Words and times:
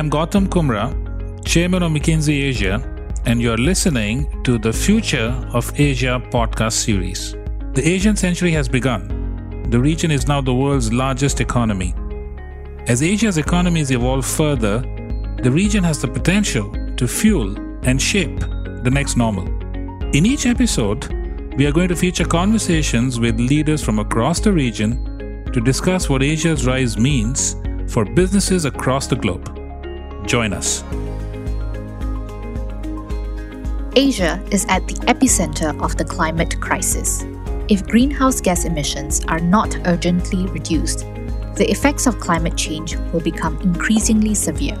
am 0.00 0.08
Gautam 0.08 0.46
Kumra, 0.48 0.94
Chairman 1.44 1.82
of 1.82 1.92
McKinsey 1.92 2.44
Asia, 2.44 2.80
and 3.26 3.42
you're 3.42 3.58
listening 3.58 4.42
to 4.44 4.56
the 4.56 4.72
Future 4.72 5.28
of 5.52 5.70
Asia 5.78 6.22
podcast 6.30 6.72
series. 6.72 7.32
The 7.74 7.86
Asian 7.86 8.16
century 8.16 8.50
has 8.52 8.66
begun. 8.66 9.66
The 9.68 9.78
region 9.78 10.10
is 10.10 10.26
now 10.26 10.40
the 10.40 10.54
world's 10.54 10.90
largest 10.90 11.42
economy. 11.42 11.94
As 12.86 13.02
Asia's 13.02 13.36
economies 13.36 13.90
evolve 13.90 14.24
further, 14.24 14.78
the 15.42 15.50
region 15.50 15.84
has 15.84 16.00
the 16.00 16.08
potential 16.08 16.72
to 16.96 17.06
fuel 17.06 17.54
and 17.82 18.00
shape 18.00 18.40
the 18.40 18.90
next 18.90 19.18
normal. 19.18 19.48
In 20.14 20.24
each 20.24 20.46
episode, 20.46 21.12
we 21.58 21.66
are 21.66 21.72
going 21.72 21.88
to 21.88 21.96
feature 21.96 22.24
conversations 22.24 23.20
with 23.20 23.38
leaders 23.38 23.84
from 23.84 23.98
across 23.98 24.40
the 24.40 24.50
region 24.50 25.44
to 25.52 25.60
discuss 25.60 26.08
what 26.08 26.22
Asia's 26.22 26.66
rise 26.66 26.96
means 26.96 27.56
for 27.92 28.06
businesses 28.06 28.64
across 28.64 29.06
the 29.06 29.16
globe. 29.16 29.59
Join 30.30 30.52
us. 30.52 30.84
Asia 33.96 34.40
is 34.52 34.64
at 34.68 34.86
the 34.86 34.94
epicenter 35.08 35.76
of 35.82 35.96
the 35.96 36.04
climate 36.04 36.60
crisis. 36.60 37.24
If 37.68 37.84
greenhouse 37.84 38.40
gas 38.40 38.64
emissions 38.64 39.24
are 39.26 39.40
not 39.40 39.76
urgently 39.88 40.46
reduced, 40.46 41.00
the 41.56 41.66
effects 41.68 42.06
of 42.06 42.20
climate 42.20 42.56
change 42.56 42.94
will 43.12 43.18
become 43.18 43.60
increasingly 43.60 44.36
severe. 44.36 44.78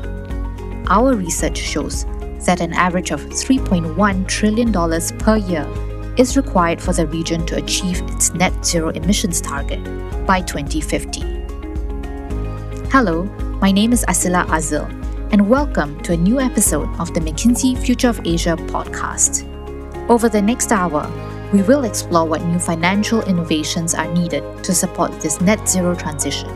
Our 0.86 1.16
research 1.16 1.58
shows 1.58 2.04
that 2.46 2.60
an 2.60 2.72
average 2.74 3.10
of 3.10 3.20
$3.1 3.20 4.28
trillion 4.28 4.72
per 5.18 5.36
year 5.36 5.66
is 6.16 6.36
required 6.36 6.80
for 6.80 6.92
the 6.92 7.08
region 7.08 7.44
to 7.46 7.56
achieve 7.56 8.00
its 8.02 8.32
net 8.34 8.64
zero 8.64 8.90
emissions 8.90 9.40
target 9.40 9.82
by 10.26 10.42
2050. 10.42 11.22
Hello, 12.92 13.24
my 13.60 13.72
name 13.72 13.92
is 13.92 14.04
Asila 14.04 14.46
Azil, 14.46 14.99
and 15.32 15.48
welcome 15.48 16.00
to 16.02 16.12
a 16.12 16.16
new 16.16 16.40
episode 16.40 16.88
of 16.98 17.14
the 17.14 17.20
McKinsey 17.20 17.78
Future 17.78 18.08
of 18.08 18.20
Asia 18.26 18.56
podcast. 18.56 19.46
Over 20.08 20.28
the 20.28 20.42
next 20.42 20.72
hour, 20.72 21.08
we 21.52 21.62
will 21.62 21.84
explore 21.84 22.26
what 22.26 22.44
new 22.46 22.58
financial 22.58 23.22
innovations 23.22 23.94
are 23.94 24.12
needed 24.12 24.42
to 24.64 24.74
support 24.74 25.20
this 25.20 25.40
net 25.40 25.68
zero 25.68 25.94
transition 25.94 26.48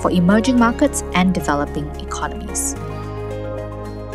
for 0.00 0.12
emerging 0.12 0.56
markets 0.56 1.02
and 1.14 1.34
developing 1.34 1.88
economies. 1.96 2.74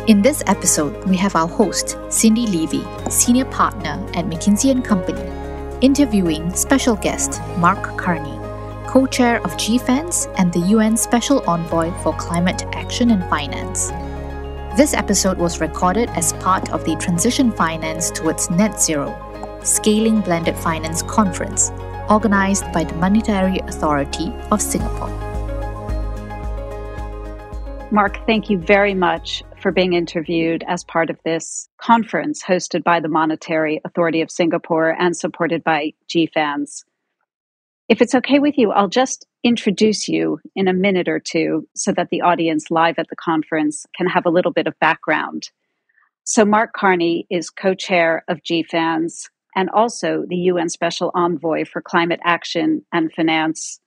In 0.08 0.22
this 0.22 0.42
episode, 0.46 1.04
we 1.04 1.16
have 1.18 1.36
our 1.36 1.48
host, 1.48 1.98
Cindy 2.08 2.46
Levy, 2.46 2.84
Senior 3.10 3.44
Partner 3.44 4.02
at 4.14 4.24
McKinsey 4.24 4.82
& 4.84 4.84
Company, 4.84 5.30
interviewing 5.82 6.54
special 6.54 6.96
guest 6.96 7.38
Mark 7.58 7.98
Carney, 7.98 8.38
co-chair 8.86 9.42
of 9.42 9.50
GFANZ 9.58 10.34
and 10.38 10.50
the 10.54 10.60
UN 10.70 10.96
Special 10.96 11.42
Envoy 11.46 11.90
for 12.02 12.14
Climate 12.14 12.64
Action 12.72 13.10
and 13.10 13.22
Finance. 13.28 13.92
This 14.76 14.92
episode 14.92 15.38
was 15.38 15.58
recorded 15.58 16.10
as 16.10 16.34
part 16.34 16.70
of 16.70 16.84
the 16.84 16.96
Transition 16.96 17.50
Finance 17.50 18.10
Towards 18.10 18.50
Net 18.50 18.78
Zero 18.78 19.08
Scaling 19.62 20.20
Blended 20.20 20.54
Finance 20.54 21.00
Conference, 21.00 21.70
organized 22.10 22.70
by 22.74 22.84
the 22.84 22.92
Monetary 22.96 23.58
Authority 23.60 24.30
of 24.50 24.60
Singapore. 24.60 25.08
Mark, 27.90 28.18
thank 28.26 28.50
you 28.50 28.58
very 28.58 28.92
much 28.92 29.42
for 29.62 29.72
being 29.72 29.94
interviewed 29.94 30.62
as 30.68 30.84
part 30.84 31.08
of 31.08 31.18
this 31.24 31.70
conference 31.78 32.44
hosted 32.44 32.84
by 32.84 33.00
the 33.00 33.08
Monetary 33.08 33.80
Authority 33.86 34.20
of 34.20 34.30
Singapore 34.30 34.94
and 35.00 35.16
supported 35.16 35.64
by 35.64 35.94
GFANZ. 36.10 36.84
If 37.88 38.02
it's 38.02 38.14
okay 38.14 38.40
with 38.40 38.58
you, 38.58 38.72
I'll 38.72 38.88
just 38.88 39.26
introduce 39.46 40.08
you 40.08 40.40
in 40.56 40.66
a 40.66 40.72
minute 40.72 41.08
or 41.08 41.20
two 41.20 41.68
so 41.76 41.92
that 41.92 42.08
the 42.10 42.20
audience 42.20 42.68
live 42.68 42.96
at 42.98 43.06
the 43.08 43.16
conference 43.16 43.86
can 43.96 44.08
have 44.08 44.26
a 44.26 44.30
little 44.30 44.50
bit 44.50 44.66
of 44.66 44.78
background. 44.80 45.50
So, 46.24 46.44
Mark 46.44 46.72
Carney 46.72 47.28
is 47.30 47.48
co 47.50 47.72
chair 47.74 48.24
of 48.26 48.42
GFANZ 48.42 49.28
and 49.54 49.70
also 49.70 50.24
the 50.28 50.36
UN 50.36 50.68
Special 50.68 51.12
Envoy 51.14 51.64
for 51.64 51.80
Climate 51.80 52.18
Action 52.24 52.84
and 52.92 53.12
Finance. 53.12 53.78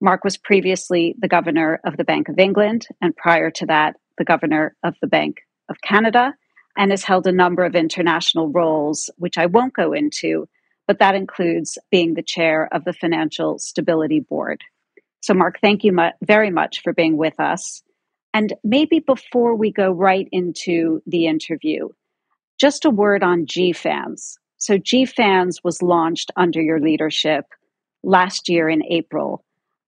Mark 0.00 0.24
was 0.24 0.36
previously 0.36 1.14
the 1.18 1.28
governor 1.28 1.80
of 1.84 1.96
the 1.96 2.04
Bank 2.04 2.28
of 2.28 2.40
England, 2.40 2.88
and 3.00 3.16
prior 3.16 3.52
to 3.52 3.66
that, 3.66 3.94
the 4.18 4.24
governor 4.24 4.74
of 4.82 4.96
the 5.00 5.06
Bank 5.06 5.36
of 5.68 5.76
Canada, 5.80 6.34
and 6.76 6.90
has 6.90 7.04
held 7.04 7.28
a 7.28 7.32
number 7.32 7.64
of 7.64 7.76
international 7.76 8.48
roles, 8.48 9.08
which 9.16 9.38
I 9.38 9.46
won't 9.46 9.74
go 9.74 9.92
into, 9.92 10.48
but 10.88 10.98
that 10.98 11.14
includes 11.14 11.78
being 11.92 12.14
the 12.14 12.22
chair 12.22 12.68
of 12.72 12.84
the 12.84 12.92
Financial 12.92 13.60
Stability 13.60 14.18
Board. 14.18 14.64
So, 15.24 15.32
Mark, 15.32 15.58
thank 15.62 15.84
you 15.84 15.92
mu- 15.92 16.10
very 16.22 16.50
much 16.50 16.82
for 16.82 16.92
being 16.92 17.16
with 17.16 17.40
us. 17.40 17.82
And 18.34 18.52
maybe 18.62 18.98
before 18.98 19.54
we 19.56 19.72
go 19.72 19.90
right 19.90 20.28
into 20.30 21.00
the 21.06 21.28
interview, 21.28 21.88
just 22.60 22.84
a 22.84 22.90
word 22.90 23.22
on 23.22 23.46
GFANZ. 23.46 24.34
So, 24.58 24.76
GFANZ 24.76 25.64
was 25.64 25.80
launched 25.80 26.30
under 26.36 26.60
your 26.60 26.78
leadership 26.78 27.46
last 28.02 28.50
year 28.50 28.68
in 28.68 28.84
April 28.84 29.42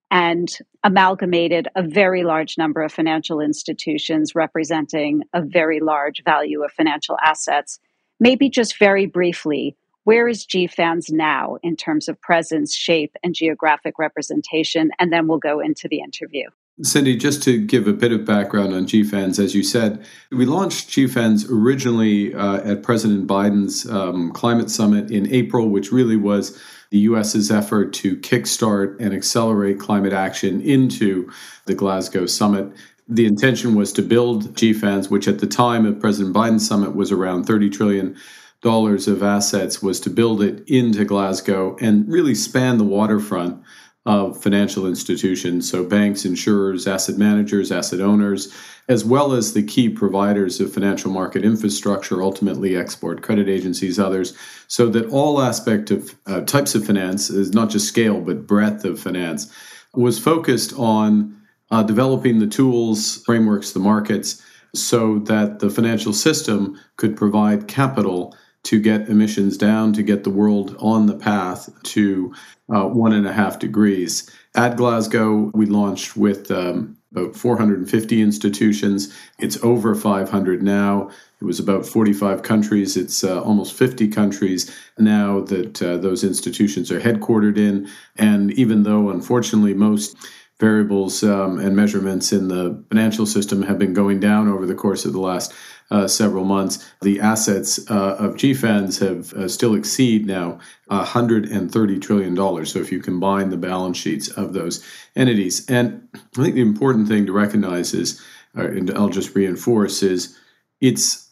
and 0.09 0.49
amalgamated 0.83 1.67
a 1.75 1.83
very 1.83 2.23
large 2.23 2.57
number 2.57 2.81
of 2.81 2.91
financial 2.91 3.39
institutions 3.39 4.33
representing 4.33 5.21
a 5.33 5.43
very 5.43 5.81
large 5.81 6.23
value 6.23 6.63
of 6.63 6.71
financial 6.71 7.15
assets. 7.23 7.77
Maybe 8.19 8.49
just 8.49 8.79
very 8.79 9.05
briefly, 9.05 9.77
where 10.07 10.29
is 10.29 10.45
GFANZ 10.45 11.11
now 11.11 11.57
in 11.63 11.75
terms 11.75 12.07
of 12.07 12.21
presence, 12.21 12.73
shape, 12.73 13.17
and 13.23 13.35
geographic 13.35 13.99
representation? 13.99 14.89
And 14.99 15.11
then 15.11 15.27
we'll 15.27 15.37
go 15.37 15.59
into 15.59 15.89
the 15.89 15.99
interview. 15.99 16.45
Cindy, 16.81 17.17
just 17.17 17.43
to 17.43 17.57
give 17.65 17.87
a 17.87 17.93
bit 17.93 18.13
of 18.13 18.23
background 18.23 18.73
on 18.73 18.85
GFANZ, 18.85 19.37
as 19.37 19.53
you 19.53 19.63
said, 19.63 20.05
we 20.31 20.45
launched 20.45 20.91
GFANZ 20.91 21.51
originally 21.51 22.33
uh, 22.33 22.61
at 22.61 22.83
President 22.83 23.27
Biden's 23.27 23.85
um, 23.89 24.31
climate 24.31 24.71
summit 24.71 25.11
in 25.11 25.29
April, 25.29 25.67
which 25.67 25.91
really 25.91 26.15
was 26.15 26.57
the 26.89 26.99
US's 26.99 27.51
effort 27.51 27.91
to 27.95 28.15
kickstart 28.15 28.95
and 29.01 29.13
accelerate 29.13 29.77
climate 29.77 30.13
action 30.13 30.61
into 30.61 31.29
the 31.65 31.75
Glasgow 31.75 32.25
summit. 32.27 32.71
The 33.09 33.25
intention 33.25 33.75
was 33.75 33.91
to 33.91 34.01
build 34.03 34.53
GFANZ, 34.55 35.09
which 35.09 35.27
at 35.27 35.39
the 35.39 35.47
time 35.47 35.85
of 35.85 35.99
President 35.99 36.33
Biden's 36.33 36.65
summit 36.65 36.95
was 36.95 37.11
around 37.11 37.43
30 37.43 37.69
trillion 37.69 38.15
dollars 38.61 39.07
of 39.07 39.23
assets 39.23 39.81
was 39.81 39.99
to 40.01 40.09
build 40.09 40.41
it 40.41 40.63
into 40.67 41.05
Glasgow 41.05 41.75
and 41.79 42.07
really 42.07 42.35
span 42.35 42.77
the 42.77 42.83
waterfront 42.83 43.61
of 44.05 44.41
financial 44.41 44.87
institutions, 44.87 45.69
so 45.69 45.83
banks, 45.83 46.23
insurers, 46.23 46.87
asset 46.87 47.17
managers, 47.17 47.73
asset 47.73 47.99
owners, 47.99 48.55
as 48.87 49.03
well 49.03 49.33
as 49.33 49.53
the 49.53 49.61
key 49.61 49.89
providers 49.89 50.61
of 50.61 50.73
financial 50.73 51.11
market 51.11 51.43
infrastructure, 51.43 52.23
ultimately 52.23 52.77
export 52.77 53.21
credit 53.21 53.49
agencies, 53.49 53.99
others, 53.99 54.33
so 54.67 54.87
that 54.87 55.05
all 55.09 55.41
aspect 55.41 55.91
of 55.91 56.15
uh, 56.25 56.39
types 56.41 56.73
of 56.73 56.85
finance 56.85 57.29
is 57.29 57.51
not 57.51 57.69
just 57.69 57.85
scale 57.87 58.21
but 58.21 58.47
breadth 58.47 58.85
of 58.85 58.97
finance 58.97 59.53
was 59.93 60.17
focused 60.17 60.73
on 60.77 61.35
uh, 61.69 61.83
developing 61.83 62.39
the 62.39 62.47
tools, 62.47 63.21
frameworks, 63.25 63.73
the 63.73 63.79
markets, 63.79 64.41
so 64.73 65.19
that 65.19 65.59
the 65.59 65.69
financial 65.69 66.13
system 66.13 66.79
could 66.95 67.17
provide 67.17 67.67
capital 67.67 68.33
to 68.63 68.79
get 68.79 69.09
emissions 69.09 69.57
down, 69.57 69.93
to 69.93 70.03
get 70.03 70.23
the 70.23 70.29
world 70.29 70.75
on 70.79 71.05
the 71.05 71.15
path 71.15 71.69
to 71.83 72.33
uh, 72.73 72.83
one 72.83 73.13
and 73.13 73.27
a 73.27 73.33
half 73.33 73.59
degrees. 73.59 74.29
At 74.55 74.75
Glasgow, 74.77 75.51
we 75.53 75.65
launched 75.65 76.17
with 76.17 76.51
um, 76.51 76.97
about 77.11 77.35
450 77.35 78.21
institutions. 78.21 79.13
It's 79.39 79.61
over 79.63 79.95
500 79.95 80.61
now. 80.61 81.09
It 81.39 81.45
was 81.45 81.59
about 81.59 81.85
45 81.85 82.41
countries. 82.41 82.97
It's 82.97 83.23
uh, 83.23 83.41
almost 83.43 83.73
50 83.73 84.07
countries 84.09 84.75
now 84.97 85.41
that 85.41 85.81
uh, 85.81 85.97
those 85.97 86.23
institutions 86.23 86.91
are 86.91 86.99
headquartered 86.99 87.57
in. 87.57 87.87
And 88.17 88.51
even 88.53 88.83
though, 88.83 89.09
unfortunately, 89.09 89.73
most 89.73 90.17
variables 90.59 91.23
um, 91.23 91.59
and 91.59 91.75
measurements 91.75 92.31
in 92.31 92.47
the 92.47 92.83
financial 92.89 93.25
system 93.25 93.61
have 93.61 93.77
been 93.77 93.93
going 93.93 94.19
down 94.19 94.47
over 94.47 94.65
the 94.65 94.75
course 94.75 95.05
of 95.05 95.13
the 95.13 95.19
last 95.19 95.53
uh, 95.91 96.07
several 96.07 96.43
months. 96.43 96.83
The 97.01 97.19
assets 97.19 97.79
uh, 97.89 98.15
of 98.17 98.35
GFANZ 98.35 98.99
have 98.99 99.33
uh, 99.33 99.47
still 99.47 99.75
exceed 99.75 100.25
now 100.25 100.59
$130 100.89 102.01
trillion. 102.01 102.65
So 102.65 102.79
if 102.79 102.91
you 102.91 102.99
combine 102.99 103.49
the 103.49 103.57
balance 103.57 103.97
sheets 103.97 104.29
of 104.29 104.53
those 104.53 104.83
entities. 105.15 105.65
And 105.69 106.07
I 106.13 106.41
think 106.41 106.55
the 106.55 106.61
important 106.61 107.07
thing 107.07 107.25
to 107.27 107.31
recognize 107.31 107.93
is, 107.93 108.21
uh, 108.57 108.65
and 108.65 108.89
I'll 108.91 109.09
just 109.09 109.35
reinforce, 109.35 110.01
is 110.01 110.37
it's 110.81 111.29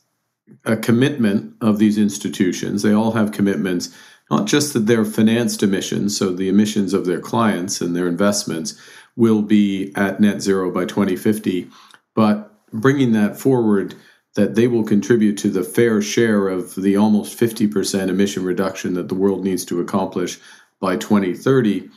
a 0.66 0.78
commitment 0.78 1.56
of 1.62 1.80
these 1.80 1.98
institutions. 1.98 2.82
They 2.82 2.94
all 2.94 3.12
have 3.14 3.32
commitments, 3.32 3.96
not 4.30 4.46
just 4.46 4.74
that 4.74 4.86
they're 4.86 5.06
financed 5.06 5.64
emissions, 5.64 6.16
so 6.18 6.32
the 6.32 6.50
emissions 6.50 6.94
of 6.94 7.06
their 7.06 7.20
clients 7.20 7.82
and 7.82 7.96
their 7.96 8.08
investments, 8.08 8.80
will 9.16 9.42
be 9.42 9.94
at 9.96 10.20
net 10.20 10.42
zero 10.42 10.72
by 10.72 10.86
2050, 10.86 11.70
but 12.14 12.52
bringing 12.72 13.14
that 13.14 13.40
forward 13.40 13.96
that 14.36 14.56
they 14.56 14.68
will 14.68 14.84
contribute 14.84 15.38
to 15.38 15.50
the 15.50 15.64
fair 15.64 16.02
share 16.02 16.50
of 16.50 16.76
the 16.76 16.98
almost 16.98 17.40
50% 17.40 18.10
emission 18.10 18.44
reduction 18.44 18.94
that 18.96 19.08
the 19.08 19.16
world 19.16 19.44
needs 19.44 19.64
to 19.66 19.80
accomplish 19.80 20.40
by 20.82 20.98
2030. 20.98 21.90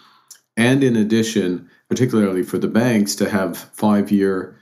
And 0.56 0.85
in 0.85 0.94
addition, 0.97 1.69
particularly 1.88 2.44
for 2.44 2.59
the 2.59 2.69
banks, 2.69 3.17
to 3.17 3.29
have 3.29 3.59
five 3.59 4.11
year 4.12 4.56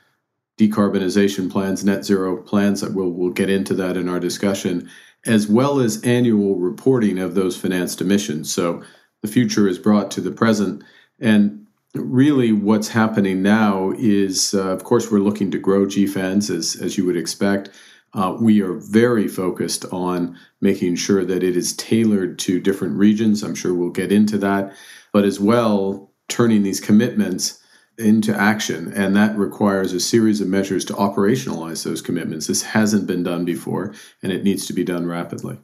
decarbonization 0.59 1.50
plans, 1.50 1.85
net 1.85 2.05
zero 2.05 2.37
plans. 2.38 2.81
that 2.81 2.94
We'll, 2.94 3.11
we'll 3.11 3.31
get 3.31 3.50
into 3.50 3.75
that 3.75 3.97
in 3.97 4.09
our 4.09 4.20
discussion, 4.20 4.88
as 5.26 5.47
well 5.47 5.81
as 5.81 6.02
annual 6.02 6.56
reporting 6.56 7.19
of 7.19 7.35
those 7.35 7.56
financed 7.59 8.00
emissions. 8.00 8.52
So 8.52 8.82
the 9.20 9.29
future 9.29 9.69
is 9.69 9.79
brought 9.79 10.11
to 10.12 10.23
the 10.23 10.31
present. 10.31 10.82
And 11.20 11.65
really, 11.98 12.52
what's 12.52 12.88
happening 12.88 13.43
now 13.43 13.93
is, 13.98 14.54
uh, 14.54 14.69
of 14.69 14.84
course, 14.84 15.10
we're 15.10 15.19
looking 15.19 15.50
to 15.50 15.58
grow 15.58 15.87
GFANZ 15.87 16.50
as, 16.50 16.76
as 16.76 16.96
you 16.96 17.04
would 17.06 17.16
expect. 17.16 17.70
Uh, 18.14 18.37
we 18.40 18.62
are 18.62 18.72
very 18.72 19.28
focused 19.28 19.84
on 19.93 20.38
making 20.60 20.96
sure 20.96 21.25
that 21.25 21.43
it 21.43 21.56
is 21.56 21.76
tailored 21.76 22.38
to 22.38 22.60
different 22.60 22.96
regions. 22.96 23.43
I'm 23.43 23.54
sure 23.54 23.75
we'll 23.75 23.90
get 23.90 24.10
into 24.10 24.38
that, 24.38 24.72
but 25.12 25.25
as 25.25 25.38
well, 25.38 26.12
turning 26.28 26.62
these 26.62 26.81
commitments 26.81 27.62
into 27.99 28.34
action. 28.34 28.92
And 28.92 29.14
that 29.16 29.37
requires 29.37 29.92
a 29.92 30.00
series 30.00 30.40
of 30.40 30.49
measures 30.49 30.84
to 30.87 30.92
operationalize 30.94 31.84
those 31.84 32.02
commitments. 32.02 32.46
This 32.46 32.62
hasn't 32.62 33.06
been 33.06 33.22
done 33.22 33.44
before, 33.44 33.94
and 34.22 34.32
it 34.32 34.44
needs 34.44 34.66
to 34.66 34.72
be 34.72 34.84
done 34.84 35.06
rapidly. 35.06 35.58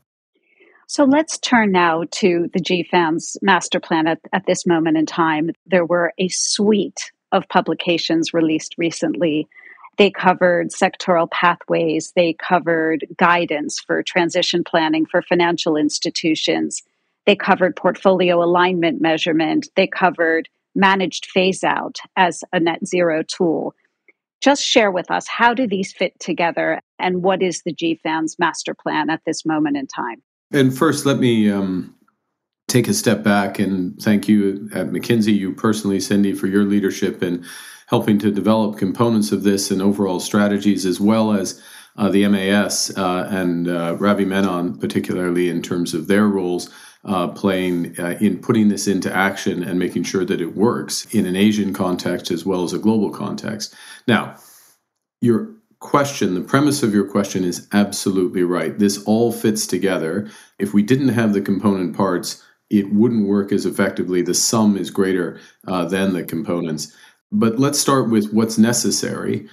So 0.93 1.05
let's 1.05 1.39
turn 1.39 1.73
now 1.73 2.05
to 2.11 2.51
the 2.53 2.61
GFANZ 2.61 3.39
master 3.41 3.81
plan 3.81 4.07
at, 4.07 4.19
at 4.35 4.45
this 4.45 4.67
moment 4.67 4.99
in 4.99 5.07
time. 5.07 5.49
There 5.65 5.87
were 5.87 6.13
a 6.19 6.29
suite 6.29 7.13
of 7.33 7.49
publications 7.49 8.35
released 8.35 8.75
recently. 8.77 9.49
They 9.97 10.11
covered 10.11 10.69
sectoral 10.69 11.31
pathways, 11.31 12.13
they 12.15 12.35
covered 12.35 13.07
guidance 13.17 13.81
for 13.81 14.03
transition 14.03 14.65
planning 14.65 15.07
for 15.07 15.23
financial 15.23 15.79
institutions, 15.79 16.83
they 17.25 17.37
covered 17.37 17.75
portfolio 17.75 18.45
alignment 18.45 19.01
measurement, 19.01 19.69
they 19.77 19.87
covered 19.87 20.51
managed 20.75 21.25
phase 21.25 21.65
out 21.65 21.97
as 22.17 22.45
a 22.53 22.61
net 22.61 22.87
zero 22.87 23.23
tool. 23.23 23.75
Just 24.43 24.63
share 24.63 24.91
with 24.91 25.11
us 25.11 25.27
how 25.27 25.55
do 25.55 25.67
these 25.67 25.95
fit 25.95 26.21
together 26.21 26.83
and 26.99 27.23
what 27.23 27.43
is 27.43 27.63
the 27.63 27.73
GFANZ 27.73 28.39
master 28.39 28.75
plan 28.75 29.09
at 29.09 29.23
this 29.25 29.47
moment 29.47 29.79
in 29.79 29.87
time? 29.87 30.23
And 30.53 30.77
first, 30.77 31.07
let 31.07 31.19
me 31.19 31.51
um, 31.51 31.95
take 32.69 32.89
a 32.89 32.95
step 32.95 33.23
back 33.23 33.59
and 33.59 34.01
thank 34.01 34.29
you 34.29 34.69
at 34.75 34.89
McKinsey, 34.89 35.37
you 35.37 35.53
personally, 35.53 36.01
Cindy, 36.01 36.33
for 36.33 36.47
your 36.47 36.65
leadership 36.65 37.23
in 37.23 37.45
helping 37.87 38.19
to 38.19 38.31
develop 38.31 38.79
components 38.79 39.33
of 39.33 39.43
this 39.43 39.71
and 39.71 39.83
overall 39.83 40.21
strategies, 40.21 40.87
as 40.87 41.01
well 41.01 41.33
as 41.33 41.63
uh, 41.97 42.09
the 42.09 42.27
MAS 42.29 42.91
uh, 42.97 43.29
and 43.31 43.69
uh, 43.69 43.97
Ravi 43.99 44.25
Menon, 44.25 44.79
particularly 44.79 45.51
in 45.51 45.61
terms 45.61 45.93
of 45.93 46.07
their 46.07 46.27
roles 46.27 46.71
uh, 47.05 47.29
playing 47.29 47.99
uh, 47.99 48.17
in 48.21 48.39
putting 48.39 48.69
this 48.69 48.87
into 48.87 49.13
action 49.13 49.63
and 49.63 49.79
making 49.79 50.05
sure 50.05 50.25
that 50.25 50.41
it 50.41 50.57
works 50.57 51.05
in 51.15 51.27
an 51.27 51.37
Asian 51.37 51.73
context 51.73 52.31
as 52.31 52.47
well 52.47 52.63
as 52.63 52.73
a 52.73 52.79
global 52.79 53.11
context. 53.11 53.75
Now, 54.07 54.37
your 55.21 55.51
question, 55.83 56.35
the 56.35 56.41
premise 56.41 56.83
of 56.83 56.95
your 56.95 57.05
question 57.05 57.45
is 57.45 57.69
absolutely 57.73 58.43
right. 58.45 58.79
This 58.79 59.03
all 59.05 59.33
fits 59.33 59.67
together. 59.67 60.31
If 60.59 60.73
we 60.73 60.83
didn't 60.83 61.11
have 61.11 61.35
the 61.35 61.43
component 61.43 61.95
parts, 61.95 62.43
it 62.71 62.93
wouldn't 62.93 63.29
work 63.29 63.53
as 63.53 63.67
effectively. 63.67 64.23
The 64.23 64.33
sum 64.33 64.79
is 64.79 64.91
greater 64.91 65.39
uh, 65.69 65.85
than 65.85 66.15
the 66.15 66.25
components. 66.25 66.97
But 67.31 67.59
let's 67.59 67.79
start 67.79 68.09
with 68.09 68.33
what's 68.33 68.57
necessary. 68.57 69.49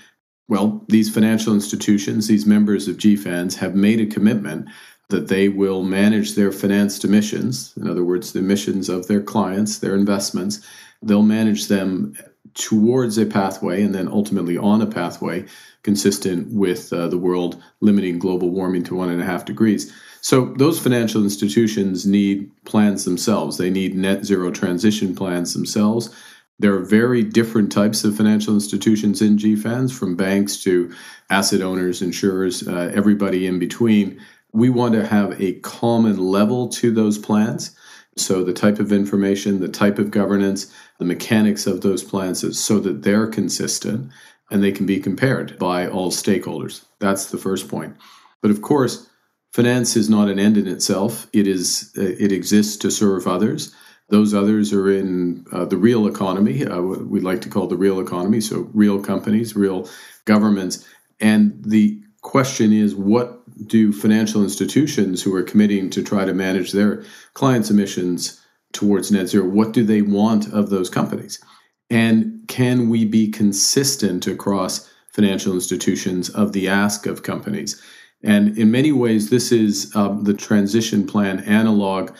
Well, 0.47 0.85
these 0.87 1.13
financial 1.13 1.53
institutions, 1.53 2.27
these 2.27 2.45
members 2.45 2.87
of 2.87 2.97
GFANZ, 2.97 3.55
have 3.55 3.75
made 3.75 3.99
a 3.99 4.05
commitment 4.05 4.69
that 5.09 5.27
they 5.27 5.49
will 5.49 5.83
manage 5.83 6.35
their 6.35 6.51
financed 6.51 7.03
emissions, 7.03 7.73
in 7.75 7.89
other 7.89 8.03
words, 8.03 8.31
the 8.31 8.39
emissions 8.39 8.87
of 8.87 9.07
their 9.07 9.21
clients, 9.21 9.79
their 9.79 9.95
investments, 9.95 10.61
they'll 11.01 11.23
manage 11.23 11.67
them 11.67 12.15
towards 12.53 13.17
a 13.17 13.25
pathway 13.25 13.81
and 13.81 13.93
then 13.93 14.07
ultimately 14.07 14.57
on 14.57 14.81
a 14.81 14.87
pathway 14.87 15.45
consistent 15.83 16.51
with 16.51 16.91
uh, 16.91 17.07
the 17.07 17.17
world 17.17 17.61
limiting 17.81 18.19
global 18.19 18.49
warming 18.49 18.83
to 18.83 18.95
one 18.95 19.09
and 19.09 19.21
a 19.21 19.25
half 19.25 19.45
degrees. 19.45 19.93
So 20.21 20.53
those 20.57 20.79
financial 20.79 21.23
institutions 21.23 22.05
need 22.05 22.51
plans 22.65 23.05
themselves. 23.05 23.57
They 23.57 23.69
need 23.69 23.95
net 23.95 24.25
zero 24.25 24.51
transition 24.51 25.15
plans 25.15 25.53
themselves. 25.53 26.13
There 26.59 26.75
are 26.75 26.83
very 26.83 27.23
different 27.23 27.71
types 27.71 28.03
of 28.03 28.17
financial 28.17 28.53
institutions 28.53 29.21
in 29.21 29.37
GFANZ, 29.37 29.97
from 29.97 30.17
banks 30.17 30.61
to 30.63 30.93
asset 31.29 31.61
owners, 31.61 32.01
insurers, 32.01 32.67
uh, 32.67 32.91
everybody 32.93 33.47
in 33.47 33.59
between 33.59 34.19
we 34.51 34.69
want 34.69 34.93
to 34.93 35.05
have 35.05 35.39
a 35.41 35.53
common 35.59 36.17
level 36.17 36.67
to 36.69 36.91
those 36.91 37.17
plans. 37.17 37.75
So, 38.17 38.43
the 38.43 38.53
type 38.53 38.79
of 38.79 38.91
information, 38.91 39.59
the 39.59 39.69
type 39.69 39.99
of 39.99 40.11
governance, 40.11 40.73
the 40.97 41.05
mechanics 41.05 41.67
of 41.67 41.81
those 41.81 42.03
plans, 42.03 42.59
so 42.59 42.79
that 42.79 43.03
they're 43.03 43.27
consistent 43.27 44.11
and 44.51 44.63
they 44.63 44.71
can 44.71 44.85
be 44.85 44.99
compared 44.99 45.57
by 45.59 45.87
all 45.87 46.11
stakeholders. 46.11 46.85
That's 46.99 47.31
the 47.31 47.37
first 47.37 47.67
point. 47.67 47.95
But 48.41 48.51
of 48.51 48.61
course, 48.61 49.07
finance 49.51 49.95
is 49.95 50.09
not 50.09 50.29
an 50.29 50.39
end 50.39 50.57
in 50.57 50.67
itself. 50.67 51.27
It 51.33 51.47
is. 51.47 51.91
Uh, 51.97 52.15
it 52.19 52.31
exists 52.31 52.77
to 52.77 52.91
serve 52.91 53.27
others. 53.27 53.73
Those 54.09 54.33
others 54.33 54.73
are 54.73 54.89
in 54.89 55.45
uh, 55.51 55.65
the 55.65 55.77
real 55.77 56.07
economy. 56.07 56.65
Uh, 56.65 56.81
we'd 56.81 57.23
like 57.23 57.41
to 57.41 57.49
call 57.49 57.67
the 57.67 57.77
real 57.77 57.99
economy. 57.99 58.41
So, 58.41 58.69
real 58.73 58.99
companies, 58.99 59.55
real 59.55 59.87
governments, 60.25 60.85
and 61.19 61.61
the 61.63 62.01
question 62.21 62.73
is 62.73 62.95
what 62.95 63.39
do 63.67 63.91
financial 63.91 64.43
institutions 64.43 65.21
who 65.21 65.35
are 65.35 65.43
committing 65.43 65.89
to 65.91 66.03
try 66.03 66.25
to 66.25 66.33
manage 66.33 66.71
their 66.71 67.03
clients' 67.33 67.69
emissions 67.69 68.39
towards 68.71 69.11
net 69.11 69.27
zero, 69.27 69.47
what 69.47 69.73
do 69.73 69.83
they 69.83 70.01
want 70.01 70.51
of 70.53 70.69
those 70.69 70.89
companies? 70.89 71.43
And 71.89 72.43
can 72.47 72.89
we 72.89 73.05
be 73.05 73.29
consistent 73.29 74.27
across 74.27 74.89
financial 75.11 75.53
institutions 75.53 76.29
of 76.29 76.53
the 76.53 76.67
ask 76.67 77.05
of 77.05 77.23
companies? 77.23 77.81
And 78.23 78.57
in 78.57 78.71
many 78.71 78.91
ways, 78.91 79.29
this 79.29 79.51
is 79.51 79.95
um, 79.95 80.23
the 80.23 80.33
transition 80.33 81.07
plan 81.07 81.39
analog 81.41 82.11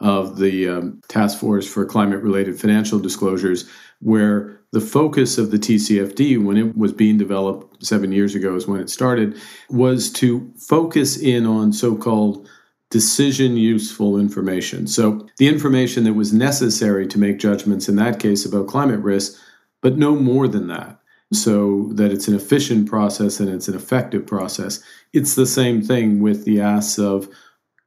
of 0.00 0.38
the 0.38 0.68
um, 0.68 1.02
Task 1.08 1.38
Force 1.38 1.66
for 1.66 1.84
Climate 1.84 2.22
Related 2.22 2.60
Financial 2.60 2.98
Disclosures, 2.98 3.68
where 4.00 4.60
the 4.70 4.80
focus 4.80 5.38
of 5.38 5.50
the 5.50 5.58
TCFD 5.58 6.42
when 6.42 6.56
it 6.56 6.76
was 6.76 6.92
being 6.92 7.18
developed 7.18 7.84
seven 7.84 8.12
years 8.12 8.34
ago, 8.34 8.54
is 8.54 8.68
when 8.68 8.80
it 8.80 8.90
started, 8.90 9.36
was 9.70 10.12
to 10.12 10.52
focus 10.56 11.16
in 11.16 11.46
on 11.46 11.72
so 11.72 11.96
called 11.96 12.48
decision 12.90 13.56
useful 13.56 14.18
information. 14.18 14.86
So, 14.86 15.26
the 15.36 15.48
information 15.48 16.04
that 16.04 16.14
was 16.14 16.32
necessary 16.32 17.06
to 17.08 17.18
make 17.18 17.38
judgments 17.38 17.88
in 17.88 17.96
that 17.96 18.18
case 18.18 18.44
about 18.46 18.68
climate 18.68 19.00
risk, 19.00 19.38
but 19.82 19.98
no 19.98 20.14
more 20.14 20.48
than 20.48 20.68
that. 20.68 20.98
So 21.30 21.90
that 21.92 22.10
it's 22.10 22.26
an 22.26 22.34
efficient 22.34 22.88
process 22.88 23.38
and 23.38 23.50
it's 23.50 23.68
an 23.68 23.74
effective 23.74 24.26
process. 24.26 24.82
It's 25.12 25.34
the 25.34 25.44
same 25.44 25.82
thing 25.82 26.22
with 26.22 26.46
the 26.46 26.62
asks 26.62 26.98
of 26.98 27.28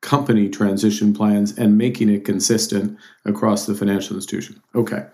company 0.02 0.50
transition 0.50 1.14
plans 1.14 1.58
and 1.58 1.78
making 1.78 2.10
it 2.10 2.26
consistent 2.26 2.98
across 3.26 3.66
the 3.66 3.74
financial 3.74 4.16
institution. 4.16 4.62
Okay. 4.76 5.06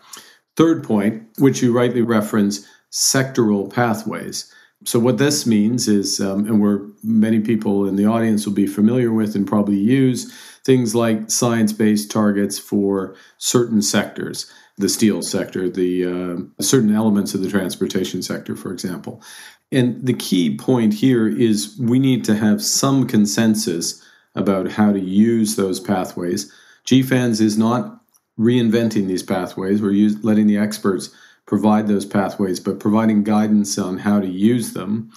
Third 0.58 0.84
point, 0.84 1.24
which 1.38 1.62
you 1.62 1.72
rightly 1.72 2.01
reference, 2.01 2.67
sectoral 2.91 3.72
pathways. 3.74 4.51
So 4.86 5.00
what 5.00 5.17
this 5.17 5.46
means 5.46 5.88
is, 5.88 6.19
um, 6.19 6.46
and 6.46 6.62
where 6.62 6.81
many 7.03 7.39
people 7.39 7.88
in 7.88 7.96
the 7.96 8.05
audience 8.05 8.46
will 8.46 8.53
be 8.53 8.67
familiar 8.67 9.12
with 9.12 9.36
and 9.36 9.48
probably 9.48 9.77
use 9.77 10.31
things 10.63 10.93
like 10.93 11.31
science-based 11.31 12.12
targets 12.12 12.60
for 12.60 13.15
certain 13.38 13.81
sectors, 13.81 14.51
the 14.77 14.89
steel 14.89 15.22
sector, 15.22 15.69
the 15.69 16.05
uh, 16.05 16.62
certain 16.62 16.93
elements 16.93 17.34
of 17.34 17.41
the 17.41 17.50
transportation 17.50 18.22
sector, 18.22 18.55
for 18.55 18.72
example. 18.72 19.22
And 19.72 20.05
the 20.05 20.13
key 20.13 20.55
point 20.55 20.93
here 20.93 21.27
is 21.27 21.75
we 21.79 22.00
need 22.00 22.24
to 22.25 22.36
have 22.36 22.62
some 22.62 23.07
consensus 23.07 24.03
about 24.36 24.72
how 24.72 24.93
to 24.93 25.00
use 25.00 25.55
those 25.55 25.79
pathways. 25.79 26.53
GFANZ 26.86 27.41
is 27.41 27.57
not 27.57 28.01
reinventing 28.39 29.07
these 29.07 29.24
pathways. 29.24 29.81
We're 29.81 29.91
use, 29.91 30.24
letting 30.24 30.48
the 30.48 30.57
experts 30.57 31.10
provide 31.48 31.88
those 31.88 32.06
pathways, 32.06 32.60
but 32.60 32.80
providing 32.80 33.24
guidance 33.24 33.77
on 33.80 33.98
how 33.98 34.20
to 34.20 34.27
use 34.27 34.74
them. 34.74 35.12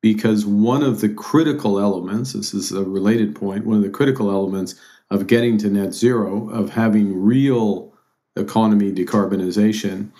Because 0.00 0.44
one 0.44 0.82
of 0.82 1.00
the 1.00 1.08
critical 1.08 1.78
elements, 1.78 2.32
this 2.32 2.52
is 2.52 2.72
a 2.72 2.84
related 2.84 3.34
point, 3.34 3.64
one 3.64 3.76
of 3.76 3.82
the 3.82 3.88
critical 3.88 4.30
elements 4.30 4.74
of 5.10 5.26
getting 5.26 5.56
to 5.58 5.70
net 5.70 5.94
zero, 5.94 6.50
of 6.50 6.70
having 6.70 7.22
real 7.22 7.94
economy 8.36 8.92
decarbonization, 8.92 10.10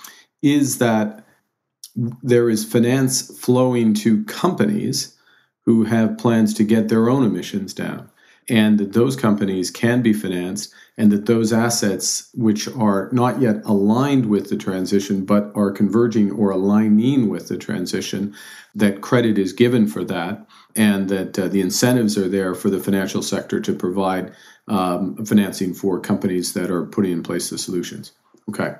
is 0.42 0.78
that 0.78 1.26
there 2.22 2.48
is 2.48 2.64
finance 2.64 3.38
flowing 3.38 3.92
to 3.94 4.24
companies 4.24 5.16
who 5.60 5.84
have 5.84 6.18
plans 6.18 6.54
to 6.54 6.64
get 6.64 6.88
their 6.88 7.08
own 7.08 7.24
emissions 7.24 7.74
down 7.74 8.10
and 8.48 8.78
that 8.78 8.92
those 8.92 9.16
companies 9.16 9.70
can 9.70 10.02
be 10.02 10.12
financed 10.12 10.72
and 10.96 11.10
that 11.10 11.26
those 11.26 11.52
assets 11.52 12.28
which 12.34 12.68
are 12.68 13.08
not 13.12 13.40
yet 13.40 13.56
aligned 13.64 14.26
with 14.26 14.48
the 14.50 14.56
transition 14.56 15.24
but 15.24 15.50
are 15.54 15.70
converging 15.70 16.30
or 16.32 16.50
aligning 16.50 17.28
with 17.28 17.48
the 17.48 17.56
transition 17.56 18.34
that 18.74 19.00
credit 19.00 19.38
is 19.38 19.52
given 19.52 19.86
for 19.86 20.04
that 20.04 20.46
and 20.76 21.08
that 21.08 21.38
uh, 21.38 21.48
the 21.48 21.60
incentives 21.60 22.18
are 22.18 22.28
there 22.28 22.54
for 22.54 22.70
the 22.70 22.80
financial 22.80 23.22
sector 23.22 23.60
to 23.60 23.72
provide 23.72 24.32
um, 24.68 25.24
financing 25.24 25.74
for 25.74 26.00
companies 26.00 26.52
that 26.54 26.70
are 26.70 26.86
putting 26.86 27.12
in 27.12 27.22
place 27.22 27.50
the 27.50 27.58
solutions 27.58 28.12
okay 28.48 28.74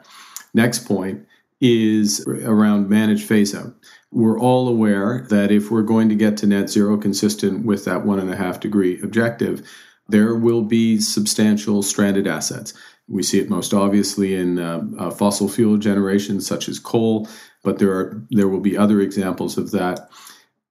next 0.54 0.86
point 0.86 1.26
is 1.64 2.24
around 2.26 2.90
managed 2.90 3.26
phase 3.26 3.54
out. 3.54 3.74
We're 4.14 4.38
all 4.38 4.68
aware 4.68 5.26
that 5.28 5.50
if 5.50 5.72
we're 5.72 5.82
going 5.82 6.08
to 6.08 6.14
get 6.14 6.36
to 6.38 6.46
net 6.46 6.70
zero 6.70 6.96
consistent 6.96 7.66
with 7.66 7.84
that 7.84 8.06
one 8.06 8.20
and 8.20 8.32
a 8.32 8.36
half 8.36 8.60
degree 8.60 9.00
objective, 9.02 9.68
there 10.08 10.36
will 10.36 10.62
be 10.62 11.00
substantial 11.00 11.82
stranded 11.82 12.28
assets. 12.28 12.74
We 13.08 13.24
see 13.24 13.40
it 13.40 13.50
most 13.50 13.74
obviously 13.74 14.36
in 14.36 14.60
uh, 14.60 14.82
uh, 15.00 15.10
fossil 15.10 15.48
fuel 15.48 15.78
generation, 15.78 16.40
such 16.40 16.68
as 16.68 16.78
coal, 16.78 17.28
but 17.64 17.80
there 17.80 17.90
are 17.90 18.24
there 18.30 18.46
will 18.46 18.60
be 18.60 18.76
other 18.76 19.00
examples 19.00 19.58
of 19.58 19.72
that. 19.72 20.08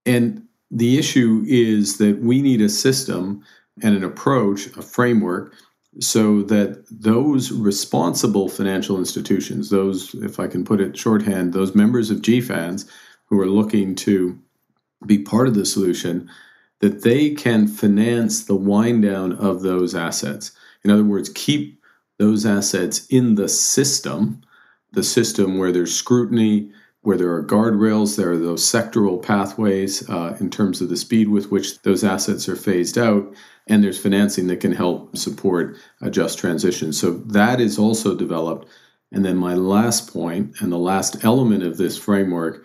And 0.06 0.46
the 0.70 0.98
issue 0.98 1.44
is 1.46 1.98
that 1.98 2.20
we 2.20 2.40
need 2.40 2.62
a 2.62 2.70
system 2.70 3.44
and 3.82 3.94
an 3.94 4.04
approach, 4.04 4.68
a 4.78 4.82
framework, 4.82 5.54
so 6.00 6.42
that 6.44 6.82
those 6.90 7.52
responsible 7.52 8.48
financial 8.48 8.98
institutions, 8.98 9.68
those, 9.68 10.14
if 10.14 10.40
I 10.40 10.46
can 10.46 10.64
put 10.64 10.80
it 10.80 10.96
shorthand, 10.96 11.52
those 11.52 11.74
members 11.74 12.10
of 12.10 12.22
GFANZ 12.22 12.88
who 13.26 13.40
are 13.40 13.46
looking 13.46 13.94
to 13.94 14.38
be 15.06 15.18
part 15.18 15.48
of 15.48 15.54
the 15.54 15.66
solution, 15.66 16.30
that 16.80 17.02
they 17.02 17.30
can 17.30 17.66
finance 17.66 18.44
the 18.44 18.54
wind 18.54 19.02
down 19.02 19.32
of 19.32 19.62
those 19.62 19.94
assets. 19.94 20.52
In 20.84 20.90
other 20.90 21.04
words, 21.04 21.28
keep 21.30 21.80
those 22.18 22.46
assets 22.46 23.06
in 23.06 23.34
the 23.34 23.48
system, 23.48 24.42
the 24.92 25.02
system 25.02 25.58
where 25.58 25.72
there's 25.72 25.94
scrutiny, 25.94 26.70
where 27.04 27.16
there 27.18 27.32
are 27.32 27.44
guardrails, 27.44 28.16
there 28.16 28.32
are 28.32 28.38
those 28.38 28.62
sectoral 28.62 29.22
pathways 29.22 30.08
uh, 30.08 30.36
in 30.40 30.48
terms 30.48 30.80
of 30.80 30.88
the 30.88 30.96
speed 30.96 31.28
with 31.28 31.50
which 31.50 31.80
those 31.82 32.02
assets 32.02 32.48
are 32.48 32.56
phased 32.56 32.96
out, 32.96 33.34
and 33.66 33.82
there's 33.82 34.00
financing 34.00 34.46
that 34.46 34.60
can 34.60 34.72
help 34.72 35.16
support 35.16 35.76
a 36.00 36.10
just 36.10 36.38
transition. 36.38 36.92
So 36.92 37.12
that 37.12 37.60
is 37.60 37.78
also 37.78 38.14
developed. 38.14 38.68
And 39.12 39.24
then 39.24 39.36
my 39.36 39.54
last 39.54 40.12
point 40.12 40.56
and 40.60 40.72
the 40.72 40.78
last 40.78 41.24
element 41.24 41.62
of 41.62 41.76
this 41.76 41.98
framework 41.98 42.64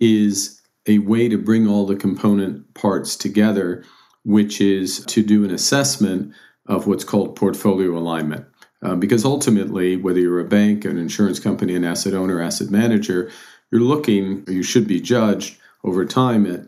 is 0.00 0.60
a 0.86 0.98
way 0.98 1.28
to 1.28 1.38
bring 1.38 1.68
all 1.68 1.86
the 1.86 1.96
component 1.96 2.72
parts 2.74 3.16
together, 3.16 3.84
which 4.24 4.60
is 4.60 5.04
to 5.06 5.22
do 5.22 5.44
an 5.44 5.50
assessment 5.50 6.32
of 6.66 6.86
what's 6.86 7.04
called 7.04 7.36
portfolio 7.36 7.96
alignment. 7.96 8.46
Uh, 8.82 8.94
because 8.94 9.24
ultimately, 9.24 9.96
whether 9.96 10.18
you're 10.18 10.40
a 10.40 10.44
bank, 10.44 10.84
an 10.86 10.96
insurance 10.96 11.38
company, 11.38 11.74
an 11.74 11.84
asset 11.84 12.14
owner, 12.14 12.40
asset 12.40 12.70
manager, 12.70 13.30
you're 13.70 13.82
looking, 13.82 14.42
you 14.48 14.62
should 14.62 14.88
be 14.88 15.00
judged 15.00 15.58
over 15.84 16.04
time 16.04 16.46
at 16.46 16.66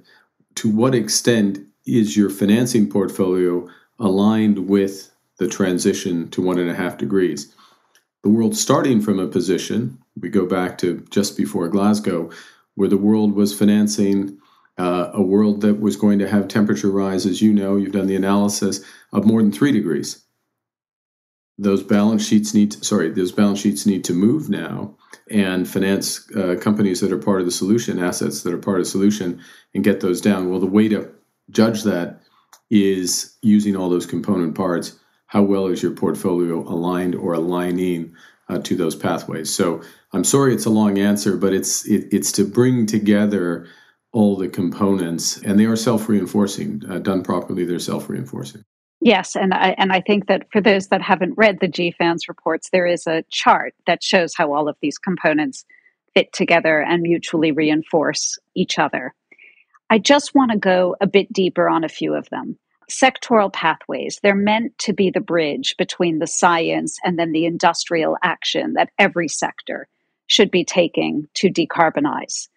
to 0.56 0.70
what 0.70 0.94
extent 0.94 1.58
is 1.86 2.16
your 2.16 2.28
financing 2.28 2.88
portfolio 2.88 3.66
aligned 3.98 4.68
with 4.68 5.10
the 5.38 5.48
transition 5.48 6.28
to 6.30 6.42
one 6.42 6.58
and 6.58 6.70
a 6.70 6.74
half 6.74 6.98
degrees. 6.98 7.54
The 8.22 8.28
world 8.28 8.54
starting 8.54 9.00
from 9.00 9.18
a 9.18 9.26
position, 9.26 9.98
we 10.20 10.28
go 10.28 10.46
back 10.46 10.78
to 10.78 11.04
just 11.10 11.36
before 11.36 11.68
Glasgow, 11.68 12.30
where 12.74 12.88
the 12.88 12.96
world 12.96 13.34
was 13.34 13.56
financing 13.56 14.38
uh, 14.78 15.10
a 15.12 15.22
world 15.22 15.60
that 15.60 15.80
was 15.80 15.96
going 15.96 16.18
to 16.18 16.28
have 16.28 16.48
temperature 16.48 16.90
rise, 16.90 17.26
as 17.26 17.42
you 17.42 17.52
know, 17.52 17.76
you've 17.76 17.92
done 17.92 18.06
the 18.06 18.16
analysis, 18.16 18.84
of 19.12 19.26
more 19.26 19.42
than 19.42 19.52
three 19.52 19.72
degrees. 19.72 20.24
Those 21.58 21.82
balance 21.82 22.26
sheets 22.26 22.54
need, 22.54 22.72
to, 22.72 22.84
sorry, 22.84 23.10
those 23.10 23.32
balance 23.32 23.60
sheets 23.60 23.84
need 23.84 24.04
to 24.04 24.14
move 24.14 24.48
now 24.48 24.96
and 25.30 25.68
finance 25.68 26.30
uh, 26.34 26.56
companies 26.60 27.00
that 27.00 27.12
are 27.12 27.18
part 27.18 27.40
of 27.40 27.46
the 27.46 27.52
solution, 27.52 27.98
assets 27.98 28.42
that 28.42 28.54
are 28.54 28.58
part 28.58 28.78
of 28.78 28.86
the 28.86 28.90
solution, 28.90 29.40
and 29.74 29.84
get 29.84 30.00
those 30.00 30.20
down. 30.20 30.50
Well, 30.50 30.60
the 30.60 30.66
way 30.66 30.88
to 30.88 31.10
judge 31.50 31.82
that 31.82 32.22
is 32.70 33.36
using 33.42 33.76
all 33.76 33.90
those 33.90 34.06
component 34.06 34.54
parts. 34.54 34.98
How 35.26 35.42
well 35.42 35.66
is 35.66 35.82
your 35.82 35.92
portfolio 35.92 36.60
aligned 36.60 37.14
or 37.14 37.34
aligning 37.34 38.14
uh, 38.52 38.58
to 38.58 38.76
those 38.76 38.94
pathways? 38.94 39.54
So 39.54 39.82
I'm 40.12 40.24
sorry 40.24 40.54
it's 40.54 40.66
a 40.66 40.70
long 40.70 40.98
answer, 40.98 41.36
but 41.36 41.52
it's 41.52 41.86
it, 41.86 42.12
it's 42.12 42.32
to 42.32 42.44
bring 42.44 42.86
together 42.86 43.66
all 44.12 44.36
the 44.36 44.48
components, 44.48 45.40
and 45.42 45.58
they 45.58 45.64
are 45.64 45.76
self 45.76 46.08
reinforcing. 46.08 46.82
Uh, 46.88 46.98
done 46.98 47.22
properly, 47.22 47.64
they're 47.64 47.78
self 47.78 48.08
reinforcing. 48.08 48.64
Yes, 49.00 49.34
and 49.34 49.52
I 49.52 49.74
and 49.78 49.92
I 49.92 50.00
think 50.00 50.28
that 50.28 50.46
for 50.52 50.60
those 50.60 50.88
that 50.88 51.02
haven't 51.02 51.34
read 51.36 51.58
the 51.60 51.68
GFANZ 51.68 52.28
reports, 52.28 52.68
there 52.70 52.86
is 52.86 53.06
a 53.06 53.24
chart 53.30 53.74
that 53.86 54.02
shows 54.02 54.34
how 54.36 54.52
all 54.52 54.68
of 54.68 54.76
these 54.80 54.98
components 54.98 55.64
fit 56.14 56.32
together 56.32 56.80
and 56.80 57.02
mutually 57.02 57.52
reinforce 57.52 58.38
each 58.54 58.78
other. 58.78 59.14
I 59.90 59.98
just 59.98 60.34
want 60.34 60.52
to 60.52 60.58
go 60.58 60.94
a 61.00 61.06
bit 61.06 61.32
deeper 61.32 61.68
on 61.68 61.84
a 61.84 61.88
few 61.88 62.14
of 62.14 62.28
them. 62.30 62.58
Sectoral 62.90 63.52
pathways, 63.52 64.20
they're 64.22 64.34
meant 64.34 64.76
to 64.78 64.92
be 64.92 65.10
the 65.10 65.20
bridge 65.20 65.74
between 65.78 66.18
the 66.18 66.26
science 66.26 66.98
and 67.04 67.18
then 67.18 67.32
the 67.32 67.46
industrial 67.46 68.16
action 68.22 68.74
that 68.74 68.90
every 68.98 69.28
sector 69.28 69.88
should 70.26 70.50
be 70.50 70.64
taking 70.64 71.28
to 71.34 71.48
decarbonize. 71.48 72.48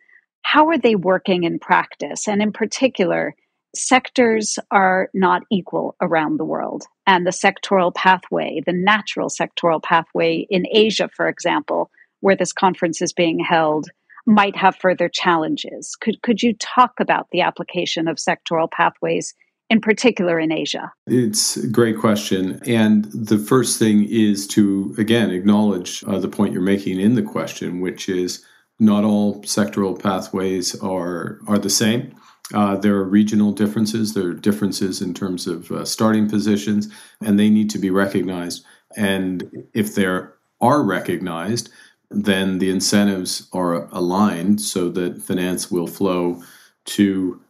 How 0.41 0.67
are 0.69 0.77
they 0.77 0.95
working 0.95 1.43
in 1.43 1.59
practice? 1.59 2.27
And 2.27 2.41
in 2.41 2.51
particular, 2.51 3.35
sectors 3.75 4.57
are 4.71 5.09
not 5.13 5.43
equal 5.51 5.95
around 6.01 6.37
the 6.37 6.45
world. 6.45 6.83
And 7.07 7.25
the 7.25 7.31
sectoral 7.31 7.93
pathway, 7.93 8.61
the 8.65 8.73
natural 8.73 9.29
sectoral 9.29 9.81
pathway 9.81 10.45
in 10.49 10.65
Asia, 10.71 11.09
for 11.13 11.27
example, 11.27 11.89
where 12.21 12.35
this 12.35 12.53
conference 12.53 13.01
is 13.01 13.13
being 13.13 13.39
held, 13.39 13.89
might 14.25 14.55
have 14.55 14.75
further 14.75 15.09
challenges. 15.09 15.95
Could, 15.95 16.21
could 16.21 16.41
you 16.41 16.53
talk 16.53 16.93
about 16.99 17.27
the 17.31 17.41
application 17.41 18.07
of 18.07 18.17
sectoral 18.17 18.71
pathways? 18.71 19.35
In 19.75 19.81
particular, 19.81 20.39
in 20.39 20.53
Asia? 20.53 20.93
It's 21.05 21.57
a 21.57 21.67
great 21.67 21.97
question. 21.99 22.61
And 22.65 23.11
the 23.11 23.37
first 23.37 23.77
thing 23.77 24.07
is 24.09 24.47
to, 24.55 24.95
again, 24.97 25.31
acknowledge 25.31 26.01
uh, 26.07 26.17
the 26.17 26.29
point 26.29 26.53
you're 26.53 26.61
making 26.61 26.97
in 26.97 27.15
the 27.15 27.21
question, 27.21 27.81
which 27.81 28.07
is 28.07 28.41
not 28.79 29.03
all 29.03 29.41
sectoral 29.41 30.01
pathways 30.01 30.81
are, 30.81 31.39
are 31.45 31.59
the 31.59 31.69
same. 31.69 32.15
Uh, 32.53 32.77
there 32.77 32.95
are 32.95 33.03
regional 33.03 33.51
differences. 33.51 34.13
There 34.13 34.29
are 34.29 34.33
differences 34.33 35.01
in 35.01 35.13
terms 35.13 35.45
of 35.45 35.69
uh, 35.69 35.83
starting 35.83 36.29
positions, 36.29 36.87
and 37.19 37.37
they 37.37 37.49
need 37.49 37.69
to 37.71 37.77
be 37.77 37.89
recognized. 37.89 38.63
And 38.95 39.67
if 39.73 39.93
they 39.93 40.05
are 40.05 40.37
recognized, 40.61 41.69
then 42.09 42.59
the 42.59 42.69
incentives 42.69 43.49
are 43.51 43.89
aligned 43.93 44.61
so 44.61 44.87
that 44.91 45.21
finance 45.21 45.69
will 45.69 45.87
flow 45.87 46.41
to 46.85 47.41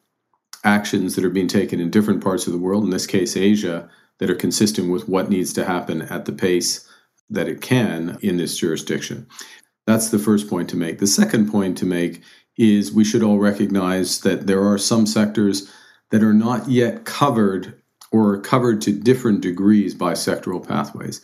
actions 0.65 1.15
that 1.15 1.23
are 1.23 1.29
being 1.29 1.47
taken 1.47 1.79
in 1.79 1.89
different 1.89 2.23
parts 2.23 2.47
of 2.47 2.53
the 2.53 2.59
world, 2.59 2.83
in 2.83 2.89
this 2.89 3.07
case, 3.07 3.37
Asia, 3.37 3.89
that 4.19 4.29
are 4.29 4.35
consistent 4.35 4.91
with 4.91 5.07
what 5.07 5.29
needs 5.29 5.53
to 5.53 5.65
happen 5.65 6.01
at 6.03 6.25
the 6.25 6.33
pace 6.33 6.87
that 7.29 7.47
it 7.47 7.61
can 7.61 8.17
in 8.21 8.37
this 8.37 8.57
jurisdiction. 8.57 9.27
That's 9.87 10.09
the 10.09 10.19
first 10.19 10.49
point 10.49 10.69
to 10.69 10.77
make. 10.77 10.99
The 10.99 11.07
second 11.07 11.51
point 11.51 11.77
to 11.77 11.85
make 11.85 12.21
is 12.57 12.91
we 12.91 13.03
should 13.03 13.23
all 13.23 13.39
recognize 13.39 14.21
that 14.21 14.47
there 14.47 14.65
are 14.65 14.77
some 14.77 15.05
sectors 15.05 15.71
that 16.11 16.23
are 16.23 16.33
not 16.33 16.69
yet 16.69 17.05
covered 17.05 17.81
or 18.11 18.39
covered 18.39 18.81
to 18.81 18.91
different 18.91 19.41
degrees 19.41 19.93
by 19.93 20.13
sectoral 20.13 20.65
pathways. 20.65 21.21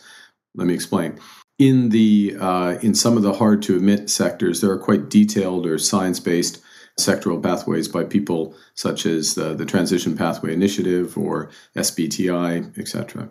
Let 0.54 0.66
me 0.66 0.74
explain. 0.74 1.18
In 1.58 1.90
the 1.90 2.36
uh, 2.38 2.78
in 2.82 2.94
some 2.94 3.16
of 3.16 3.22
the 3.22 3.32
hard 3.34 3.62
to 3.62 3.76
emit 3.76 4.10
sectors, 4.10 4.60
there 4.60 4.70
are 4.70 4.78
quite 4.78 5.08
detailed 5.08 5.66
or 5.66 5.78
science 5.78 6.20
based 6.20 6.60
sectoral 7.06 7.42
pathways 7.42 7.88
by 7.88 8.04
people 8.04 8.54
such 8.74 9.06
as 9.06 9.34
the, 9.34 9.54
the 9.54 9.66
Transition 9.66 10.16
Pathway 10.16 10.52
Initiative 10.52 11.16
or 11.16 11.50
SBTI, 11.76 12.78
etc. 12.78 13.30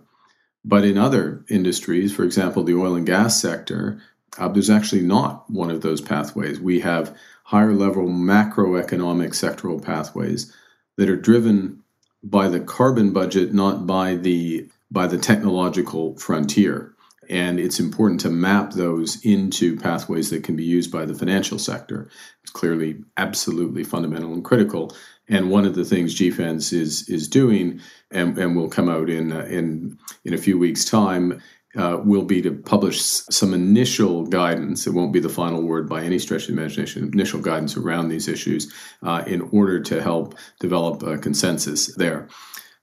But 0.64 0.86
in 0.86 0.98
other 0.98 1.44
industries, 1.50 2.14
for 2.14 2.24
example, 2.24 2.64
the 2.64 2.76
oil 2.76 2.96
and 2.96 3.06
gas 3.06 3.42
sector, 3.42 4.02
uh, 4.38 4.48
there's 4.48 4.70
actually 4.70 5.02
not 5.02 5.50
one 5.50 5.72
of 5.72 5.82
those 5.82 6.02
pathways. 6.02 6.60
We 6.60 6.80
have 6.82 7.18
higher 7.44 7.74
level 7.74 8.08
macroeconomic 8.08 9.30
sectoral 9.30 9.84
pathways 9.84 10.54
that 10.98 11.10
are 11.10 11.18
driven 11.18 11.82
by 12.24 12.48
the 12.48 12.60
carbon 12.60 13.12
budget, 13.12 13.54
not 13.54 13.88
by 13.88 14.16
the 14.16 14.70
by 14.92 15.08
the 15.08 15.18
technological 15.18 16.16
frontier. 16.18 16.94
And 17.32 17.60
it's 17.60 17.80
important 17.80 18.20
to 18.22 18.30
map 18.30 18.74
those 18.74 19.24
into 19.26 19.78
pathways 19.78 20.30
that 20.30 20.44
can 20.44 20.58
be 20.58 20.66
used 20.66 20.92
by 20.92 21.06
the 21.06 21.16
financial 21.16 21.58
sector. 21.58 22.10
It's 22.44 22.52
clearly 22.52 22.98
absolutely 23.16 23.86
fundamental 23.86 24.34
and 24.34 24.44
critical. 24.44 24.94
And 25.30 25.50
one 25.50 25.66
of 25.66 25.74
the 25.74 25.86
things 25.86 26.14
GFANZ 26.14 26.74
is 26.74 27.08
is 27.08 27.30
doing, 27.30 27.80
and, 28.12 28.38
and 28.38 28.56
will 28.56 28.70
come 28.70 28.90
out 28.90 29.10
in 29.10 29.32
uh, 29.32 29.46
in 29.46 29.98
in 30.26 30.34
a 30.34 30.38
few 30.38 30.60
weeks' 30.60 30.84
time, 30.84 31.42
uh, 31.78 32.02
will 32.04 32.26
be 32.26 32.42
to 32.42 32.52
publish 32.52 33.02
some 33.02 33.54
initial 33.54 34.26
guidance. 34.26 34.86
It 34.86 34.94
won't 34.94 35.14
be 35.14 35.22
the 35.22 35.30
final 35.30 35.62
word 35.62 35.88
by 35.88 36.04
any 36.04 36.20
stretch 36.20 36.50
of 36.50 36.56
the 36.56 36.62
imagination, 36.62 37.10
initial 37.14 37.40
guidance 37.40 37.78
around 37.78 38.10
these 38.10 38.28
issues 38.28 38.74
uh, 39.04 39.24
in 39.26 39.42
order 39.54 39.80
to 39.80 40.02
help 40.02 40.36
develop 40.60 41.02
a 41.04 41.18
consensus 41.18 41.96
there. 41.96 42.28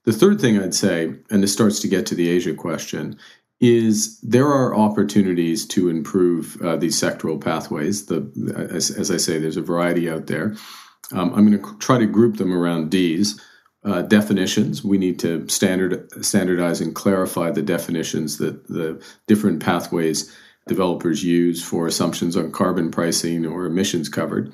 The 0.05 0.13
third 0.13 0.41
thing 0.41 0.57
I'd 0.57 0.73
say, 0.73 1.13
and 1.29 1.43
this 1.43 1.53
starts 1.53 1.79
to 1.81 1.87
get 1.87 2.07
to 2.07 2.15
the 2.15 2.29
Asia 2.29 2.55
question, 2.55 3.19
is 3.59 4.19
there 4.21 4.47
are 4.47 4.75
opportunities 4.75 5.65
to 5.67 5.89
improve 5.89 6.61
uh, 6.61 6.77
these 6.77 6.99
sectoral 6.99 7.41
pathways. 7.41 8.05
The, 8.05 8.69
as, 8.71 8.89
as, 8.89 9.11
I 9.11 9.17
say, 9.17 9.37
there's 9.37 9.57
a 9.57 9.61
variety 9.61 10.09
out 10.09 10.27
there. 10.27 10.55
Um, 11.11 11.33
I'm 11.33 11.45
going 11.49 11.61
to 11.61 11.77
try 11.79 11.97
to 11.97 12.05
group 12.05 12.37
them 12.37 12.53
around 12.53 12.89
D's 12.89 13.39
uh, 13.83 14.03
definitions. 14.03 14.83
We 14.83 14.97
need 14.97 15.19
to 15.19 15.47
standard 15.49 16.23
standardize 16.23 16.79
and 16.79 16.95
clarify 16.95 17.51
the 17.51 17.61
definitions 17.61 18.37
that 18.37 18.67
the 18.67 19.03
different 19.27 19.61
pathways 19.61 20.33
developers 20.67 21.23
use 21.23 21.63
for 21.63 21.87
assumptions 21.87 22.37
on 22.37 22.51
carbon 22.51 22.91
pricing 22.91 23.45
or 23.45 23.65
emissions 23.65 24.07
covered. 24.07 24.53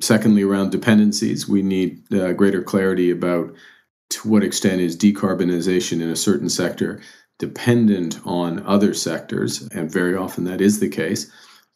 Secondly, 0.00 0.44
around 0.44 0.70
dependencies, 0.70 1.48
we 1.48 1.62
need 1.62 2.02
uh, 2.14 2.32
greater 2.32 2.62
clarity 2.62 3.10
about 3.10 3.52
to 4.10 4.28
what 4.28 4.44
extent 4.44 4.80
is 4.80 4.96
decarbonization 4.96 6.00
in 6.00 6.08
a 6.08 6.16
certain 6.16 6.48
sector 6.48 7.02
dependent 7.38 8.18
on 8.24 8.64
other 8.66 8.92
sectors, 8.92 9.62
and 9.68 9.90
very 9.90 10.14
often 10.16 10.44
that 10.44 10.60
is 10.60 10.80
the 10.80 10.88
case. 10.88 11.30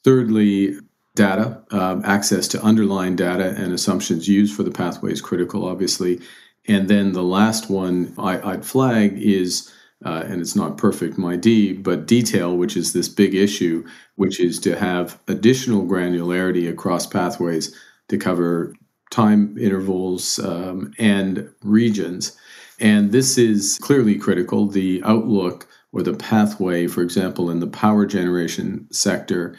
Thirdly, 0.04 0.76
data, 1.14 1.62
um, 1.70 2.02
access 2.04 2.48
to 2.48 2.62
underlying 2.62 3.16
data 3.16 3.54
and 3.56 3.72
assumptions 3.72 4.28
used 4.28 4.54
for 4.54 4.62
the 4.62 4.70
pathway 4.70 5.12
is 5.12 5.20
critical, 5.20 5.66
obviously. 5.66 6.20
And 6.66 6.88
then 6.88 7.12
the 7.12 7.22
last 7.22 7.70
one 7.70 8.14
I, 8.18 8.36
would 8.38 8.64
flag 8.64 9.20
is, 9.20 9.70
uh, 10.04 10.24
and 10.26 10.40
it's 10.40 10.56
not 10.56 10.78
perfect, 10.78 11.18
my 11.18 11.36
D, 11.36 11.72
but 11.72 12.06
detail, 12.06 12.56
which 12.56 12.76
is 12.76 12.92
this 12.92 13.08
big 13.08 13.34
issue, 13.34 13.86
which 14.16 14.40
is 14.40 14.58
to 14.60 14.76
have 14.76 15.20
additional 15.28 15.84
granularity 15.84 16.68
across 16.68 17.06
pathways 17.06 17.76
to 18.08 18.16
cover 18.16 18.74
time 19.10 19.56
intervals 19.58 20.38
um, 20.38 20.92
and 20.98 21.48
regions. 21.62 22.36
And 22.80 23.12
this 23.12 23.38
is 23.38 23.78
clearly 23.82 24.16
critical. 24.16 24.66
The 24.66 25.02
outlook 25.04 25.68
or 25.92 26.02
the 26.02 26.14
pathway, 26.14 26.86
for 26.86 27.02
example, 27.02 27.50
in 27.50 27.60
the 27.60 27.66
power 27.66 28.06
generation 28.06 28.88
sector 28.90 29.54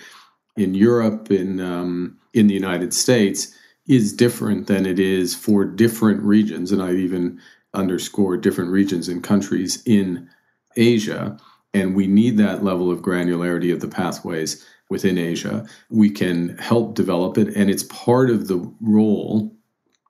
in 0.56 0.74
Europe, 0.74 1.32
in, 1.32 1.60
um, 1.60 2.18
in 2.34 2.48
the 2.48 2.54
United 2.54 2.94
States, 2.94 3.56
is 3.88 4.14
different 4.14 4.68
than 4.68 4.86
it 4.86 5.00
is 5.00 5.36
for 5.36 5.66
different 5.66 6.22
regions. 6.22 6.72
And 6.72 6.82
I 6.82 6.94
even 6.94 7.40
underscore 7.74 8.38
different 8.38 8.72
regions 8.72 9.08
and 9.08 9.24
countries 9.24 9.82
in 9.86 10.30
Asia. 10.76 11.38
And 11.74 11.96
we 11.96 12.08
need 12.08 12.38
that 12.38 12.64
level 12.64 12.92
of 12.92 13.02
granularity 13.02 13.74
of 13.74 13.80
the 13.80 13.88
pathways 13.88 14.66
within 14.90 15.18
Asia. 15.18 15.66
We 15.90 16.10
can 16.10 16.58
help 16.58 16.94
develop 16.94 17.38
it, 17.38 17.56
and 17.56 17.70
it's 17.70 17.84
part 17.84 18.30
of 18.30 18.48
the 18.48 18.72
role 18.80 19.56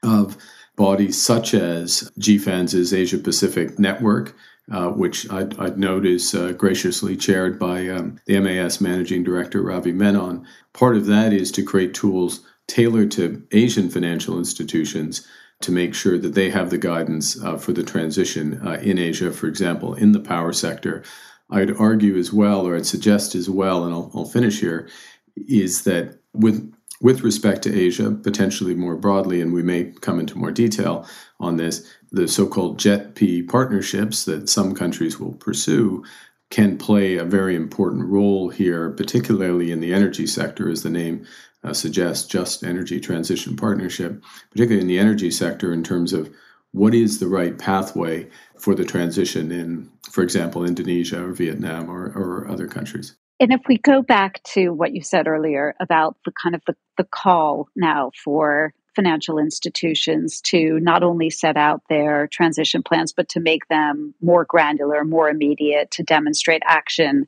of 0.03 0.37
bodies 0.75 1.21
such 1.21 1.53
as 1.53 2.11
GFANZ's 2.19 2.93
Asia 2.93 3.17
Pacific 3.17 3.77
Network, 3.77 4.35
uh, 4.71 4.89
which 4.89 5.29
I'd, 5.31 5.57
I'd, 5.59 5.77
note 5.77 6.05
is 6.05 6.33
uh, 6.33 6.53
graciously 6.53 7.15
chaired 7.17 7.59
by 7.59 7.87
um, 7.89 8.19
the 8.25 8.39
MAS 8.39 8.79
Managing 8.79 9.23
Director 9.23 9.61
Ravi 9.61 9.91
Menon. 9.91 10.45
Part 10.73 10.95
of 10.95 11.05
that 11.07 11.33
is 11.33 11.51
to 11.51 11.63
create 11.63 11.93
tools 11.93 12.41
tailored 12.67 13.11
to 13.11 13.45
Asian 13.51 13.89
financial 13.89 14.37
institutions 14.37 15.27
to 15.61 15.71
make 15.71 15.93
sure 15.93 16.17
that 16.17 16.33
they 16.33 16.49
have 16.49 16.69
the 16.69 16.77
guidance 16.77 17.41
uh, 17.43 17.57
for 17.57 17.73
the 17.73 17.83
transition 17.83 18.65
uh, 18.65 18.79
in 18.81 18.97
Asia, 18.97 19.31
for 19.31 19.47
example, 19.47 19.93
in 19.93 20.11
the 20.11 20.19
power 20.19 20.53
sector. 20.53 21.03
I'd 21.49 21.75
argue 21.75 22.17
as 22.17 22.33
well, 22.33 22.67
or 22.67 22.75
I'd 22.75 22.85
suggest 22.85 23.35
as 23.35 23.49
well, 23.49 23.83
and 23.83 23.93
I'll, 23.93 24.11
I'll 24.15 24.25
finish 24.25 24.59
here, 24.59 24.89
is 25.35 25.83
that 25.83 26.19
with 26.33 26.73
with 27.03 27.21
respect 27.21 27.61
to 27.63 27.77
Asia, 27.77 28.11
potentially 28.11 28.73
more 28.73 28.95
broadly, 28.95 29.41
and 29.41 29.53
we 29.53 29.61
may 29.61 29.91
come 29.99 30.21
into 30.21 30.37
more 30.37 30.51
detail 30.51 31.05
on 31.37 31.57
this, 31.57 31.85
the 32.11 32.27
so 32.29 32.47
called 32.47 32.79
JETP 32.79 33.49
partnerships 33.49 34.23
that 34.23 34.49
some 34.49 34.73
countries 34.73 35.19
will 35.19 35.33
pursue 35.33 36.03
can 36.49 36.77
play 36.77 37.17
a 37.17 37.25
very 37.25 37.57
important 37.57 38.05
role 38.05 38.47
here, 38.47 38.89
particularly 38.91 39.69
in 39.69 39.81
the 39.81 39.93
energy 39.93 40.25
sector, 40.25 40.69
as 40.69 40.81
the 40.83 40.89
name 40.89 41.25
uh, 41.65 41.73
suggests, 41.73 42.25
Just 42.25 42.63
Energy 42.63 43.01
Transition 43.01 43.57
Partnership, 43.57 44.23
particularly 44.51 44.81
in 44.81 44.87
the 44.87 44.99
energy 44.99 45.29
sector 45.29 45.73
in 45.73 45.83
terms 45.83 46.13
of 46.13 46.33
what 46.71 46.93
is 46.93 47.19
the 47.19 47.27
right 47.27 47.57
pathway 47.57 48.29
for 48.57 48.75
the 48.75 48.85
transition 48.85 49.51
in, 49.51 49.91
for 50.09 50.23
example, 50.23 50.63
Indonesia 50.63 51.21
or 51.21 51.33
Vietnam 51.33 51.89
or, 51.89 52.05
or 52.15 52.47
other 52.49 52.67
countries. 52.67 53.15
And 53.39 53.51
if 53.51 53.61
we 53.67 53.77
go 53.77 54.01
back 54.01 54.41
to 54.53 54.69
what 54.69 54.93
you 54.93 55.01
said 55.01 55.27
earlier 55.27 55.75
about 55.79 56.17
the 56.25 56.31
kind 56.31 56.55
of 56.55 56.61
the, 56.65 56.75
the 56.97 57.03
call 57.03 57.67
now 57.75 58.11
for 58.23 58.73
financial 58.95 59.39
institutions 59.39 60.39
to 60.41 60.79
not 60.79 61.03
only 61.03 61.29
set 61.29 61.57
out 61.57 61.81
their 61.89 62.27
transition 62.27 62.83
plans, 62.83 63.11
but 63.11 63.29
to 63.29 63.39
make 63.39 63.67
them 63.67 64.13
more 64.21 64.45
granular, 64.45 65.03
more 65.03 65.29
immediate, 65.29 65.91
to 65.91 66.03
demonstrate 66.03 66.61
action 66.65 67.27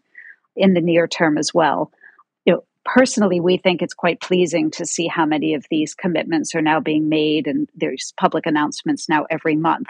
in 0.55 0.73
the 0.73 0.81
near 0.81 1.07
term 1.07 1.37
as 1.37 1.53
well. 1.53 1.91
You 2.45 2.53
know, 2.53 2.63
personally, 2.85 3.39
we 3.39 3.57
think 3.57 3.81
it's 3.81 3.93
quite 3.93 4.21
pleasing 4.21 4.71
to 4.71 4.85
see 4.85 5.07
how 5.07 5.25
many 5.25 5.55
of 5.55 5.65
these 5.69 5.95
commitments 5.95 6.53
are 6.55 6.61
now 6.61 6.79
being 6.79 7.09
made, 7.09 7.47
and 7.47 7.67
there's 7.75 8.13
public 8.17 8.45
announcements 8.45 9.09
now 9.09 9.25
every 9.29 9.55
month. 9.55 9.87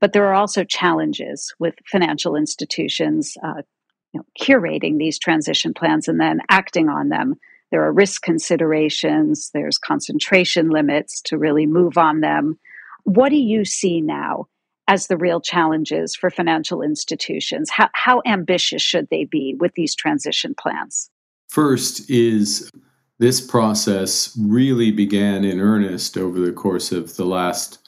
But 0.00 0.12
there 0.12 0.26
are 0.26 0.34
also 0.34 0.64
challenges 0.64 1.54
with 1.58 1.74
financial 1.86 2.36
institutions 2.36 3.36
uh, 3.42 3.62
you 4.12 4.20
know, 4.20 4.26
curating 4.40 4.98
these 4.98 5.18
transition 5.18 5.74
plans 5.74 6.08
and 6.08 6.20
then 6.20 6.40
acting 6.48 6.88
on 6.88 7.08
them. 7.08 7.34
There 7.70 7.84
are 7.84 7.92
risk 7.92 8.22
considerations, 8.22 9.50
there's 9.52 9.78
concentration 9.78 10.70
limits 10.70 11.20
to 11.22 11.38
really 11.38 11.66
move 11.66 11.98
on 11.98 12.20
them. 12.20 12.58
What 13.04 13.30
do 13.30 13.36
you 13.36 13.64
see 13.64 14.00
now 14.00 14.46
as 14.88 15.08
the 15.08 15.16
real 15.16 15.40
challenges 15.40 16.14
for 16.14 16.30
financial 16.30 16.82
institutions? 16.82 17.70
How, 17.70 17.88
how 17.92 18.22
ambitious 18.24 18.82
should 18.82 19.08
they 19.10 19.24
be 19.24 19.56
with 19.58 19.72
these 19.74 19.94
transition 19.94 20.54
plans? 20.54 21.10
First 21.48 22.08
is 22.08 22.70
this 23.18 23.40
process 23.40 24.36
really 24.40 24.90
began 24.90 25.44
in 25.44 25.60
earnest 25.60 26.16
over 26.16 26.38
the 26.38 26.52
course 26.52 26.92
of 26.92 27.16
the 27.16 27.24
last 27.24 27.85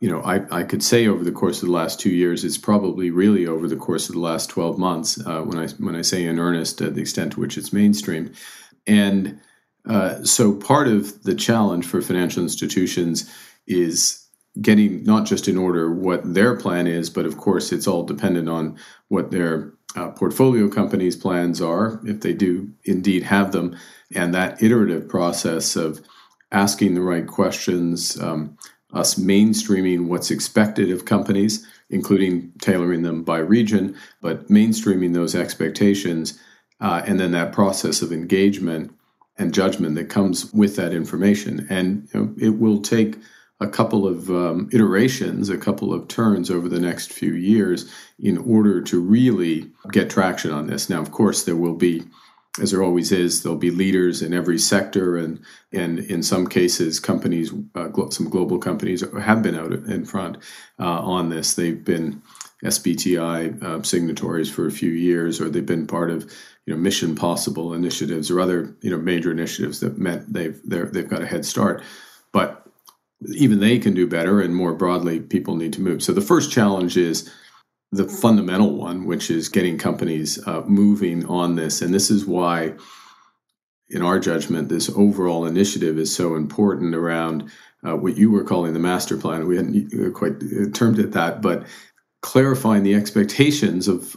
you 0.00 0.10
know, 0.10 0.20
I, 0.22 0.60
I 0.60 0.62
could 0.64 0.82
say 0.82 1.06
over 1.06 1.24
the 1.24 1.32
course 1.32 1.62
of 1.62 1.68
the 1.68 1.74
last 1.74 2.00
two 2.00 2.10
years, 2.10 2.44
it's 2.44 2.58
probably 2.58 3.10
really 3.10 3.46
over 3.46 3.68
the 3.68 3.76
course 3.76 4.08
of 4.08 4.14
the 4.14 4.20
last 4.20 4.50
12 4.50 4.78
months 4.78 5.24
uh, 5.26 5.42
when 5.42 5.58
I 5.58 5.68
when 5.78 5.96
I 5.96 6.02
say 6.02 6.24
in 6.24 6.38
earnest, 6.38 6.82
uh, 6.82 6.90
the 6.90 7.00
extent 7.00 7.32
to 7.32 7.40
which 7.40 7.56
it's 7.56 7.72
mainstream. 7.72 8.32
And 8.86 9.40
uh, 9.88 10.22
so 10.24 10.54
part 10.54 10.88
of 10.88 11.22
the 11.24 11.34
challenge 11.34 11.86
for 11.86 12.00
financial 12.00 12.42
institutions 12.42 13.30
is 13.66 14.26
getting 14.60 15.02
not 15.04 15.26
just 15.26 15.48
in 15.48 15.56
order 15.56 15.92
what 15.92 16.34
their 16.34 16.56
plan 16.56 16.86
is, 16.86 17.10
but 17.10 17.26
of 17.26 17.36
course 17.36 17.72
it's 17.72 17.86
all 17.88 18.02
dependent 18.04 18.48
on 18.48 18.78
what 19.08 19.30
their 19.30 19.72
uh, 19.96 20.10
portfolio 20.10 20.68
companies' 20.68 21.16
plans 21.16 21.60
are, 21.60 22.00
if 22.04 22.20
they 22.20 22.32
do 22.32 22.68
indeed 22.84 23.22
have 23.22 23.52
them, 23.52 23.76
and 24.14 24.34
that 24.34 24.62
iterative 24.62 25.08
process 25.08 25.76
of 25.76 26.00
asking 26.52 26.94
the 26.94 27.00
right 27.00 27.26
questions. 27.26 28.20
Um, 28.20 28.56
us 28.94 29.16
mainstreaming 29.16 30.06
what's 30.06 30.30
expected 30.30 30.90
of 30.90 31.04
companies, 31.04 31.66
including 31.90 32.52
tailoring 32.60 33.02
them 33.02 33.22
by 33.22 33.38
region, 33.38 33.94
but 34.20 34.48
mainstreaming 34.48 35.12
those 35.12 35.34
expectations, 35.34 36.38
uh, 36.80 37.02
and 37.06 37.20
then 37.20 37.32
that 37.32 37.52
process 37.52 38.02
of 38.02 38.12
engagement 38.12 38.94
and 39.36 39.52
judgment 39.52 39.96
that 39.96 40.08
comes 40.08 40.52
with 40.52 40.76
that 40.76 40.92
information. 40.92 41.66
And 41.68 42.08
you 42.14 42.20
know, 42.20 42.34
it 42.38 42.58
will 42.58 42.80
take 42.80 43.16
a 43.60 43.68
couple 43.68 44.06
of 44.06 44.30
um, 44.30 44.68
iterations, 44.72 45.48
a 45.48 45.58
couple 45.58 45.92
of 45.92 46.08
turns 46.08 46.50
over 46.50 46.68
the 46.68 46.80
next 46.80 47.12
few 47.12 47.34
years 47.34 47.90
in 48.18 48.38
order 48.38 48.80
to 48.82 49.00
really 49.00 49.70
get 49.92 50.10
traction 50.10 50.50
on 50.50 50.66
this. 50.66 50.90
Now, 50.90 51.00
of 51.00 51.12
course, 51.12 51.44
there 51.44 51.56
will 51.56 51.74
be 51.74 52.02
as 52.60 52.70
there 52.70 52.82
always 52.82 53.10
is, 53.10 53.42
there'll 53.42 53.58
be 53.58 53.70
leaders 53.70 54.22
in 54.22 54.32
every 54.32 54.58
sector, 54.58 55.16
and 55.16 55.40
and 55.72 55.98
in 55.98 56.22
some 56.22 56.46
cases, 56.46 57.00
companies, 57.00 57.52
uh, 57.74 57.88
glo- 57.88 58.10
some 58.10 58.28
global 58.28 58.58
companies 58.58 59.02
have 59.18 59.42
been 59.42 59.56
out 59.56 59.72
in 59.72 60.04
front 60.04 60.36
uh, 60.78 61.00
on 61.00 61.30
this. 61.30 61.54
They've 61.54 61.84
been 61.84 62.22
SBTI 62.64 63.62
uh, 63.62 63.82
signatories 63.82 64.50
for 64.50 64.66
a 64.66 64.72
few 64.72 64.90
years, 64.90 65.40
or 65.40 65.48
they've 65.48 65.66
been 65.66 65.86
part 65.86 66.10
of 66.10 66.32
you 66.66 66.74
know 66.74 66.80
Mission 66.80 67.16
Possible 67.16 67.74
initiatives 67.74 68.30
or 68.30 68.40
other 68.40 68.76
you 68.82 68.90
know 68.90 68.98
major 68.98 69.32
initiatives 69.32 69.80
that 69.80 69.98
meant 69.98 70.32
they've 70.32 70.60
they've 70.64 71.08
got 71.08 71.22
a 71.22 71.26
head 71.26 71.44
start. 71.44 71.82
But 72.30 72.64
even 73.34 73.58
they 73.58 73.80
can 73.80 73.94
do 73.94 74.06
better, 74.06 74.40
and 74.40 74.54
more 74.54 74.74
broadly, 74.74 75.18
people 75.18 75.56
need 75.56 75.72
to 75.72 75.80
move. 75.80 76.04
So 76.04 76.12
the 76.12 76.20
first 76.20 76.52
challenge 76.52 76.96
is 76.96 77.32
the 77.94 78.08
fundamental 78.08 78.74
one, 78.76 79.06
which 79.06 79.30
is 79.30 79.48
getting 79.48 79.78
companies 79.78 80.44
uh, 80.46 80.62
moving 80.66 81.24
on 81.26 81.54
this. 81.54 81.80
And 81.80 81.94
this 81.94 82.10
is 82.10 82.26
why, 82.26 82.74
in 83.88 84.02
our 84.02 84.18
judgment, 84.18 84.68
this 84.68 84.90
overall 84.90 85.46
initiative 85.46 85.96
is 85.98 86.14
so 86.14 86.34
important 86.34 86.94
around 86.94 87.50
uh, 87.86 87.96
what 87.96 88.16
you 88.16 88.30
were 88.30 88.44
calling 88.44 88.72
the 88.72 88.80
master 88.80 89.16
plan. 89.16 89.46
We 89.46 89.56
hadn't 89.56 90.12
quite 90.14 90.42
uh, 90.42 90.70
termed 90.72 90.98
it 90.98 91.12
that, 91.12 91.40
but 91.40 91.66
clarifying 92.20 92.82
the 92.82 92.94
expectations 92.94 93.86
of 93.86 94.16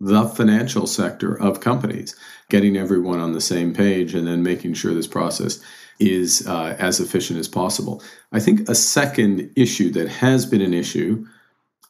the 0.00 0.26
financial 0.26 0.88
sector 0.88 1.38
of 1.38 1.60
companies, 1.60 2.16
getting 2.48 2.76
everyone 2.76 3.20
on 3.20 3.34
the 3.34 3.40
same 3.40 3.72
page, 3.72 4.14
and 4.14 4.26
then 4.26 4.42
making 4.42 4.74
sure 4.74 4.94
this 4.94 5.06
process 5.06 5.60
is 6.00 6.44
uh, 6.48 6.74
as 6.80 6.98
efficient 6.98 7.38
as 7.38 7.46
possible. 7.46 8.02
I 8.32 8.40
think 8.40 8.68
a 8.68 8.74
second 8.74 9.52
issue 9.54 9.90
that 9.90 10.08
has 10.08 10.44
been 10.44 10.62
an 10.62 10.74
issue 10.74 11.24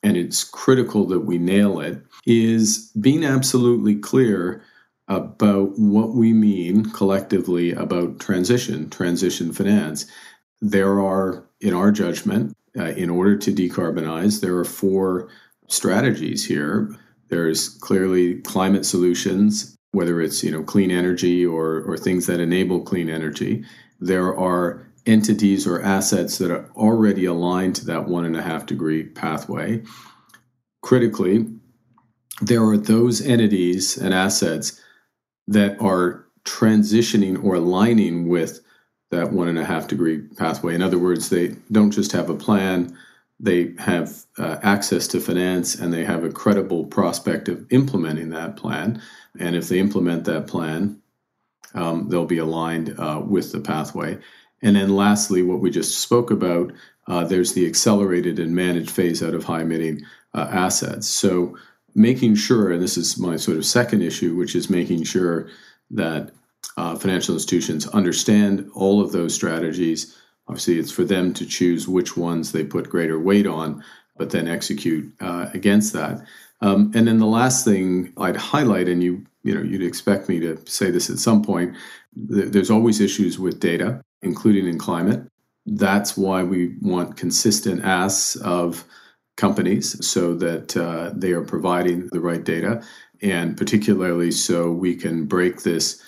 and 0.03 0.17
it's 0.17 0.45
critical 0.45 1.07
that 1.07 1.21
we 1.21 1.39
nail 1.39 1.81
it, 1.81 2.03
is 2.27 2.91
being 3.01 3.25
absolutely 3.25 3.97
clear 3.97 4.63
about 5.09 5.79
what 5.79 6.15
we 6.15 6.33
mean 6.33 6.85
collectively 6.91 7.73
about 7.73 8.21
transition, 8.21 8.89
transition 8.91 9.53
finance. 9.53 10.07
There 10.61 11.01
are, 11.01 11.45
in 11.61 11.75
our 11.75 11.91
judgment, 11.91 12.57
uh, 12.79 12.85
in 12.85 13.11
order 13.11 13.37
to 13.37 13.53
decarbonize, 13.53 14.41
there 14.41 14.57
are 14.57 14.65
four 14.65 15.29
strategies 15.69 16.45
here. 16.45 16.95
There's 17.29 17.69
clearly 17.69 18.41
climate 18.43 18.87
solutions, 18.87 19.77
whether 19.93 20.21
it's 20.21 20.43
you 20.43 20.51
know 20.51 20.63
clean 20.63 20.91
energy 20.91 21.45
or 21.45 21.83
or 21.83 21.97
things 21.97 22.27
that 22.27 22.41
enable 22.41 22.81
clean 22.81 23.11
energy. 23.11 23.65
There 24.01 24.37
are 24.37 24.87
entities 25.07 25.67
or 25.67 25.83
assets 25.83 26.39
that 26.39 26.51
are 26.51 26.71
already 26.77 27.25
aligned 27.25 27.77
to 27.77 27.87
that 27.87 28.07
one 28.07 28.25
and 28.25 28.37
a 28.37 28.43
half 28.43 28.67
degree 28.67 29.05
pathway. 29.05 29.83
Critically, 30.83 31.47
there 32.41 32.63
are 32.63 32.77
those 32.77 33.21
entities 33.21 33.97
and 33.97 34.15
assets 34.15 34.81
that 35.49 35.81
are 35.81 36.27
transitioning 36.45 37.43
or 37.43 37.57
aligning 37.57 38.29
with 38.29 38.61
that 39.11 39.33
one 39.33 39.49
and 39.49 39.59
a 39.59 39.65
half 39.65 39.89
degree 39.89 40.19
pathway. 40.37 40.75
In 40.75 40.83
other 40.83 40.99
words, 40.99 41.29
they 41.29 41.55
don't 41.71 41.91
just 41.91 42.13
have 42.13 42.31
a 42.31 42.35
plan, 42.35 42.97
they 43.39 43.75
have 43.79 44.25
uh, 44.39 44.59
access 44.63 45.07
to 45.09 45.21
finance 45.21 45.75
and 45.75 45.93
they 45.93 46.05
have 46.05 46.25
a 46.25 46.31
credible 46.31 46.87
prospect 46.87 47.49
of 47.49 47.67
implementing 47.71 48.31
that 48.31 48.57
plan. 48.57 49.03
And 49.39 49.57
if 49.57 49.69
they 49.69 49.81
implement 49.81 50.25
that 50.25 50.47
plan, 50.47 51.03
um, 51.75 52.09
they'll 52.09 52.27
be 52.27 52.39
aligned 52.39 52.99
uh, 52.99 53.21
with 53.25 53.53
the 53.53 53.61
pathway. 53.61 54.19
And 54.63 54.77
then 54.77 54.95
lastly, 54.95 55.43
what 55.43 55.61
we 55.61 55.71
just 55.71 56.01
spoke 56.01 56.31
about, 56.31 56.73
uh, 57.09 57.25
there's 57.25 57.53
the 57.53 57.67
accelerated 57.67 58.39
and 58.39 58.55
managed 58.55 58.91
phase 58.91 59.23
out 59.23 59.35
of 59.35 59.45
high 59.45 59.63
emitting 59.63 60.03
uh, 60.35 60.49
assets. 60.51 61.09
So 61.09 61.57
making 61.95 62.37
sure, 62.37 62.73
and 62.73 62.83
this 62.83 62.97
is 62.97 63.19
my 63.19 63.37
sort 63.37 63.57
of 63.57 63.67
second 63.67 64.03
issue, 64.03 64.35
which 64.35 64.55
is 64.55 64.71
making 64.71 65.05
sure 65.05 65.49
that 65.91 66.31
uh, 66.77 66.97
financial 66.97 67.35
institutions 67.35 67.87
understand 67.89 68.71
all 68.75 69.01
of 69.01 69.13
those 69.13 69.35
strategies. 69.35 70.17
Obviously, 70.49 70.79
it's 70.79 70.93
for 70.93 71.05
them 71.05 71.35
to 71.35 71.47
choose 71.47 71.87
which 71.87 72.17
ones 72.17 72.53
they 72.53 72.65
put 72.65 72.89
greater 72.89 73.19
weight 73.19 73.47
on, 73.47 73.85
but 74.17 74.31
then 74.31 74.49
execute 74.49 75.13
uh, 75.21 75.49
against 75.55 75.93
that. 75.93 76.25
Um, 76.61 76.93
and 76.95 77.07
then 77.09 77.19
the 77.19 77.27
last 77.27 77.65
thing 77.65 78.13
I'd 78.17 78.37
highlight, 78.37 78.89
and 78.89 79.03
you 79.03 79.27
you 79.43 79.55
know 79.55 79.63
you'd 79.63 79.83
expect 79.83 80.29
me 80.29 80.39
to 80.41 80.59
say 80.67 80.91
this 80.91 81.11
at 81.11 81.19
some 81.19 81.43
point, 81.43 81.77
th- 82.33 82.53
there's 82.53 82.71
always 82.71 83.01
issues 83.01 83.39
with 83.39 83.61
data, 83.61 84.03
including 84.23 84.67
in 84.67 84.79
climate. 84.79 85.27
That's 85.67 86.17
why 86.17 86.43
we 86.43 86.77
want 86.81 87.17
consistent 87.17 87.85
asks 87.85 88.37
of 88.37 88.85
companies 89.37 90.05
so 90.07 90.35
that 90.35 90.77
uh, 90.77 91.11
they 91.15 91.33
are 91.33 91.45
providing 91.45 92.09
the 92.13 92.21
right 92.21 92.45
data, 92.45 92.83
and 93.23 93.57
particularly 93.57 94.31
so 94.31 94.71
we 94.71 94.95
can 94.97 95.27
break 95.27 95.63
this 95.63 96.03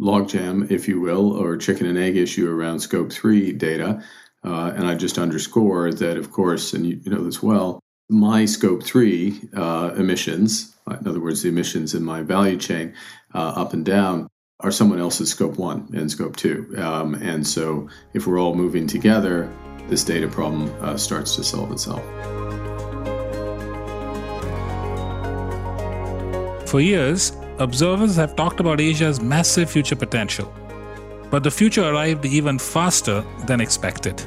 logjam, 0.00 0.70
if 0.70 0.88
you 0.88 1.00
will, 1.00 1.32
or 1.32 1.56
chicken 1.56 1.86
and 1.86 1.98
egg 1.98 2.16
issue 2.16 2.48
around 2.50 2.80
scope 2.80 3.12
three 3.12 3.52
data. 3.52 4.02
Uh, 4.44 4.72
and 4.74 4.86
I 4.86 4.94
just 4.94 5.18
underscore 5.18 5.92
that, 5.92 6.16
of 6.16 6.32
course, 6.32 6.72
and 6.72 6.86
you, 6.86 7.00
you 7.04 7.12
know 7.12 7.24
this 7.24 7.42
well, 7.42 7.78
my 8.08 8.44
scope 8.44 8.82
three 8.82 9.40
uh, 9.54 9.94
emissions, 9.96 10.76
in 10.88 11.06
other 11.06 11.20
words, 11.20 11.42
the 11.42 11.48
emissions 11.48 11.94
in 11.94 12.04
my 12.04 12.22
value 12.22 12.58
chain 12.58 12.94
uh, 13.34 13.52
up 13.56 13.72
and 13.72 13.84
down, 13.84 14.28
are 14.62 14.70
someone 14.70 15.00
else's 15.00 15.30
scope 15.30 15.56
one 15.58 15.88
and 15.94 16.10
scope 16.10 16.36
two. 16.36 16.72
Um, 16.78 17.14
and 17.14 17.46
so 17.46 17.88
if 18.14 18.26
we're 18.26 18.40
all 18.40 18.54
moving 18.54 18.86
together, 18.86 19.52
this 19.88 20.04
data 20.04 20.28
problem 20.28 20.72
uh, 20.80 20.96
starts 20.96 21.36
to 21.36 21.44
solve 21.44 21.72
itself. 21.72 22.02
For 26.68 26.80
years, 26.80 27.32
observers 27.58 28.16
have 28.16 28.34
talked 28.36 28.60
about 28.60 28.80
Asia's 28.80 29.20
massive 29.20 29.70
future 29.70 29.96
potential. 29.96 30.52
But 31.30 31.42
the 31.42 31.50
future 31.50 31.82
arrived 31.82 32.24
even 32.24 32.58
faster 32.58 33.24
than 33.46 33.60
expected. 33.60 34.22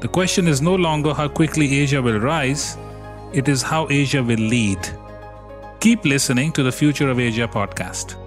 The 0.00 0.08
question 0.08 0.46
is 0.46 0.62
no 0.62 0.74
longer 0.74 1.12
how 1.14 1.28
quickly 1.28 1.80
Asia 1.80 2.00
will 2.00 2.20
rise, 2.20 2.76
it 3.32 3.48
is 3.48 3.62
how 3.62 3.88
Asia 3.90 4.22
will 4.22 4.36
lead. 4.36 4.78
Keep 5.80 6.04
listening 6.04 6.52
to 6.52 6.62
the 6.62 6.72
Future 6.72 7.10
of 7.10 7.18
Asia 7.18 7.48
podcast. 7.48 8.23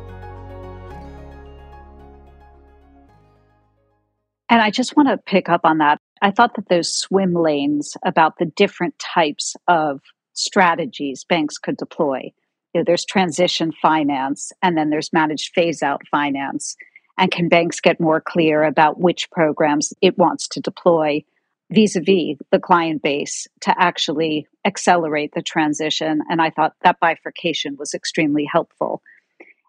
And 4.50 4.62
I 4.62 4.72
just 4.72 4.96
want 4.96 5.10
to 5.10 5.18
pick 5.18 5.50
up 5.50 5.62
on 5.64 5.80
that. 5.80 6.00
I 6.22 6.32
thought 6.32 6.56
that 6.56 6.70
those 6.70 6.96
swim 6.96 7.34
lanes 7.34 7.96
about 8.06 8.38
the 8.38 8.46
different 8.46 8.98
types 8.98 9.56
of 9.68 10.02
strategies 10.34 11.26
banks 11.28 11.58
could 11.58 11.78
deploy. 11.78 12.32
You 12.74 12.82
know, 12.82 12.84
there's 12.86 13.06
transition 13.06 13.72
finance, 13.82 14.52
and 14.62 14.78
then 14.78 14.90
there's 14.90 15.12
managed 15.12 15.54
phase 15.54 15.84
out 15.84 16.02
finance. 16.10 16.76
And 17.18 17.32
can 17.32 17.50
banks 17.50 17.82
get 17.82 18.00
more 18.00 18.22
clear 18.22 18.64
about 18.64 19.00
which 19.00 19.30
programs 19.32 19.92
it 20.02 20.18
wants 20.18 20.48
to 20.50 20.62
deploy 20.62 21.24
vis 21.72 21.96
a 21.96 22.00
vis 22.00 22.38
the 22.52 22.60
client 22.60 23.02
base 23.02 23.48
to 23.62 23.76
actually 23.78 24.48
accelerate 24.66 25.32
the 25.34 25.42
transition. 25.42 26.22
And 26.30 26.42
I 26.42 26.52
thought 26.52 26.74
that 26.84 27.00
bifurcation 27.00 27.76
was 27.78 27.94
extremely 27.94 28.46
helpful. 28.46 29.02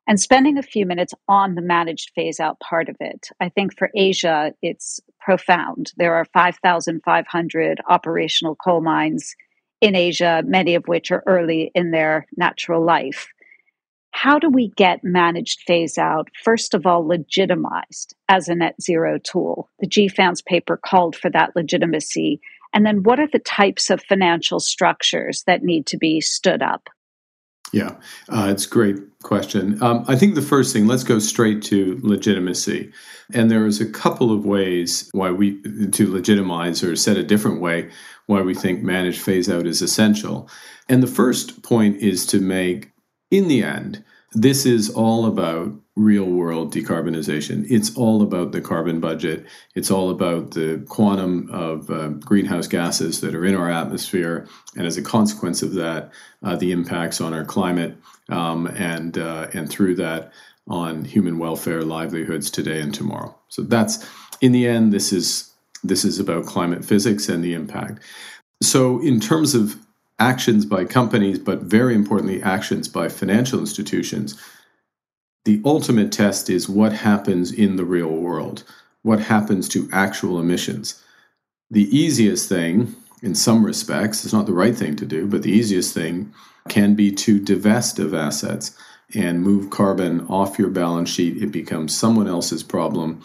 And 0.08 0.18
spending 0.18 0.58
a 0.58 0.62
few 0.62 0.86
minutes 0.86 1.14
on 1.28 1.54
the 1.54 1.62
managed 1.62 2.10
phase 2.14 2.40
out 2.40 2.58
part 2.58 2.88
of 2.88 2.96
it, 2.98 3.28
I 3.38 3.50
think 3.50 3.78
for 3.78 3.90
Asia, 3.94 4.52
it's 4.62 4.98
profound. 5.20 5.92
There 5.96 6.14
are 6.14 6.24
5,500 6.24 7.80
operational 7.88 8.56
coal 8.56 8.80
mines 8.80 9.36
in 9.80 9.94
Asia, 9.94 10.42
many 10.44 10.74
of 10.74 10.88
which 10.88 11.12
are 11.12 11.22
early 11.26 11.70
in 11.74 11.92
their 11.92 12.26
natural 12.36 12.84
life 12.84 13.28
how 14.20 14.36
do 14.36 14.50
we 14.50 14.70
get 14.70 15.04
managed 15.04 15.60
phase 15.60 15.96
out, 15.96 16.28
first 16.42 16.74
of 16.74 16.86
all, 16.86 17.06
legitimized 17.06 18.16
as 18.28 18.48
a 18.48 18.54
net 18.56 18.74
zero 18.82 19.18
tool? 19.18 19.70
The 19.78 19.86
GFANZ 19.86 20.44
paper 20.44 20.76
called 20.76 21.14
for 21.14 21.30
that 21.30 21.54
legitimacy. 21.54 22.40
And 22.74 22.84
then 22.84 23.04
what 23.04 23.20
are 23.20 23.28
the 23.28 23.38
types 23.38 23.90
of 23.90 24.02
financial 24.02 24.58
structures 24.58 25.44
that 25.46 25.62
need 25.62 25.86
to 25.86 25.96
be 25.96 26.20
stood 26.20 26.62
up? 26.62 26.88
Yeah, 27.72 27.96
uh, 28.30 28.48
it's 28.50 28.64
a 28.64 28.70
great 28.70 28.96
question. 29.22 29.82
Um, 29.82 30.04
I 30.08 30.16
think 30.16 30.34
the 30.34 30.42
first 30.42 30.72
thing, 30.72 30.86
let's 30.86 31.04
go 31.04 31.18
straight 31.18 31.62
to 31.64 32.00
legitimacy. 32.02 32.92
And 33.34 33.50
there 33.50 33.66
is 33.66 33.80
a 33.80 33.90
couple 33.90 34.32
of 34.32 34.46
ways 34.46 35.10
why 35.12 35.30
we, 35.30 35.60
to 35.90 36.10
legitimize 36.10 36.82
or 36.82 36.96
said 36.96 37.18
a 37.18 37.22
different 37.22 37.60
way, 37.60 37.90
why 38.26 38.40
we 38.40 38.54
think 38.54 38.82
managed 38.82 39.20
phase 39.20 39.50
out 39.50 39.66
is 39.66 39.82
essential. 39.82 40.48
And 40.88 41.02
the 41.02 41.06
first 41.06 41.62
point 41.62 41.98
is 41.98 42.24
to 42.26 42.40
make 42.40 42.90
in 43.30 43.48
the 43.48 43.62
end, 43.62 44.02
this 44.32 44.64
is 44.64 44.90
all 44.90 45.26
about 45.26 45.72
real 45.98 46.24
world 46.24 46.72
decarbonization. 46.72 47.66
It's 47.68 47.94
all 47.96 48.22
about 48.22 48.52
the 48.52 48.60
carbon 48.60 49.00
budget. 49.00 49.44
It's 49.74 49.90
all 49.90 50.10
about 50.10 50.52
the 50.52 50.84
quantum 50.88 51.50
of 51.50 51.90
uh, 51.90 52.08
greenhouse 52.08 52.68
gases 52.68 53.20
that 53.20 53.34
are 53.34 53.44
in 53.44 53.54
our 53.54 53.70
atmosphere, 53.70 54.46
and 54.76 54.86
as 54.86 54.96
a 54.96 55.02
consequence 55.02 55.62
of 55.62 55.74
that, 55.74 56.12
uh, 56.42 56.56
the 56.56 56.72
impacts 56.72 57.20
on 57.20 57.34
our 57.34 57.44
climate, 57.44 57.96
um, 58.28 58.66
and 58.68 59.18
uh, 59.18 59.48
and 59.52 59.68
through 59.68 59.96
that 59.96 60.32
on 60.68 61.04
human 61.04 61.38
welfare, 61.38 61.82
livelihoods 61.82 62.50
today 62.50 62.80
and 62.80 62.94
tomorrow. 62.94 63.34
So 63.48 63.62
that's 63.62 64.06
in 64.40 64.52
the 64.52 64.66
end, 64.66 64.92
this 64.92 65.12
is 65.12 65.50
this 65.82 66.04
is 66.04 66.18
about 66.18 66.46
climate 66.46 66.84
physics 66.84 67.28
and 67.28 67.42
the 67.42 67.54
impact. 67.54 68.00
So 68.62 69.00
in 69.00 69.20
terms 69.20 69.54
of 69.54 69.76
actions 70.18 70.66
by 70.66 70.84
companies, 70.84 71.38
but 71.38 71.60
very 71.62 71.94
importantly, 71.94 72.42
actions 72.42 72.88
by 72.88 73.08
financial 73.08 73.60
institutions, 73.60 74.40
the 75.44 75.60
ultimate 75.64 76.12
test 76.12 76.50
is 76.50 76.68
what 76.68 76.92
happens 76.92 77.52
in 77.52 77.76
the 77.76 77.84
real 77.84 78.10
world, 78.10 78.64
what 79.02 79.20
happens 79.20 79.68
to 79.70 79.88
actual 79.92 80.38
emissions. 80.38 81.02
The 81.70 81.84
easiest 81.96 82.48
thing, 82.48 82.94
in 83.22 83.34
some 83.34 83.64
respects, 83.64 84.24
it's 84.24 84.34
not 84.34 84.46
the 84.46 84.52
right 84.52 84.76
thing 84.76 84.96
to 84.96 85.06
do, 85.06 85.26
but 85.26 85.42
the 85.42 85.52
easiest 85.52 85.94
thing 85.94 86.32
can 86.68 86.94
be 86.94 87.10
to 87.12 87.38
divest 87.38 87.98
of 87.98 88.14
assets 88.14 88.76
and 89.14 89.42
move 89.42 89.70
carbon 89.70 90.26
off 90.28 90.58
your 90.58 90.68
balance 90.68 91.08
sheet. 91.08 91.42
It 91.42 91.50
becomes 91.50 91.96
someone 91.96 92.28
else's 92.28 92.62
problem. 92.62 93.22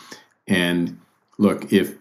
And 0.47 0.99
look, 1.37 1.71
if 1.73 1.95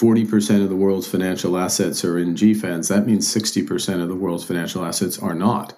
40% 0.00 0.62
of 0.62 0.68
the 0.68 0.76
world's 0.76 1.06
financial 1.06 1.56
assets 1.56 2.04
are 2.04 2.18
in 2.18 2.34
GFANZ, 2.34 2.88
that 2.88 3.06
means 3.06 3.32
60% 3.32 4.02
of 4.02 4.08
the 4.08 4.14
world's 4.14 4.44
financial 4.44 4.84
assets 4.84 5.18
are 5.18 5.34
not. 5.34 5.74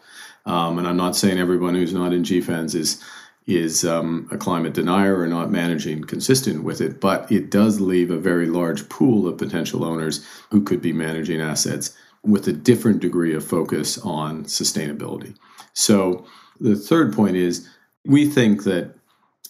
Um, 0.47 0.79
and 0.79 0.89
I'm 0.89 0.97
not 0.97 1.17
saying 1.17 1.39
everyone 1.39 1.75
who's 1.75 1.93
not 1.93 2.13
in 2.13 2.23
GFANZ 2.23 2.75
is 2.75 3.03
is 3.49 3.83
um, 3.83 4.29
a 4.31 4.37
climate 4.37 4.75
denier 4.75 5.19
or 5.19 5.27
not 5.27 5.51
managing 5.51 6.05
consistent 6.05 6.63
with 6.63 6.83
it, 6.83 7.01
but 7.01 7.33
it 7.33 7.51
does 7.51 7.81
leave 7.81 8.11
a 8.11 8.19
very 8.19 8.47
large 8.47 8.87
pool 8.91 9.27
of 9.27 9.39
potential 9.39 9.85
owners 9.85 10.25
who 10.51 10.63
could 10.63 10.83
be 10.83 10.93
managing 10.93 11.41
assets 11.41 11.97
with 12.23 12.47
a 12.47 12.53
different 12.53 13.01
degree 13.01 13.35
of 13.35 13.43
focus 13.43 13.97
on 13.99 14.45
sustainability. 14.45 15.35
So 15.73 16.27
the 16.61 16.77
third 16.77 17.15
point 17.15 17.37
is 17.37 17.67
we 18.05 18.27
think 18.27 18.65
that 18.65 18.95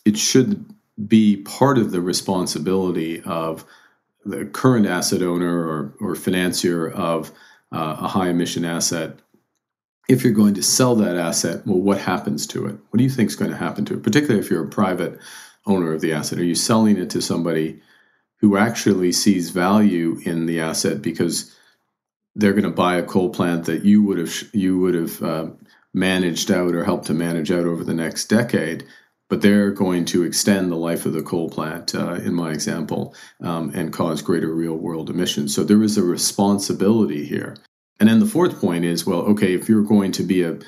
it 0.04 0.16
should 0.16 0.64
be 1.08 1.38
part 1.38 1.76
of 1.76 1.90
the 1.90 2.00
responsibility 2.00 3.20
of 3.22 3.64
the 4.24 4.44
current 4.44 4.87
asset 4.87 5.22
owner 5.22 5.58
or, 5.66 5.94
or 6.00 6.14
financier 6.14 6.88
of 6.88 7.32
uh, 7.72 7.96
a 7.98 8.08
high 8.08 8.28
emission 8.28 8.64
asset, 8.64 9.18
if 10.09 10.25
you're 10.25 10.33
going 10.33 10.55
to 10.55 10.62
sell 10.62 10.94
that 10.97 11.16
asset, 11.16 11.66
well, 11.66 11.81
what 11.81 11.99
happens 11.99 12.47
to 12.49 12.66
it? 12.66 12.77
What 12.90 12.99
do 12.99 13.05
you 13.05 13.11
think 13.11 13.29
is 13.29 13.37
going 13.37 13.51
to 13.51 13.57
happen 13.57 13.85
to 13.87 13.94
it? 13.94 14.03
Particularly 14.03 14.40
if 14.40 14.51
you're 14.51 14.64
a 14.64 14.68
private 14.68 15.18
owner 15.66 15.92
of 15.92 16.01
the 16.01 16.12
asset. 16.12 16.38
Are 16.38 16.44
you 16.44 16.55
selling 16.55 16.97
it 16.97 17.11
to 17.11 17.21
somebody 17.21 17.81
who 18.37 18.57
actually 18.57 19.12
sees 19.12 19.51
value 19.51 20.18
in 20.25 20.47
the 20.47 20.61
asset 20.61 21.03
because 21.03 21.55
they're 22.35 22.53
going 22.53 22.62
to 22.64 22.71
buy 22.71 22.97
a 22.97 23.03
coal 23.03 23.31
plant 23.31 23.66
that 23.66 23.85
you 23.85 24.03
would 24.03 24.18
have 24.18 24.35
you 24.53 24.79
would 24.79 24.94
have 24.94 25.23
uh, 25.23 25.47
managed 25.92 26.51
out 26.51 26.75
or 26.75 26.85
helped 26.85 27.07
to 27.07 27.14
manage 27.14 27.51
out 27.51 27.66
over 27.66 27.85
the 27.85 27.94
next 27.94 28.27
decade? 28.27 28.87
but 29.29 29.42
they're 29.42 29.71
going 29.71 30.05
to 30.07 30.25
extend 30.25 30.71
the 30.71 30.77
life 30.77 31.05
of 31.05 31.12
the 31.12 31.23
coal 31.23 31.51
plant, 31.51 31.94
uh, 31.94 32.14
in 32.14 32.35
my 32.35 32.51
example, 32.51 33.14
um, 33.42 33.71
and 33.75 33.92
cause 33.92 34.23
greater 34.23 34.53
real 34.53 34.77
world 34.77 35.11
emissions. 35.11 35.55
So 35.55 35.64
there 35.64 35.83
is 35.83 35.99
a 35.99 36.03
responsibility 36.03 37.27
here. 37.27 37.57
And 38.00 38.08
then 38.08 38.20
the 38.20 38.26
fourth 38.26 38.61
point 38.61 38.84
is 38.84 39.06
well, 39.06 39.20
okay, 39.20 39.54
if 39.54 39.68
you're 39.68 39.82
going 39.82 40.12
to 40.12 40.22
be 40.22 40.42
a 40.42 40.58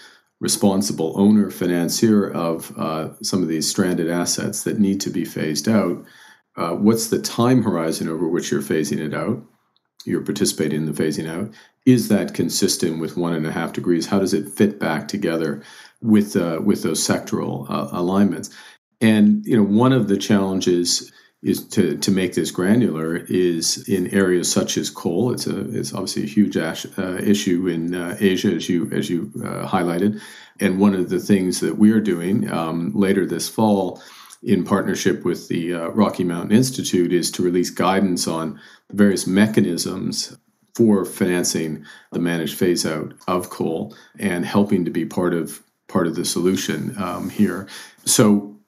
responsible 0.41 1.13
owner, 1.17 1.51
financier 1.51 2.31
of 2.31 2.77
uh, 2.79 3.11
some 3.23 3.43
of 3.43 3.49
these 3.49 3.69
stranded 3.69 4.11
assets 4.11 4.65
that 4.65 4.79
need 4.79 5.01
to 5.03 5.11
be 5.11 5.25
phased 5.25 5.69
out, 5.69 6.05
uh, 6.57 6.71
what's 6.71 7.09
the 7.09 7.21
time 7.21 7.63
horizon 7.63 8.09
over 8.09 8.29
which 8.29 8.51
you're 8.51 8.63
phasing 8.63 8.99
it 8.99 9.15
out? 9.15 9.43
You're 10.05 10.25
participating 10.25 10.81
in 10.81 10.93
the 10.93 11.03
phasing 11.03 11.29
out. 11.29 11.53
Is 11.87 12.09
that 12.09 12.35
consistent 12.35 13.01
with 13.01 13.17
one 13.17 13.35
and 13.35 13.47
a 13.47 13.53
half 13.53 13.73
degrees? 13.73 14.07
How 14.07 14.19
does 14.19 14.35
it 14.35 14.49
fit 14.49 14.81
back 14.81 15.09
together 15.09 15.63
with 16.01 16.37
uh, 16.37 16.61
with 16.65 16.83
those 16.83 17.07
sectoral 17.07 17.71
uh, 17.71 17.89
alignments? 17.93 18.51
And 19.01 19.45
you 19.47 19.57
know, 19.57 19.63
one 19.63 19.93
of 19.93 20.09
the 20.09 20.17
challenges 20.17 21.13
is 21.43 21.67
to, 21.69 21.97
to 21.97 22.11
make 22.11 22.35
this 22.35 22.51
granular 22.51 23.17
is 23.17 23.89
in 23.89 24.09
areas 24.09 24.51
such 24.53 24.77
as 24.77 24.91
coal. 24.91 25.33
It's 25.33 25.47
a 25.47 25.61
it's 25.71 25.95
obviously 25.95 26.25
a 26.25 26.27
huge 26.27 26.57
ash, 26.57 26.87
uh, 26.99 27.17
issue 27.17 27.67
in 27.67 27.95
uh, 27.95 28.17
Asia, 28.21 28.53
as 28.53 28.69
you 28.69 28.91
as 28.93 29.09
you 29.09 29.33
uh, 29.43 29.67
highlighted. 29.67 30.21
And 30.61 30.79
one 30.79 30.95
of 30.95 31.09
the 31.09 31.19
things 31.19 31.61
that 31.61 31.79
we 31.79 31.93
are 31.93 32.01
doing 32.01 32.51
um, 32.51 32.93
later 32.95 33.25
this 33.25 33.49
fall, 33.49 34.03
in 34.43 34.65
partnership 34.65 35.25
with 35.25 35.49
the 35.49 35.75
uh, 35.75 35.89
Rocky 35.89 36.25
Mountain 36.25 36.57
Institute, 36.57 37.13
is 37.13 37.31
to 37.33 37.43
release 37.43 37.71
guidance 37.71 38.29
on 38.29 38.61
the 38.89 38.97
various 38.97 39.27
mechanisms 39.27 40.37
for 40.75 41.05
financing 41.05 41.85
the 42.13 42.19
managed 42.19 42.57
phase 42.59 42.85
out 42.85 43.15
of 43.27 43.51
coal 43.51 43.95
and 44.19 44.45
helping 44.45 44.85
to 44.85 44.91
be 44.91 45.07
part 45.07 45.33
of 45.33 45.63
part 45.89 46.07
of 46.07 46.17
the 46.17 46.25
solution 46.25 46.95
um, 46.99 47.31
here. 47.31 47.67
So 48.05 48.60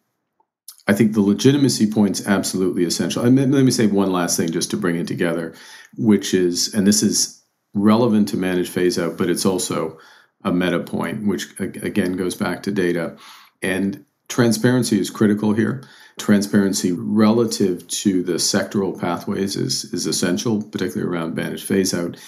I 0.93 0.95
think 0.95 1.15
the 1.15 1.23
legitimacy 1.23 1.91
point's 1.91 2.27
absolutely 2.27 2.85
essential. 2.85 3.25
And 3.25 3.37
let 3.37 3.65
me 3.65 3.71
say 3.71 3.87
one 3.87 4.13
last 4.13 4.37
thing 4.37 4.51
just 4.51 4.71
to 4.73 4.77
bring 4.77 4.97
it 4.97 5.07
together, 5.07 5.55
which 5.97 6.35
is, 6.35 6.75
and 6.75 6.87
this 6.87 7.03
is 7.03 7.43
relevant 7.73 8.29
to 8.29 8.37
manage 8.37 8.69
phase 8.69 8.99
out, 8.99 9.17
but 9.17 9.31
it's 9.31 9.47
also 9.47 9.99
a 10.45 10.53
meta 10.53 10.81
point, 10.81 11.27
which 11.27 11.59
again 11.59 12.19
goes 12.19 12.35
back 12.35 12.63
to 12.65 12.71
data. 12.71 13.17
And 13.63 14.05
transparency 14.29 15.01
is 15.01 15.09
critical 15.09 15.55
here. 15.55 15.83
Transparency 16.19 16.93
relative 16.93 17.89
to 17.89 18.23
the 18.23 18.35
sectoral 18.35 19.01
pathways 19.01 19.57
is, 19.57 19.85
is 19.95 20.05
essential, 20.05 20.63
particularly 20.63 21.11
around 21.11 21.35
managed 21.35 21.67
phase 21.67 21.95
out. 21.95 22.19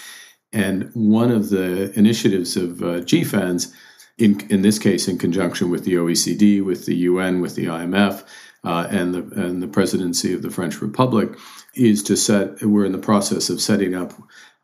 And 0.51 0.89
one 0.95 1.29
of 1.29 1.49
the 1.49 1.93
initiatives 1.99 2.57
of 2.57 2.81
uh, 2.81 3.01
GFANZ, 3.01 3.71
in, 4.17 4.39
in 4.49 4.63
this 4.63 4.79
case, 4.79 5.07
in 5.07 5.19
conjunction 5.19 5.69
with 5.69 5.83
the 5.83 5.93
OECD, 5.93 6.65
with 6.65 6.87
the 6.87 6.95
UN, 6.95 7.41
with 7.41 7.53
the 7.53 7.65
IMF, 7.65 8.23
uh, 8.65 8.87
and 8.89 9.13
the 9.13 9.21
and 9.41 9.61
the 9.61 9.67
presidency 9.67 10.33
of 10.33 10.41
the 10.41 10.49
French 10.49 10.81
Republic 10.81 11.37
is 11.75 12.03
to 12.03 12.17
set. 12.17 12.61
We're 12.61 12.85
in 12.85 12.91
the 12.91 12.97
process 12.97 13.49
of 13.49 13.61
setting 13.61 13.95
up 13.95 14.13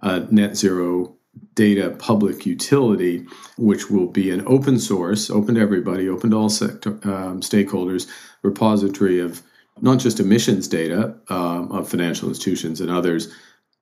a 0.01 0.21
net 0.31 0.57
zero 0.57 1.15
data 1.55 1.95
public 1.97 2.45
utility, 2.45 3.25
which 3.57 3.89
will 3.89 4.07
be 4.07 4.31
an 4.31 4.43
open 4.47 4.79
source, 4.79 5.29
open 5.29 5.55
to 5.55 5.61
everybody, 5.61 6.09
open 6.09 6.31
to 6.31 6.37
all 6.37 6.49
sector, 6.49 6.91
um, 7.03 7.41
stakeholders, 7.41 8.09
repository 8.41 9.19
of 9.19 9.41
not 9.81 9.99
just 9.99 10.19
emissions 10.19 10.67
data 10.67 11.15
um, 11.29 11.71
of 11.71 11.89
financial 11.89 12.29
institutions 12.29 12.81
and 12.81 12.91
others, 12.91 13.33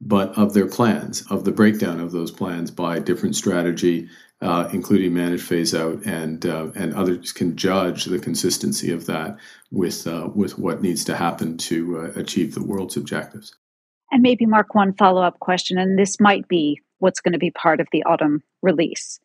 but 0.02 0.38
of 0.38 0.54
their 0.54 0.68
plans, 0.68 1.24
of 1.30 1.44
the 1.44 1.52
breakdown 1.52 2.00
of 2.00 2.12
those 2.12 2.32
plans 2.32 2.72
by 2.72 3.00
different 3.00 3.36
strategy 3.36 4.10
uh, 4.41 4.69
including 4.71 5.13
managed 5.13 5.43
phase 5.43 5.75
out, 5.75 6.02
and 6.06 6.45
uh, 6.45 6.67
and 6.75 6.93
others 6.93 7.32
can 7.32 7.58
judge 7.58 8.06
the 8.06 8.19
consistency 8.19 8.91
of 8.91 9.06
that 9.06 9.38
with 9.71 10.08
uh, 10.08 10.30
with 10.34 10.58
what 10.58 10.82
needs 10.82 11.04
to 11.06 11.15
happen 11.15 11.58
to 11.58 11.99
uh, 11.99 12.19
achieve 12.19 12.56
the 12.56 12.63
world's 12.63 12.95
objectives. 12.95 13.56
And 14.12 14.23
maybe 14.23 14.45
Mark, 14.45 14.73
one 14.73 14.93
follow 14.93 15.21
up 15.21 15.39
question, 15.39 15.78
and 15.78 15.99
this 15.99 16.19
might 16.19 16.47
be 16.47 16.80
what's 16.99 17.21
going 17.21 17.34
to 17.34 17.39
be 17.39 17.52
part 17.52 17.80
of 17.80 17.88
the 17.91 18.04
autumn 18.04 18.41
release. 18.62 19.19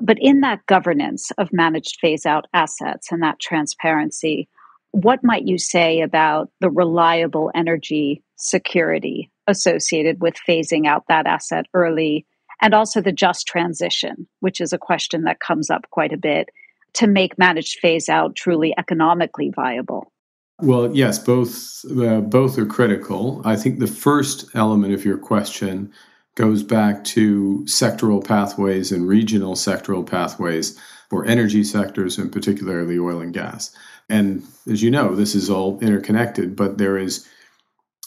But 0.00 0.18
in 0.20 0.40
that 0.42 0.64
governance 0.66 1.32
of 1.38 1.52
managed 1.52 1.98
phase 2.00 2.24
out 2.24 2.46
assets 2.54 3.10
and 3.10 3.22
that 3.22 3.40
transparency, 3.40 4.48
what 4.92 5.24
might 5.24 5.46
you 5.46 5.58
say 5.58 6.00
about 6.00 6.50
the 6.60 6.70
reliable 6.70 7.50
energy 7.54 8.22
security 8.36 9.30
associated 9.46 10.20
with 10.20 10.34
phasing 10.48 10.86
out 10.86 11.04
that 11.08 11.26
asset 11.26 11.66
early 11.74 12.26
and 12.60 12.74
also 12.74 13.00
the 13.00 13.12
just 13.12 13.46
transition, 13.46 14.26
which 14.40 14.60
is 14.60 14.72
a 14.72 14.78
question 14.78 15.22
that 15.24 15.40
comes 15.40 15.70
up 15.70 15.88
quite 15.90 16.12
a 16.12 16.18
bit 16.18 16.48
to 16.94 17.06
make 17.06 17.38
managed 17.38 17.78
phase 17.80 18.08
out 18.08 18.34
truly 18.34 18.74
economically 18.76 19.50
viable. 19.54 20.12
Well, 20.60 20.94
yes, 20.94 21.18
both 21.18 21.84
uh, 21.96 22.20
both 22.20 22.58
are 22.58 22.66
critical. 22.66 23.42
I 23.44 23.54
think 23.54 23.78
the 23.78 23.86
first 23.86 24.46
element 24.54 24.92
of 24.92 25.04
your 25.04 25.18
question 25.18 25.92
goes 26.34 26.62
back 26.62 27.04
to 27.04 27.64
sectoral 27.64 28.24
pathways 28.24 28.90
and 28.90 29.06
regional 29.06 29.54
sectoral 29.54 30.08
pathways 30.08 30.78
for 31.10 31.24
energy 31.24 31.62
sectors, 31.62 32.18
and 32.18 32.32
particularly 32.32 32.98
oil 32.98 33.20
and 33.20 33.32
gas. 33.32 33.74
And 34.08 34.42
as 34.68 34.82
you 34.82 34.90
know, 34.90 35.14
this 35.14 35.34
is 35.34 35.48
all 35.48 35.78
interconnected, 35.80 36.56
but 36.56 36.78
there 36.78 36.98
is 36.98 37.28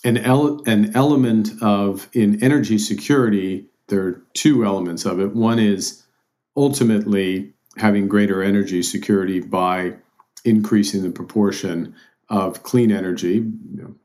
an, 0.04 0.18
ele- 0.18 0.62
an 0.66 0.96
element 0.96 1.52
of 1.62 2.10
in 2.14 2.44
energy 2.44 2.78
security 2.78 3.68
there 3.92 4.08
are 4.08 4.22
two 4.34 4.66
elements 4.66 5.06
of 5.06 5.20
it. 5.20 5.36
One 5.36 5.60
is 5.60 6.04
ultimately 6.58 7.54
having 7.78 8.08
greater 8.08 8.42
energy 8.42 8.82
security 8.82 9.40
by 9.40 9.98
increasing 10.44 11.04
the 11.04 11.12
proportion 11.12 11.94
of 12.30 12.64
clean 12.64 12.92
energy. 12.92 13.36
You 13.76 13.98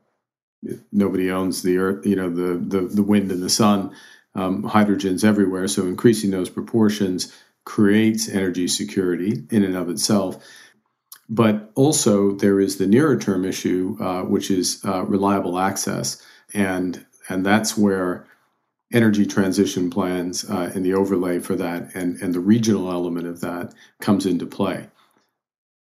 know, 0.61 0.77
nobody 0.91 1.31
owns 1.31 1.63
the 1.63 1.77
earth, 1.77 2.05
you 2.05 2.15
know, 2.15 2.29
the 2.29 2.57
the, 2.57 2.87
the 2.87 3.03
wind 3.03 3.31
and 3.31 3.41
the 3.41 3.49
sun. 3.49 3.95
Um, 4.35 4.63
hydrogen's 4.63 5.23
everywhere, 5.23 5.67
so 5.67 5.87
increasing 5.87 6.29
those 6.29 6.49
proportions 6.49 7.35
creates 7.65 8.29
energy 8.29 8.67
security 8.67 9.43
in 9.49 9.63
and 9.63 9.75
of 9.75 9.89
itself. 9.89 10.45
But 11.27 11.71
also, 11.75 12.33
there 12.35 12.59
is 12.59 12.77
the 12.77 12.87
nearer 12.87 13.17
term 13.17 13.43
issue, 13.45 13.97
uh, 13.99 14.21
which 14.21 14.51
is 14.51 14.79
uh, 14.85 15.03
reliable 15.05 15.57
access, 15.57 16.21
and 16.53 17.03
and 17.29 17.45
that's 17.45 17.77
where 17.77 18.27
energy 18.93 19.25
transition 19.25 19.89
plans 19.89 20.49
uh, 20.49 20.71
and 20.73 20.85
the 20.85 20.93
overlay 20.93 21.39
for 21.39 21.55
that 21.55 21.93
and, 21.93 22.21
and 22.21 22.33
the 22.33 22.39
regional 22.39 22.91
element 22.91 23.27
of 23.27 23.41
that 23.41 23.73
comes 23.99 24.25
into 24.25 24.45
play. 24.45 24.87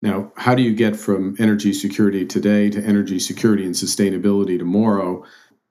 Now, 0.02 0.32
how 0.36 0.54
do 0.54 0.62
you 0.62 0.74
get 0.74 0.96
from 0.96 1.36
energy 1.38 1.72
security 1.72 2.24
today 2.24 2.70
to 2.70 2.82
energy 2.82 3.18
security 3.18 3.64
and 3.64 3.74
sustainability 3.74 4.58
tomorrow? 4.58 5.24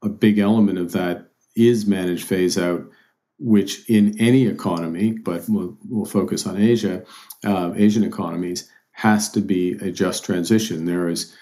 A 0.03 0.09
big 0.09 0.37
element 0.37 0.77
of 0.77 0.91
that 0.93 1.29
is 1.55 1.85
managed 1.85 2.25
phase 2.25 2.57
out, 2.57 2.85
which 3.39 3.89
in 3.89 4.19
any 4.19 4.47
economy, 4.47 5.13
but 5.13 5.43
we'll, 5.47 5.77
we'll 5.89 6.05
focus 6.05 6.45
on 6.45 6.57
Asia, 6.57 7.03
uh, 7.45 7.73
Asian 7.75 8.03
economies, 8.03 8.69
has 8.91 9.29
to 9.31 9.41
be 9.41 9.73
a 9.73 9.91
just 9.91 10.25
transition. 10.25 10.85
There 10.85 11.07
is 11.07 11.35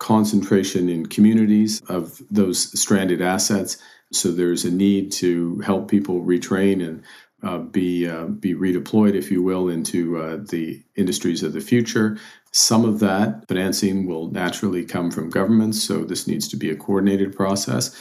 concentration 0.00 0.88
in 0.88 1.06
communities 1.06 1.82
of 1.88 2.20
those 2.30 2.78
stranded 2.78 3.20
assets 3.20 3.76
so 4.12 4.32
there's 4.32 4.64
a 4.64 4.70
need 4.70 5.12
to 5.12 5.58
help 5.60 5.88
people 5.88 6.22
retrain 6.22 6.86
and 6.86 7.02
uh, 7.42 7.58
be 7.58 8.06
uh, 8.06 8.26
be 8.26 8.54
redeployed, 8.54 9.14
if 9.14 9.30
you 9.30 9.42
will, 9.42 9.68
into 9.68 10.18
uh, 10.18 10.38
the 10.48 10.82
industries 10.96 11.42
of 11.42 11.52
the 11.52 11.60
future. 11.60 12.18
Some 12.52 12.84
of 12.84 12.98
that 13.00 13.46
financing 13.48 14.06
will 14.06 14.30
naturally 14.30 14.84
come 14.84 15.10
from 15.10 15.30
governments, 15.30 15.82
so 15.82 16.04
this 16.04 16.26
needs 16.26 16.48
to 16.48 16.56
be 16.56 16.70
a 16.70 16.76
coordinated 16.76 17.34
process. 17.34 17.98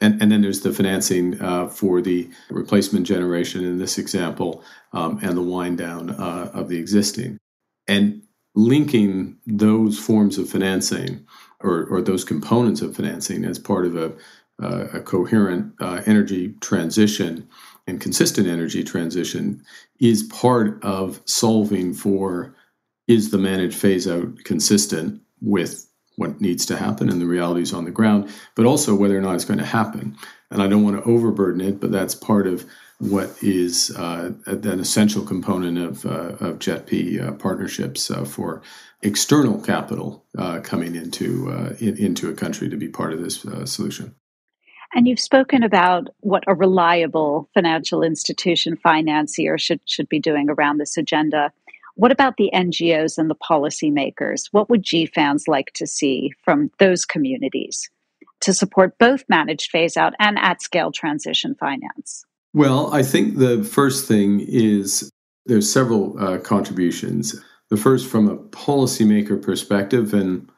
And, 0.00 0.20
and 0.20 0.32
then 0.32 0.42
there's 0.42 0.62
the 0.62 0.72
financing 0.72 1.40
uh, 1.40 1.68
for 1.68 2.02
the 2.02 2.28
replacement 2.50 3.06
generation 3.06 3.64
in 3.64 3.78
this 3.78 3.98
example, 3.98 4.64
um, 4.92 5.20
and 5.22 5.36
the 5.36 5.42
wind 5.42 5.78
down 5.78 6.10
uh, 6.10 6.50
of 6.52 6.68
the 6.68 6.78
existing. 6.78 7.38
And 7.86 8.22
linking 8.54 9.38
those 9.46 9.98
forms 9.98 10.38
of 10.38 10.50
financing 10.50 11.24
or, 11.60 11.84
or 11.84 12.02
those 12.02 12.24
components 12.24 12.82
of 12.82 12.94
financing 12.94 13.44
as 13.44 13.58
part 13.58 13.86
of 13.86 13.96
a 13.96 14.12
uh, 14.62 14.88
a 14.94 15.00
coherent 15.00 15.74
uh, 15.80 16.02
energy 16.06 16.54
transition 16.60 17.48
and 17.86 18.00
consistent 18.00 18.46
energy 18.46 18.84
transition 18.84 19.62
is 20.00 20.22
part 20.24 20.82
of 20.84 21.20
solving 21.24 21.92
for 21.92 22.54
is 23.08 23.30
the 23.30 23.38
managed 23.38 23.76
phase 23.76 24.06
out 24.06 24.44
consistent 24.44 25.20
with 25.40 25.88
what 26.16 26.40
needs 26.40 26.66
to 26.66 26.76
happen 26.76 27.08
and 27.08 27.20
the 27.20 27.26
realities 27.26 27.72
on 27.72 27.84
the 27.84 27.90
ground, 27.90 28.30
but 28.54 28.66
also 28.66 28.94
whether 28.94 29.16
or 29.16 29.20
not 29.20 29.34
it's 29.34 29.44
going 29.44 29.58
to 29.58 29.64
happen. 29.64 30.16
And 30.50 30.62
I 30.62 30.68
don't 30.68 30.84
want 30.84 31.02
to 31.02 31.10
overburden 31.10 31.60
it, 31.60 31.80
but 31.80 31.90
that's 31.90 32.14
part 32.14 32.46
of 32.46 32.64
what 32.98 33.30
is 33.42 33.90
uh, 33.96 34.30
an 34.46 34.78
essential 34.78 35.24
component 35.24 35.78
of, 35.78 36.06
uh, 36.06 36.36
of 36.46 36.60
JETP 36.60 37.20
uh, 37.20 37.32
partnerships 37.32 38.10
uh, 38.10 38.24
for 38.24 38.62
external 39.02 39.60
capital 39.60 40.24
uh, 40.38 40.60
coming 40.60 40.94
into 40.94 41.50
uh, 41.50 41.74
in, 41.80 41.96
into 41.96 42.30
a 42.30 42.34
country 42.34 42.68
to 42.68 42.76
be 42.76 42.88
part 42.88 43.12
of 43.12 43.20
this 43.20 43.44
solution. 43.64 44.14
And 44.94 45.08
you've 45.08 45.20
spoken 45.20 45.62
about 45.62 46.08
what 46.20 46.44
a 46.46 46.54
reliable 46.54 47.48
financial 47.54 48.02
institution 48.02 48.76
financier 48.76 49.56
should 49.58 49.80
should 49.86 50.08
be 50.08 50.20
doing 50.20 50.50
around 50.50 50.78
this 50.78 50.96
agenda. 50.96 51.52
What 51.94 52.12
about 52.12 52.36
the 52.36 52.50
NGOs 52.54 53.18
and 53.18 53.28
the 53.28 53.34
policymakers? 53.34 54.48
What 54.50 54.70
would 54.70 54.82
GFANZ 54.82 55.46
like 55.46 55.72
to 55.74 55.86
see 55.86 56.32
from 56.44 56.70
those 56.78 57.04
communities 57.04 57.90
to 58.40 58.52
support 58.52 58.98
both 58.98 59.24
managed 59.28 59.70
phase 59.70 59.96
out 59.96 60.14
and 60.18 60.38
at 60.38 60.62
scale 60.62 60.90
transition 60.90 61.54
finance? 61.54 62.24
Well, 62.54 62.92
I 62.92 63.02
think 63.02 63.38
the 63.38 63.64
first 63.64 64.06
thing 64.06 64.40
is 64.46 65.10
there's 65.46 65.72
several 65.72 66.18
uh, 66.18 66.38
contributions. 66.38 67.40
The 67.70 67.76
first, 67.76 68.06
from 68.06 68.28
a 68.28 68.36
policymaker 68.36 69.40
perspective, 69.40 70.12
and 70.12 70.50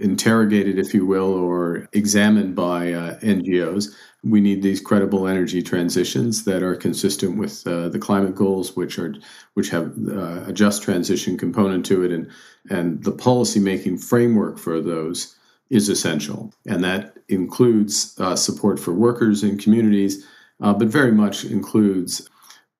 interrogated, 0.00 0.78
if 0.78 0.94
you 0.94 1.04
will, 1.06 1.32
or 1.34 1.88
examined 1.92 2.54
by 2.54 2.92
uh, 2.92 3.18
NGOs. 3.20 3.94
We 4.24 4.40
need 4.40 4.62
these 4.62 4.80
credible 4.80 5.26
energy 5.26 5.62
transitions 5.62 6.44
that 6.44 6.62
are 6.62 6.76
consistent 6.76 7.36
with 7.36 7.66
uh, 7.66 7.88
the 7.88 7.98
climate 7.98 8.34
goals, 8.34 8.76
which 8.76 8.98
are 8.98 9.14
which 9.54 9.68
have 9.70 9.92
uh, 10.08 10.44
a 10.46 10.52
just 10.52 10.82
transition 10.82 11.36
component 11.36 11.84
to 11.86 12.04
it, 12.04 12.12
and 12.12 12.30
and 12.70 13.02
the 13.02 13.12
policymaking 13.12 14.02
framework 14.02 14.58
for 14.58 14.80
those 14.80 15.36
is 15.70 15.88
essential, 15.88 16.52
and 16.66 16.84
that 16.84 17.18
includes 17.28 18.14
uh, 18.20 18.36
support 18.36 18.78
for 18.78 18.92
workers 18.92 19.42
and 19.42 19.60
communities, 19.60 20.24
uh, 20.60 20.72
but 20.72 20.88
very 20.88 21.12
much 21.12 21.44
includes 21.44 22.28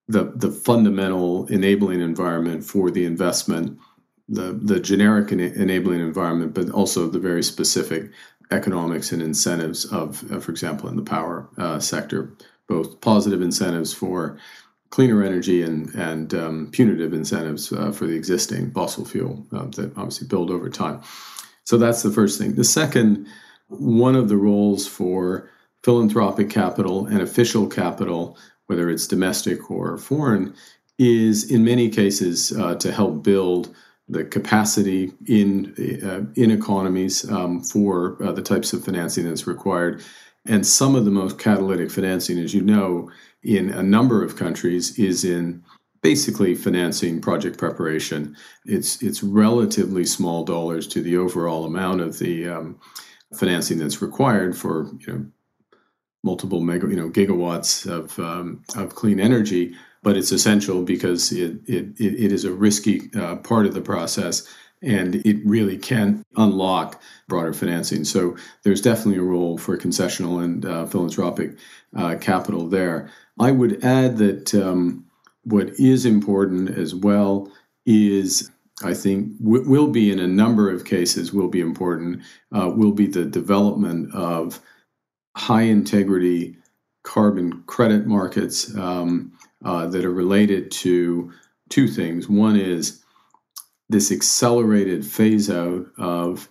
the 0.08 0.32
the 0.36 0.50
fundamental 0.50 1.46
enabling 1.46 2.00
environment 2.00 2.62
for 2.64 2.90
the 2.90 3.04
investment 3.04 3.78
the 4.28 4.52
the 4.52 4.80
generic 4.80 5.32
enabling 5.32 6.00
environment, 6.00 6.54
but 6.54 6.70
also 6.70 7.08
the 7.08 7.18
very 7.18 7.42
specific 7.42 8.10
economics 8.50 9.12
and 9.12 9.22
incentives 9.22 9.84
of, 9.86 10.30
uh, 10.30 10.38
for 10.38 10.50
example, 10.50 10.88
in 10.88 10.96
the 10.96 11.02
power 11.02 11.48
uh, 11.56 11.78
sector, 11.78 12.32
both 12.68 13.00
positive 13.00 13.40
incentives 13.40 13.92
for 13.92 14.38
cleaner 14.90 15.22
energy 15.22 15.62
and 15.62 15.92
and 15.94 16.34
um, 16.34 16.68
punitive 16.70 17.12
incentives 17.12 17.72
uh, 17.72 17.90
for 17.90 18.06
the 18.06 18.14
existing 18.14 18.70
fossil 18.72 19.04
fuel 19.04 19.44
uh, 19.52 19.64
that 19.76 19.92
obviously 19.96 20.26
build 20.26 20.50
over 20.50 20.68
time. 20.68 21.00
So 21.64 21.78
that's 21.78 22.02
the 22.02 22.10
first 22.10 22.38
thing. 22.38 22.54
The 22.54 22.64
second, 22.64 23.26
one 23.68 24.14
of 24.14 24.28
the 24.28 24.36
roles 24.36 24.86
for 24.86 25.48
philanthropic 25.82 26.50
capital 26.50 27.06
and 27.06 27.20
official 27.20 27.66
capital, 27.66 28.36
whether 28.66 28.90
it's 28.90 29.06
domestic 29.06 29.70
or 29.70 29.96
foreign, 29.96 30.54
is 30.98 31.50
in 31.50 31.64
many 31.64 31.88
cases 31.88 32.52
uh, 32.52 32.74
to 32.76 32.92
help 32.92 33.22
build 33.22 33.74
the 34.12 34.24
capacity 34.24 35.10
in 35.26 35.74
uh, 36.04 36.24
in 36.40 36.50
economies 36.50 37.28
um, 37.30 37.60
for 37.62 38.22
uh, 38.22 38.32
the 38.32 38.42
types 38.42 38.72
of 38.72 38.84
financing 38.84 39.26
that's 39.26 39.46
required. 39.46 40.02
And 40.44 40.66
some 40.66 40.94
of 40.96 41.04
the 41.04 41.10
most 41.10 41.38
catalytic 41.38 41.90
financing, 41.90 42.38
as 42.38 42.52
you 42.52 42.62
know, 42.62 43.10
in 43.42 43.70
a 43.70 43.82
number 43.82 44.24
of 44.24 44.36
countries, 44.36 44.98
is 44.98 45.24
in 45.24 45.62
basically 46.02 46.54
financing 46.54 47.20
project 47.20 47.58
preparation. 47.58 48.36
It's 48.66 49.02
it's 49.02 49.22
relatively 49.22 50.04
small 50.04 50.44
dollars 50.44 50.86
to 50.88 51.00
the 51.00 51.16
overall 51.16 51.64
amount 51.64 52.00
of 52.00 52.18
the 52.18 52.48
um, 52.48 52.78
financing 53.34 53.78
that's 53.78 54.02
required 54.02 54.56
for 54.56 54.90
you 55.06 55.12
know 55.12 55.26
multiple 56.22 56.60
mega 56.60 56.86
you 56.88 56.96
know 56.96 57.08
gigawatts 57.08 57.86
of 57.90 58.18
um, 58.18 58.62
of 58.76 58.94
clean 58.94 59.18
energy 59.18 59.74
but 60.02 60.16
it's 60.16 60.32
essential 60.32 60.82
because 60.82 61.32
it 61.32 61.58
it, 61.66 62.00
it 62.00 62.32
is 62.32 62.44
a 62.44 62.52
risky 62.52 63.10
uh, 63.16 63.36
part 63.36 63.66
of 63.66 63.74
the 63.74 63.80
process 63.80 64.46
and 64.82 65.16
it 65.24 65.36
really 65.44 65.78
can 65.78 66.24
unlock 66.36 67.00
broader 67.28 67.52
financing. 67.52 68.04
So 68.04 68.36
there's 68.64 68.82
definitely 68.82 69.20
a 69.20 69.22
role 69.22 69.56
for 69.56 69.78
concessional 69.78 70.42
and 70.42 70.66
uh, 70.66 70.86
philanthropic 70.86 71.56
uh, 71.96 72.16
capital 72.20 72.66
there. 72.68 73.08
I 73.38 73.52
would 73.52 73.84
add 73.84 74.18
that 74.18 74.54
um, 74.54 75.04
what 75.44 75.70
is 75.78 76.04
important 76.04 76.70
as 76.76 76.94
well 76.94 77.50
is 77.86 78.50
I 78.84 78.94
think 78.94 79.38
w- 79.38 79.68
will 79.68 79.88
be 79.88 80.10
in 80.10 80.18
a 80.18 80.26
number 80.26 80.70
of 80.70 80.84
cases 80.84 81.32
will 81.32 81.48
be 81.48 81.60
important 81.60 82.22
uh, 82.56 82.70
will 82.74 82.92
be 82.92 83.06
the 83.06 83.24
development 83.24 84.12
of 84.14 84.60
high 85.36 85.62
integrity 85.62 86.56
carbon 87.04 87.62
credit 87.66 88.06
markets. 88.06 88.74
Um, 88.76 89.32
uh, 89.64 89.86
that 89.86 90.04
are 90.04 90.12
related 90.12 90.70
to 90.70 91.32
two 91.68 91.88
things. 91.88 92.28
One 92.28 92.56
is 92.56 93.02
this 93.88 94.10
accelerated 94.10 95.04
phase 95.06 95.50
out 95.50 95.86
of 95.98 96.48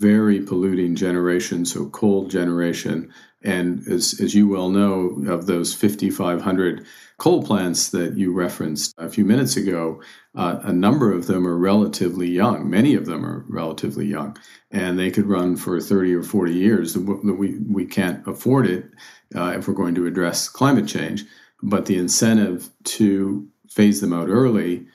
very 0.00 0.40
polluting 0.40 0.94
generation, 0.96 1.64
so 1.64 1.88
coal 1.88 2.26
generation. 2.26 3.12
And 3.42 3.86
as, 3.88 4.20
as 4.20 4.34
you 4.34 4.48
well 4.48 4.70
know, 4.70 5.22
of 5.28 5.46
those 5.46 5.74
5,500 5.74 6.86
coal 7.18 7.42
plants 7.42 7.90
that 7.90 8.16
you 8.16 8.32
referenced 8.32 8.94
a 8.98 9.08
few 9.08 9.24
minutes 9.24 9.56
ago, 9.56 10.02
uh, 10.34 10.58
a 10.62 10.72
number 10.72 11.12
of 11.12 11.26
them 11.26 11.46
are 11.46 11.56
relatively 11.56 12.28
young. 12.28 12.68
Many 12.68 12.94
of 12.94 13.06
them 13.06 13.24
are 13.24 13.44
relatively 13.48 14.06
young, 14.06 14.36
and 14.70 14.98
they 14.98 15.10
could 15.10 15.26
run 15.26 15.56
for 15.56 15.80
30 15.80 16.14
or 16.14 16.22
40 16.22 16.52
years. 16.52 16.96
We, 16.96 17.58
we 17.60 17.86
can't 17.86 18.26
afford 18.26 18.66
it 18.66 18.86
uh, 19.34 19.54
if 19.56 19.68
we're 19.68 19.74
going 19.74 19.94
to 19.94 20.06
address 20.06 20.48
climate 20.48 20.88
change 20.88 21.24
but 21.64 21.86
the 21.86 21.96
incentive 21.96 22.68
to 22.84 23.48
phase 23.68 24.00
them 24.00 24.12
out 24.12 24.28
early 24.28 24.86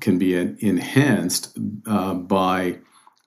can 0.00 0.18
be 0.18 0.34
enhanced 0.34 1.58
uh, 1.86 2.14
by 2.14 2.78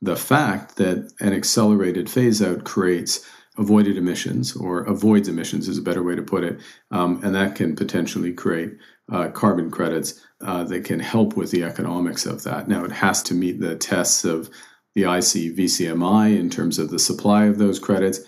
the 0.02 0.15
fact 0.15 0.76
that 0.78 1.12
an 1.19 1.34
accelerated 1.34 2.10
phase 2.10 2.41
out 2.41 2.63
creates 2.63 3.26
avoided 3.58 3.98
emissions 3.98 4.56
or 4.56 4.82
avoids 4.82 5.28
emissions 5.28 5.67
is 5.67 5.78
a 5.78 5.82
better 5.82 6.04
way 6.04 6.15
to 6.15 6.21
put 6.21 6.43
it 6.43 6.60
um, 6.91 7.19
and 7.24 7.34
that 7.34 7.56
can 7.56 7.76
potentially 7.76 8.34
create 8.34 8.74
uh, 9.12 9.30
carbon 9.30 9.71
credits 9.71 10.21
uh, 10.41 10.63
that 10.63 10.84
can 10.84 11.00
help 11.00 11.36
with 11.36 11.52
the 11.52 11.63
economics 11.63 12.26
of 12.26 12.43
that. 12.43 12.67
Now 12.67 12.84
it 12.84 12.91
has 12.91 13.24
to 13.24 13.34
meet 13.34 13.60
the 13.60 13.76
tests 13.76 14.26
of 14.26 14.50
the 14.93 15.04
ic 15.04 15.56
vcmi 15.58 16.39
in 16.39 16.50
terms 16.50 16.80
of 16.80 16.89
the 16.89 17.00
supply 17.00 17.45
of 17.45 17.58
those 17.58 17.80
credits 17.80 18.19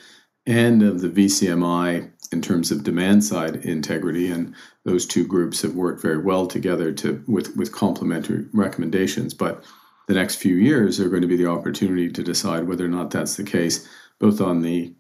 and 0.45 0.81
of 0.81 1.01
the 1.01 1.09
vcmi 1.09 2.11
in 2.31 2.41
terms 2.41 2.71
of 2.71 2.83
demand 2.83 3.23
side 3.23 3.57
integrity 3.57 4.29
and 4.31 4.53
those 4.83 5.05
two 5.05 5.25
groups 5.25 5.61
have 5.61 5.75
worked 5.75 6.01
very 6.01 6.17
well 6.17 6.47
together 6.47 6.91
to 6.91 7.23
with 7.27 7.55
with 7.55 7.71
complementary 7.71 8.45
recommendations. 8.53 9.33
But 9.33 9.63
the 10.07 10.13
next 10.13 10.35
few 10.35 10.55
years 10.55 10.99
are 10.99 11.09
going 11.09 11.21
to 11.21 11.27
be 11.27 11.35
the 11.37 11.49
opportunity 11.49 12.09
to 12.11 12.23
decide 12.23 12.67
whether 12.67 12.85
or 12.85 12.89
not 12.89 13.11
that's 13.11 13.35
the 13.35 13.43
case 13.43 13.87
both 14.19 14.41
on 14.41 14.61
the 14.61 14.93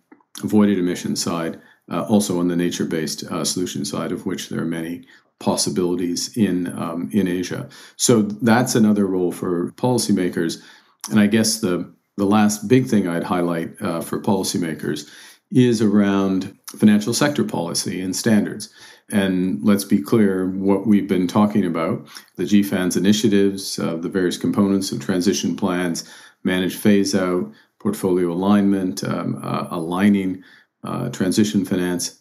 avoided 0.43 0.77
emission 0.77 1.15
side 1.15 1.59
uh, 1.91 2.03
also 2.03 2.39
on 2.39 2.47
the 2.47 2.55
nature-based 2.55 3.23
uh, 3.23 3.43
solution 3.43 3.85
side 3.85 4.11
of 4.11 4.25
which 4.25 4.49
there 4.49 4.61
are 4.61 4.65
many 4.65 5.03
possibilities 5.39 6.35
in 6.35 6.67
um, 6.77 7.09
in 7.13 7.27
Asia. 7.27 7.69
So 7.95 8.23
that's 8.23 8.75
another 8.75 9.05
role 9.05 9.31
for 9.31 9.71
policymakers. 9.73 10.61
And 11.09 11.19
I 11.19 11.27
guess 11.27 11.59
the 11.59 11.93
the 12.17 12.25
last 12.25 12.67
big 12.67 12.87
thing 12.87 13.07
I'd 13.07 13.23
highlight 13.23 13.79
uh, 13.81 14.01
for 14.01 14.19
policymakers 14.19 15.09
is 15.51 15.81
around 15.81 16.57
financial 16.67 17.13
sector 17.13 17.43
policy 17.43 18.01
and 18.01 18.15
standards. 18.15 18.69
And 19.09 19.63
let's 19.63 19.85
be 19.85 20.01
clear 20.01 20.49
what 20.49 20.85
we've 20.85 21.07
been 21.07 21.27
talking 21.27 21.65
about 21.65 22.07
the 22.35 22.43
GFANZ 22.43 22.97
initiatives, 22.97 23.79
uh, 23.79 23.95
the 23.95 24.09
various 24.09 24.37
components 24.37 24.91
of 24.91 24.99
transition 24.99 25.55
plans, 25.55 26.09
managed 26.43 26.79
phase 26.79 27.15
out, 27.15 27.51
portfolio 27.79 28.31
alignment, 28.31 29.03
um, 29.03 29.39
uh, 29.41 29.67
aligning 29.71 30.43
uh, 30.83 31.09
transition 31.09 31.63
finance. 31.63 32.19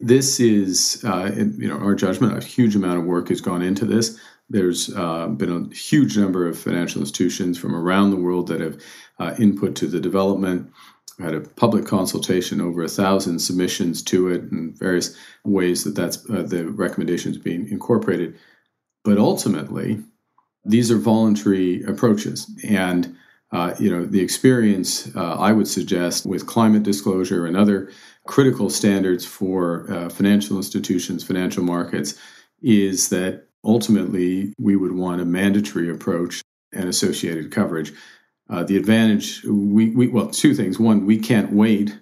This 0.00 0.40
is, 0.40 1.02
uh, 1.06 1.32
in, 1.34 1.58
you 1.58 1.68
know, 1.68 1.78
our 1.78 1.94
judgment. 1.94 2.36
A 2.36 2.44
huge 2.44 2.76
amount 2.76 2.98
of 2.98 3.04
work 3.04 3.28
has 3.28 3.40
gone 3.40 3.62
into 3.62 3.84
this. 3.84 4.18
There's 4.48 4.94
uh, 4.94 5.28
been 5.28 5.50
a 5.50 5.74
huge 5.74 6.16
number 6.16 6.46
of 6.46 6.58
financial 6.58 7.00
institutions 7.00 7.58
from 7.58 7.74
around 7.74 8.10
the 8.10 8.16
world 8.16 8.46
that 8.48 8.60
have 8.60 8.80
uh, 9.18 9.34
input 9.38 9.74
to 9.76 9.86
the 9.86 10.00
development 10.00 10.70
had 11.18 11.34
a 11.34 11.40
public 11.40 11.86
consultation, 11.86 12.60
over 12.60 12.82
a 12.82 12.88
thousand 12.88 13.38
submissions 13.38 14.02
to 14.02 14.28
it, 14.28 14.42
and 14.42 14.76
various 14.78 15.16
ways 15.44 15.84
that 15.84 15.94
that's 15.94 16.18
uh, 16.30 16.42
the 16.42 16.66
recommendations 16.68 17.38
being 17.38 17.68
incorporated. 17.68 18.38
But 19.04 19.18
ultimately, 19.18 20.02
these 20.64 20.90
are 20.90 20.98
voluntary 20.98 21.82
approaches, 21.84 22.50
and 22.68 23.16
uh, 23.52 23.74
you 23.78 23.90
know 23.90 24.04
the 24.04 24.20
experience 24.20 25.14
uh, 25.16 25.36
I 25.36 25.52
would 25.52 25.68
suggest 25.68 26.26
with 26.26 26.46
climate 26.46 26.82
disclosure 26.82 27.46
and 27.46 27.56
other 27.56 27.90
critical 28.26 28.68
standards 28.68 29.24
for 29.24 29.90
uh, 29.90 30.08
financial 30.08 30.56
institutions, 30.56 31.24
financial 31.24 31.62
markets, 31.62 32.18
is 32.62 33.08
that 33.10 33.46
ultimately 33.64 34.52
we 34.58 34.76
would 34.76 34.92
want 34.92 35.20
a 35.20 35.24
mandatory 35.24 35.90
approach 35.90 36.42
and 36.72 36.88
associated 36.88 37.50
coverage. 37.50 37.92
Uh, 38.48 38.62
the 38.62 38.76
advantage, 38.76 39.42
we, 39.44 39.90
we, 39.90 40.08
well, 40.08 40.30
two 40.30 40.54
things. 40.54 40.78
One, 40.78 41.04
we 41.06 41.18
can't 41.18 41.52
wait 41.52 41.98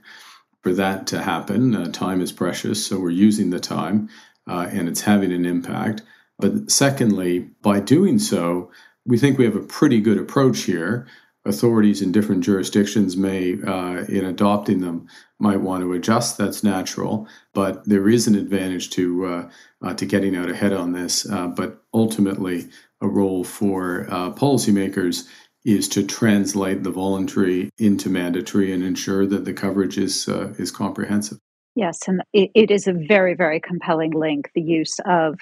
for 0.62 0.72
that 0.74 1.06
to 1.08 1.22
happen. 1.22 1.74
Uh, 1.74 1.90
time 1.90 2.20
is 2.20 2.32
precious, 2.32 2.84
so 2.84 2.98
we're 2.98 3.10
using 3.10 3.50
the 3.50 3.60
time 3.60 4.08
uh, 4.46 4.68
and 4.70 4.88
it's 4.88 5.00
having 5.00 5.32
an 5.32 5.46
impact. 5.46 6.02
But 6.38 6.70
secondly, 6.70 7.40
by 7.62 7.80
doing 7.80 8.18
so, 8.18 8.70
we 9.06 9.18
think 9.18 9.38
we 9.38 9.44
have 9.44 9.56
a 9.56 9.60
pretty 9.60 10.00
good 10.00 10.18
approach 10.18 10.62
here 10.62 11.06
authorities 11.46 12.00
in 12.00 12.10
different 12.10 12.42
jurisdictions 12.42 13.18
may, 13.18 13.58
uh, 13.66 14.04
in 14.08 14.24
adopting 14.24 14.80
them, 14.80 15.06
might 15.38 15.60
want 15.60 15.82
to 15.82 15.92
adjust. 15.92 16.38
That's 16.38 16.64
natural, 16.64 17.28
but 17.52 17.86
there 17.86 18.08
is 18.08 18.26
an 18.26 18.34
advantage 18.34 18.88
to 18.90 19.26
uh, 19.26 19.50
uh, 19.82 19.94
to 19.94 20.06
getting 20.06 20.36
out 20.36 20.48
ahead 20.48 20.72
on 20.72 20.92
this. 20.92 21.24
But 21.24 21.82
ultimately, 21.92 22.70
a 23.02 23.08
role 23.08 23.44
for 23.44 24.06
policymakers 24.38 25.28
is 25.64 25.88
to 25.88 26.06
translate 26.06 26.82
the 26.82 26.90
voluntary 26.90 27.70
into 27.78 28.10
mandatory 28.10 28.72
and 28.72 28.82
ensure 28.82 29.26
that 29.26 29.44
the 29.44 29.52
coverage 29.52 29.98
is 29.98 30.28
uh, 30.28 30.52
is 30.58 30.70
comprehensive. 30.70 31.38
Yes, 31.74 31.98
and 32.06 32.22
it, 32.32 32.50
it 32.54 32.70
is 32.70 32.86
a 32.86 32.92
very 32.92 33.34
very 33.34 33.60
compelling 33.60 34.12
link. 34.12 34.50
The 34.54 34.62
use 34.62 34.98
of 35.06 35.38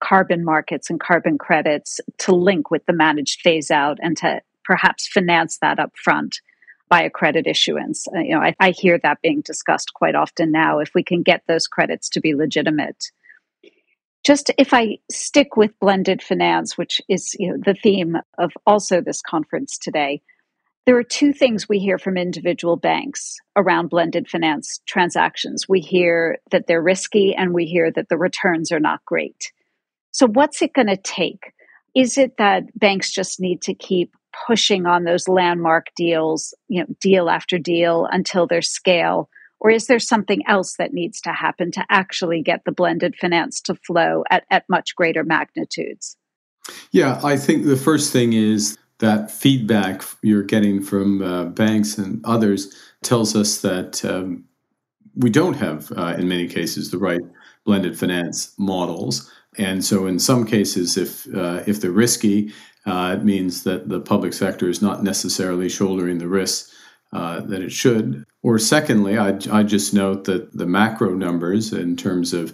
carbon 0.00 0.44
markets 0.44 0.90
and 0.90 1.00
carbon 1.00 1.38
credits 1.38 2.00
to 2.18 2.34
link 2.34 2.70
with 2.70 2.84
the 2.86 2.92
managed 2.92 3.40
phase 3.40 3.70
out 3.70 3.98
and 4.02 4.16
to 4.18 4.40
perhaps 4.64 5.08
finance 5.08 5.58
that 5.62 5.78
up 5.78 5.92
front 5.96 6.40
by 6.88 7.02
a 7.02 7.10
credit 7.10 7.46
issuance. 7.46 8.06
Uh, 8.14 8.20
you 8.20 8.34
know, 8.34 8.40
I, 8.40 8.54
I 8.60 8.70
hear 8.70 8.98
that 9.02 9.22
being 9.22 9.40
discussed 9.40 9.94
quite 9.94 10.14
often 10.14 10.52
now. 10.52 10.78
If 10.78 10.90
we 10.94 11.02
can 11.02 11.22
get 11.22 11.42
those 11.48 11.66
credits 11.66 12.08
to 12.10 12.20
be 12.20 12.34
legitimate, 12.34 13.10
just 14.24 14.50
if 14.58 14.72
I 14.72 14.98
stick 15.10 15.56
with 15.56 15.78
blended 15.78 16.22
finance, 16.22 16.76
which 16.78 17.00
is 17.08 17.34
you 17.38 17.50
know, 17.50 17.58
the 17.64 17.74
theme 17.74 18.16
of 18.38 18.52
also 18.66 19.00
this 19.00 19.20
conference 19.20 19.78
today, 19.78 20.22
there 20.86 20.96
are 20.98 21.04
two 21.04 21.32
things 21.32 21.68
we 21.68 21.78
hear 21.78 21.98
from 21.98 22.16
individual 22.16 22.76
banks 22.76 23.36
around 23.56 23.88
blended 23.88 24.28
finance 24.28 24.80
transactions. 24.86 25.66
We 25.68 25.80
hear 25.80 26.38
that 26.50 26.66
they're 26.66 26.82
risky 26.82 27.34
and 27.34 27.54
we 27.54 27.66
hear 27.66 27.90
that 27.92 28.08
the 28.08 28.18
returns 28.18 28.72
are 28.72 28.80
not 28.80 29.04
great. 29.04 29.52
So, 30.10 30.26
what's 30.26 30.62
it 30.62 30.74
going 30.74 30.88
to 30.88 30.96
take? 30.96 31.52
Is 31.94 32.18
it 32.18 32.36
that 32.38 32.64
banks 32.78 33.10
just 33.12 33.40
need 33.40 33.62
to 33.62 33.74
keep 33.74 34.14
pushing 34.46 34.84
on 34.84 35.04
those 35.04 35.28
landmark 35.28 35.86
deals, 35.96 36.54
you 36.68 36.80
know, 36.80 36.86
deal 37.00 37.30
after 37.30 37.58
deal 37.58 38.06
until 38.10 38.46
their 38.46 38.62
scale? 38.62 39.28
Or 39.60 39.70
is 39.70 39.86
there 39.86 39.98
something 39.98 40.42
else 40.46 40.76
that 40.78 40.92
needs 40.92 41.20
to 41.22 41.32
happen 41.32 41.70
to 41.72 41.84
actually 41.88 42.42
get 42.42 42.64
the 42.64 42.72
blended 42.72 43.16
finance 43.16 43.60
to 43.62 43.74
flow 43.74 44.24
at, 44.30 44.44
at 44.50 44.64
much 44.68 44.94
greater 44.94 45.24
magnitudes? 45.24 46.16
Yeah, 46.90 47.20
I 47.22 47.36
think 47.36 47.64
the 47.64 47.76
first 47.76 48.12
thing 48.12 48.32
is 48.32 48.76
that 48.98 49.30
feedback 49.30 50.02
you're 50.22 50.42
getting 50.42 50.82
from 50.82 51.22
uh, 51.22 51.44
banks 51.46 51.98
and 51.98 52.24
others 52.24 52.74
tells 53.02 53.34
us 53.34 53.60
that 53.62 54.04
um, 54.04 54.44
we 55.14 55.30
don't 55.30 55.54
have, 55.54 55.92
uh, 55.96 56.14
in 56.18 56.28
many 56.28 56.48
cases, 56.48 56.90
the 56.90 56.98
right 56.98 57.20
blended 57.64 57.98
finance 57.98 58.54
models. 58.58 59.30
And 59.56 59.84
so, 59.84 60.06
in 60.06 60.18
some 60.18 60.46
cases, 60.46 60.96
if 60.96 61.32
uh, 61.34 61.62
if 61.66 61.80
they're 61.80 61.90
risky, 61.90 62.52
uh, 62.86 63.16
it 63.18 63.24
means 63.24 63.62
that 63.64 63.88
the 63.88 64.00
public 64.00 64.32
sector 64.32 64.68
is 64.68 64.82
not 64.82 65.02
necessarily 65.02 65.68
shouldering 65.68 66.18
the 66.18 66.28
risks 66.28 66.74
uh, 67.14 67.40
that 67.42 67.62
it 67.62 67.72
should. 67.72 68.24
Or 68.42 68.58
secondly, 68.58 69.16
I, 69.16 69.38
I 69.50 69.62
just 69.62 69.94
note 69.94 70.24
that 70.24 70.56
the 70.56 70.66
macro 70.66 71.14
numbers 71.14 71.72
in 71.72 71.96
terms 71.96 72.34
of 72.34 72.52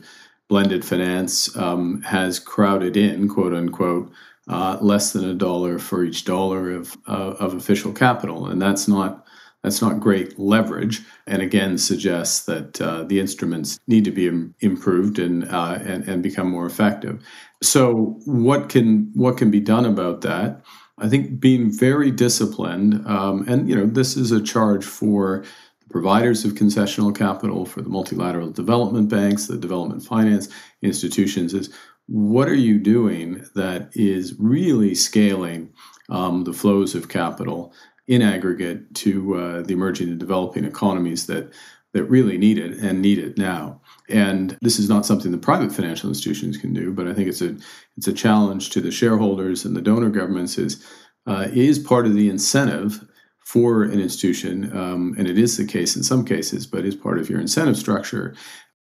blended 0.49 0.85
finance 0.85 1.55
um, 1.57 2.03
has 2.03 2.39
crowded 2.39 2.97
in, 2.97 3.29
quote 3.29 3.55
unquote, 3.55 4.13
uh, 4.49 4.79
less 4.81 5.13
than 5.13 5.25
a 5.25 5.35
dollar 5.35 5.79
for 5.79 6.05
each 6.05 6.25
dollar 6.25 6.73
of, 6.73 6.97
uh, 7.09 7.35
of 7.39 7.55
official 7.55 7.93
capital, 7.93 8.47
and 8.47 8.61
that's 8.61 8.87
not 8.87 9.27
that's 9.63 9.83
not 9.83 10.01
great 10.01 10.39
leverage, 10.39 11.03
and 11.27 11.43
again 11.43 11.77
suggests 11.77 12.47
that 12.47 12.81
uh, 12.81 13.05
the 13.05 13.21
instruments 13.21 13.79
need 13.87 14.05
to 14.07 14.11
be 14.11 14.27
Im- 14.27 14.55
improved 14.61 15.19
and, 15.19 15.45
uh, 15.45 15.79
and 15.83 16.09
and 16.09 16.23
become 16.23 16.51
more 16.51 16.67
effective. 16.67 17.23
So, 17.63 18.19
what 18.25 18.71
can 18.71 19.11
what 19.15 19.37
can 19.37 19.51
be 19.51 19.61
done 19.61 19.85
about 19.85 20.23
that? 20.23 20.63
I 21.01 21.09
think 21.09 21.41
being 21.41 21.71
very 21.71 22.11
disciplined, 22.11 23.07
um, 23.07 23.45
and 23.49 23.69
you 23.69 23.75
know, 23.75 23.87
this 23.87 24.17
is 24.17 24.33
a 24.33 24.43
charge 24.43 24.85
for 24.85 25.45
the 25.81 25.89
providers 25.89 26.45
of 26.45 26.53
concessional 26.53 27.17
capital, 27.17 27.65
for 27.65 27.83
the 27.83 27.89
multilateral 27.89 28.51
development 28.51 29.09
banks, 29.09 29.47
the 29.47 29.57
development 29.57 30.05
finance 30.05 30.49
institutions, 30.83 31.55
is 31.55 31.73
what 32.07 32.49
are 32.49 32.55
you 32.55 32.79
doing 32.79 33.45
that 33.55 33.91
is 33.95 34.35
really 34.39 34.95
scaling 34.95 35.73
um, 36.09 36.45
the 36.45 36.53
flows 36.53 36.95
of 36.95 37.09
capital 37.09 37.73
in 38.09 38.21
aggregate 38.21 38.93
to 38.97 39.37
uh, 39.37 39.63
the 39.63 39.73
emerging 39.73 40.09
and 40.09 40.19
developing 40.19 40.65
economies 40.65 41.27
that 41.27 41.53
that 41.93 42.05
really 42.05 42.39
need 42.39 42.59
it 42.59 42.79
and 42.79 43.03
need 43.03 43.19
it 43.19 43.37
now. 43.37 43.81
And 44.09 44.57
this 44.61 44.79
is 44.79 44.89
not 44.89 45.07
something 45.07 45.33
the 45.33 45.39
private 45.39 45.73
financial 45.73 46.09
institutions 46.09 46.57
can 46.57 46.73
do, 46.73 46.93
but 46.93 47.09
I 47.09 47.15
think 47.15 47.29
it's 47.29 47.43
a 47.43 47.57
it's 47.97 48.09
a 48.09 48.13
challenge 48.13 48.71
to 48.71 48.81
the 48.81 48.91
shareholders 48.91 49.65
and 49.65 49.77
the 49.77 49.83
donor 49.83 50.11
governments 50.11 50.59
is 50.59 50.85
uh, 51.27 51.49
is 51.53 51.79
part 51.79 52.07
of 52.07 52.15
the 52.15 52.29
incentive 52.29 53.05
for 53.45 53.83
an 53.83 54.01
institution, 54.01 54.77
um, 54.77 55.15
and 55.19 55.27
it 55.27 55.37
is 55.37 55.57
the 55.57 55.65
case 55.65 55.97
in 55.97 56.05
some 56.05 56.25
cases, 56.25 56.67
but 56.67 56.85
is 56.85 56.95
part 56.95 57.19
of 57.19 57.29
your 57.29 57.41
incentive 57.41 57.77
structure. 57.77 58.35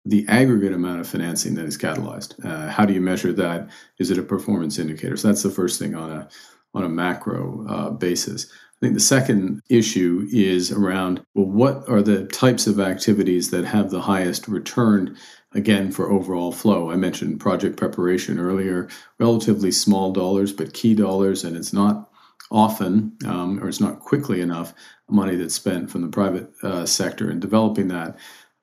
The 0.05 0.27
aggregate 0.29 0.73
amount 0.73 1.01
of 1.01 1.09
financing 1.09 1.55
that 1.55 1.67
is 1.67 1.79
catalyzed. 1.79 2.45
Uh, 2.45 2.69
how 2.71 2.85
do 2.85 2.93
you 2.93 3.01
measure 3.01 3.33
that? 3.33 3.69
Is 3.99 4.11
it 4.11 4.19
a 4.19 4.23
performance 4.23 4.79
indicator? 4.79 5.17
So 5.17 5.29
that's 5.29 5.43
the 5.43 5.51
first 5.51 5.79
thing 5.79 5.95
on 5.95 6.11
a 6.11 6.29
on 6.75 6.85
a 6.85 6.89
macro 6.89 7.67
uh, 7.69 7.91
basis. 7.91 8.47
I 8.77 8.87
think 8.87 8.95
the 8.95 9.01
second 9.01 9.63
issue 9.71 10.29
is 10.31 10.71
around 10.71 11.25
well, 11.35 11.47
what 11.47 11.89
are 11.89 12.03
the 12.03 12.27
types 12.27 12.67
of 12.67 12.79
activities 12.79 13.51
that 13.51 13.65
have 13.65 13.91
the 13.91 14.03
highest 14.03 14.49
return, 14.49 15.17
again, 15.53 15.91
for 15.91 16.11
overall 16.11 16.53
flow? 16.53 16.91
I 16.91 16.97
mentioned 16.97 17.41
project 17.41 17.79
preparation 17.79 18.39
earlier, 18.39 18.89
relatively 19.19 19.71
small 19.71 20.13
dollars, 20.13 20.53
but 20.53 20.75
key 20.75 20.95
dollars, 20.95 21.43
and 21.43 21.57
it's 21.57 21.73
not 21.73 22.11
often, 22.51 23.17
um, 23.25 23.59
or 23.63 23.69
it's 23.69 23.81
not 23.81 24.01
quickly 24.01 24.43
enough, 24.43 24.75
money 25.09 25.37
that's 25.37 25.55
spent 25.55 25.91
from 25.91 26.03
the 26.03 26.09
private 26.09 26.51
uh, 26.63 26.85
sector 26.85 27.31
in 27.31 27.41
developing 27.41 27.89
that, 27.89 28.19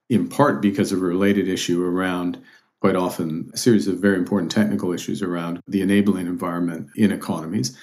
in 0.09 0.30
part 0.30 0.61
because 0.61 0.91
of 0.91 0.99
a 0.99 1.05
related 1.05 1.47
issue 1.47 1.84
around 1.84 2.39
quite 2.82 2.95
often 2.95 3.49
a 3.53 3.57
series 3.57 3.88
of 3.88 3.99
very 3.99 4.18
important 4.18 4.51
technical 4.51 4.91
issues 4.91 5.22
around 5.22 5.59
the 5.68 5.82
enabling 5.82 6.28
environment 6.28 6.88
in 6.97 7.11
economies. 7.11 7.78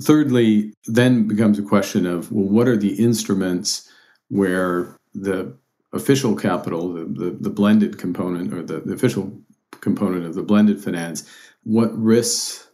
Thirdly, 0.00 0.72
then 0.86 1.26
becomes 1.26 1.58
a 1.58 1.62
question 1.62 2.06
of 2.06 2.30
well, 2.30 2.48
what 2.48 2.68
are 2.68 2.76
the 2.76 2.94
instruments 2.94 3.90
where 4.28 4.96
the 5.14 5.56
official 5.92 6.36
capital, 6.36 6.92
the, 6.92 7.04
the, 7.04 7.30
the 7.40 7.50
blended 7.50 7.98
component 7.98 8.52
or 8.52 8.62
the, 8.62 8.80
the 8.80 8.92
official 8.92 9.32
component 9.80 10.24
of 10.24 10.34
the 10.34 10.42
blended 10.42 10.82
finance, 10.82 11.28
what 11.64 11.96
risks 11.98 12.68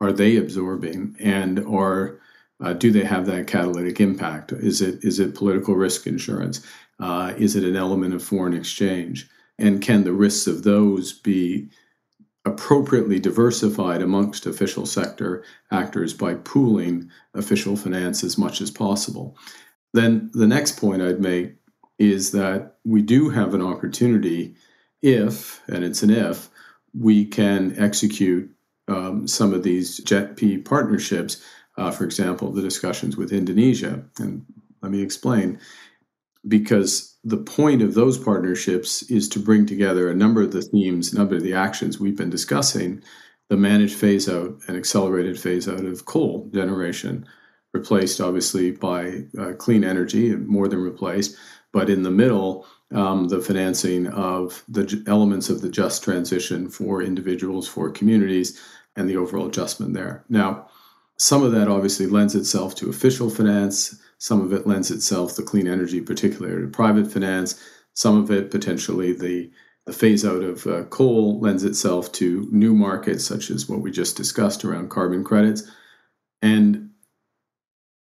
are 0.00 0.12
they 0.12 0.36
absorbing 0.36 1.16
and 1.18 1.58
or 1.60 2.20
uh, 2.62 2.72
do 2.72 2.90
they 2.90 3.04
have 3.04 3.26
that 3.26 3.46
catalytic 3.46 4.00
impact? 4.00 4.52
Is 4.52 4.80
it 4.80 5.04
is 5.04 5.20
it 5.20 5.34
political 5.34 5.74
risk 5.74 6.06
insurance? 6.06 6.66
Uh, 6.98 7.34
is 7.36 7.54
it 7.56 7.64
an 7.64 7.76
element 7.76 8.14
of 8.14 8.22
foreign 8.22 8.54
exchange? 8.54 9.28
And 9.58 9.82
can 9.82 10.04
the 10.04 10.12
risks 10.12 10.46
of 10.46 10.62
those 10.62 11.12
be 11.12 11.68
appropriately 12.46 13.18
diversified 13.18 14.00
amongst 14.00 14.46
official 14.46 14.86
sector 14.86 15.44
actors 15.70 16.14
by 16.14 16.34
pooling 16.34 17.10
official 17.34 17.76
finance 17.76 18.22
as 18.22 18.38
much 18.38 18.60
as 18.60 18.70
possible. 18.70 19.36
Then 19.92 20.30
the 20.32 20.46
next 20.46 20.78
point 20.78 21.02
I'd 21.02 21.20
make 21.20 21.56
is 21.98 22.30
that 22.32 22.76
we 22.84 23.02
do 23.02 23.30
have 23.30 23.52
an 23.52 23.62
opportunity 23.62 24.54
if, 25.02 25.60
and 25.66 25.84
it's 25.84 26.02
an 26.02 26.10
if, 26.10 26.48
we 26.94 27.24
can 27.24 27.74
execute 27.78 28.50
um, 28.88 29.26
some 29.26 29.52
of 29.52 29.64
these 29.64 30.00
JETP 30.00 30.64
partnerships, 30.64 31.42
uh, 31.76 31.90
for 31.90 32.04
example, 32.04 32.52
the 32.52 32.62
discussions 32.62 33.16
with 33.16 33.32
Indonesia. 33.32 34.04
And 34.18 34.46
let 34.82 34.92
me 34.92 35.02
explain 35.02 35.58
because 36.46 37.15
the 37.26 37.36
point 37.36 37.82
of 37.82 37.94
those 37.94 38.16
partnerships 38.16 39.02
is 39.10 39.28
to 39.28 39.40
bring 39.40 39.66
together 39.66 40.08
a 40.08 40.14
number 40.14 40.42
of 40.42 40.52
the 40.52 40.62
themes, 40.62 41.12
a 41.12 41.18
number 41.18 41.34
of 41.34 41.42
the 41.42 41.54
actions 41.54 41.98
we've 41.98 42.16
been 42.16 42.30
discussing 42.30 43.02
the 43.48 43.56
managed 43.56 43.96
phase 43.96 44.28
out 44.28 44.56
and 44.68 44.76
accelerated 44.76 45.38
phase 45.38 45.68
out 45.68 45.84
of 45.84 46.04
coal 46.04 46.48
generation, 46.54 47.26
replaced 47.74 48.20
obviously 48.20 48.70
by 48.70 49.24
uh, 49.40 49.52
clean 49.54 49.82
energy, 49.82 50.36
more 50.36 50.68
than 50.68 50.80
replaced. 50.80 51.36
But 51.72 51.90
in 51.90 52.04
the 52.04 52.12
middle, 52.12 52.64
um, 52.94 53.26
the 53.26 53.40
financing 53.40 54.06
of 54.06 54.62
the 54.68 55.02
elements 55.08 55.50
of 55.50 55.62
the 55.62 55.68
just 55.68 56.04
transition 56.04 56.68
for 56.68 57.02
individuals, 57.02 57.66
for 57.66 57.90
communities, 57.90 58.60
and 58.94 59.10
the 59.10 59.16
overall 59.16 59.48
adjustment 59.48 59.94
there. 59.94 60.24
Now, 60.28 60.68
some 61.18 61.42
of 61.42 61.52
that 61.52 61.68
obviously 61.68 62.06
lends 62.06 62.34
itself 62.34 62.74
to 62.76 62.90
official 62.90 63.30
finance. 63.30 64.00
Some 64.18 64.40
of 64.40 64.52
it 64.52 64.66
lends 64.66 64.90
itself, 64.90 65.36
the 65.36 65.42
clean 65.42 65.66
energy, 65.66 66.00
particularly 66.00 66.62
to 66.62 66.68
private 66.68 67.10
finance. 67.10 67.62
Some 67.94 68.22
of 68.22 68.30
it, 68.30 68.50
potentially, 68.50 69.12
the, 69.12 69.50
the 69.86 69.92
phase 69.92 70.24
out 70.24 70.42
of 70.42 70.66
uh, 70.66 70.84
coal 70.84 71.40
lends 71.40 71.64
itself 71.64 72.12
to 72.12 72.48
new 72.52 72.74
markets, 72.74 73.24
such 73.24 73.50
as 73.50 73.68
what 73.68 73.80
we 73.80 73.90
just 73.90 74.16
discussed 74.16 74.64
around 74.64 74.90
carbon 74.90 75.24
credits. 75.24 75.62
And 76.42 76.90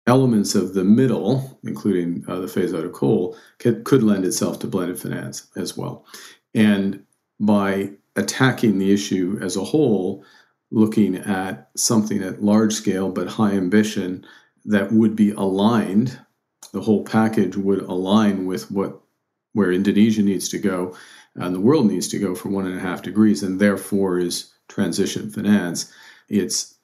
elements 0.06 0.54
of 0.54 0.74
the 0.74 0.84
middle, 0.84 1.58
including 1.64 2.24
uh, 2.28 2.40
the 2.40 2.48
phase 2.48 2.72
out 2.72 2.84
of 2.84 2.92
coal, 2.92 3.36
could, 3.58 3.84
could 3.84 4.02
lend 4.02 4.24
itself 4.24 4.58
to 4.60 4.66
blended 4.66 4.98
finance 4.98 5.48
as 5.56 5.76
well. 5.76 6.06
And 6.54 7.04
by 7.38 7.92
attacking 8.16 8.78
the 8.78 8.92
issue 8.92 9.38
as 9.42 9.56
a 9.56 9.64
whole, 9.64 10.24
looking 10.72 11.14
at 11.14 11.70
something 11.76 12.20
at 12.22 12.42
large 12.42 12.72
scale 12.72 13.10
but 13.10 13.28
high 13.28 13.52
ambition 13.52 14.26
that 14.64 14.90
would 14.90 15.14
be 15.14 15.30
aligned. 15.30 16.18
The 16.72 16.80
whole 16.80 17.04
package 17.04 17.56
would 17.56 17.82
align 17.82 18.46
with 18.46 18.70
what 18.70 18.98
where 19.52 19.70
Indonesia 19.70 20.22
needs 20.22 20.48
to 20.48 20.58
go 20.58 20.96
and 21.34 21.54
the 21.54 21.60
world 21.60 21.86
needs 21.86 22.08
to 22.08 22.18
go 22.18 22.34
for 22.34 22.48
one 22.48 22.66
and 22.66 22.76
a 22.76 22.80
half 22.80 23.02
degrees, 23.02 23.42
and 23.42 23.60
therefore 23.60 24.18
is 24.18 24.52
transition 24.68 25.30
finance. 25.30 25.92
It's 26.28 26.74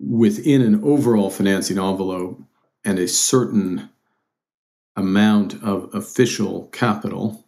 within 0.00 0.62
an 0.62 0.82
overall 0.82 1.30
financing 1.30 1.78
envelope 1.78 2.40
and 2.84 2.98
a 2.98 3.08
certain 3.08 3.90
amount 4.96 5.62
of 5.62 5.94
official 5.94 6.68
capital 6.68 7.44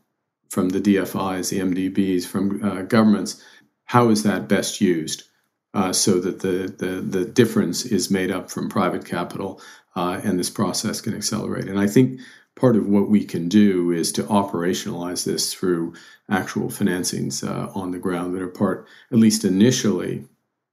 from 0.51 0.71
the 0.71 0.81
DFIs, 0.81 1.51
the 1.51 1.61
MDBs, 1.61 2.27
from 2.27 2.63
uh, 2.63 2.83
governments. 2.83 3.43
How 3.85 4.11
is 4.11 4.23
that 4.25 4.49
best 4.49 4.81
used? 4.81 5.25
Uh, 5.73 5.93
so 5.93 6.19
that 6.19 6.41
the, 6.41 6.75
the, 6.79 7.01
the 7.01 7.25
difference 7.25 7.85
is 7.85 8.11
made 8.11 8.33
up 8.33 8.51
from 8.51 8.69
private 8.69 9.05
capital 9.05 9.61
uh, 9.95 10.21
and 10.25 10.37
this 10.37 10.51
process 10.51 11.01
can 11.01 11.15
accelerate. 11.15 11.69
And 11.69 11.79
I 11.79 11.87
think 11.87 12.21
part 12.57 12.77
of 12.77 12.89
what 12.89 13.09
we 13.09 13.25
can 13.25 13.49
do 13.49 13.91
is 13.91 14.13
to 14.13 14.25
operationalize 14.25 15.25
this 15.25 15.55
through 15.55 15.95
actual 16.29 16.69
financings 16.69 17.47
uh, 17.47 17.71
on 17.79 17.91
the 17.91 17.99
ground 17.99 18.35
that 18.35 18.43
are 18.43 18.49
part, 18.49 18.87
at 19.11 19.19
least 19.19 19.45
initially, 19.45 20.27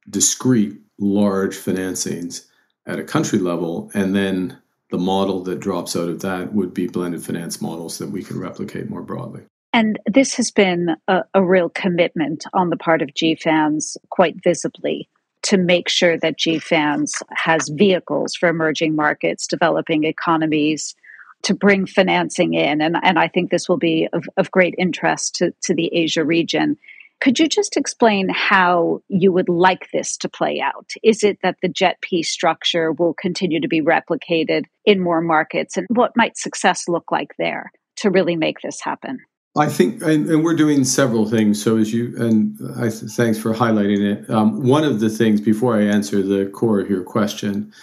discrete 0.10 0.78
large 1.00 1.56
financings 1.56 2.48
at 2.86 3.00
a 3.00 3.04
country 3.04 3.40
level, 3.40 3.92
and 3.94 4.16
then 4.16 4.58
the 4.90 4.98
model 4.98 5.44
that 5.44 5.60
drops 5.60 5.96
out 5.96 6.10
of 6.10 6.22
that 6.22 6.54
would 6.54 6.74
be 6.74 6.88
blended 6.88 7.22
finance 7.22 7.62
models 7.62 7.98
that 7.98 8.10
we 8.10 8.24
can 8.24 8.40
replicate 8.40 8.90
more 8.90 9.02
broadly. 9.02 9.44
And 9.78 10.00
this 10.08 10.34
has 10.38 10.50
been 10.50 10.96
a, 11.08 11.22
a 11.36 11.44
real 11.44 11.70
commitment 11.70 12.46
on 12.52 12.72
the 12.72 12.78
part 12.78 13.04
of 13.04 13.10
GFANZ 13.10 13.98
quite 14.10 14.36
visibly 14.44 15.08
to 15.44 15.56
make 15.56 15.88
sure 15.88 16.18
that 16.18 16.40
GFANZ 16.40 17.12
has 17.36 17.70
vehicles 17.70 18.34
for 18.34 18.50
emerging 18.50 18.96
markets, 18.96 19.46
developing 19.46 20.04
economies, 20.04 20.96
to 21.44 21.54
bring 21.54 21.86
financing 21.86 22.56
in. 22.56 22.82
And, 22.82 22.98
and 23.04 23.20
I 23.20 23.28
think 23.28 23.52
this 23.52 23.70
will 23.70 23.78
be 23.78 24.10
of, 24.14 24.24
of 24.36 24.50
great 24.50 24.74
interest 24.80 25.36
to, 25.36 25.54
to 25.66 25.76
the 25.76 25.94
Asia 25.94 26.26
region. 26.26 26.78
Could 27.22 27.38
you 27.38 27.48
just 27.48 27.78
explain 27.78 28.30
how 28.30 29.04
you 29.10 29.32
would 29.32 29.48
like 29.48 29.92
this 29.94 30.18
to 30.18 30.28
play 30.28 30.60
out? 30.60 30.90
Is 31.04 31.24
it 31.24 31.38
that 31.44 31.58
the 31.62 31.70
jet 31.70 31.98
JETP 32.02 32.26
structure 32.26 32.92
will 32.92 33.14
continue 33.14 33.62
to 33.62 33.68
be 33.68 33.84
replicated 33.84 34.64
in 34.86 35.00
more 35.00 35.22
markets? 35.22 35.78
And 35.78 35.86
what 35.92 36.18
might 36.18 36.36
success 36.36 36.88
look 36.88 37.12
like 37.12 37.36
there 37.38 37.72
to 37.98 38.10
really 38.10 38.36
make 38.36 38.62
this 38.62 38.82
happen? 38.82 39.20
I 39.58 39.68
think, 39.68 40.04
and, 40.04 40.30
and, 40.30 40.44
we're 40.44 40.56
doing 40.56 40.84
several 40.84 41.28
things. 41.28 41.62
So, 41.62 41.78
as 41.78 41.92
you 41.92 42.14
and 42.18 42.58
I, 42.78 42.90
thanks 42.90 43.40
for 43.40 43.54
highlighting 43.54 44.02
it. 44.02 44.30
Um, 44.30 44.64
one 44.64 44.84
of 44.84 45.00
the 45.00 45.10
things 45.10 45.42
before 45.42 45.76
I 45.76 45.84
answer 45.84 46.22
the 46.22 46.46
core 46.48 46.80
of 46.80 46.90
your 46.90 47.04
question 47.04 47.74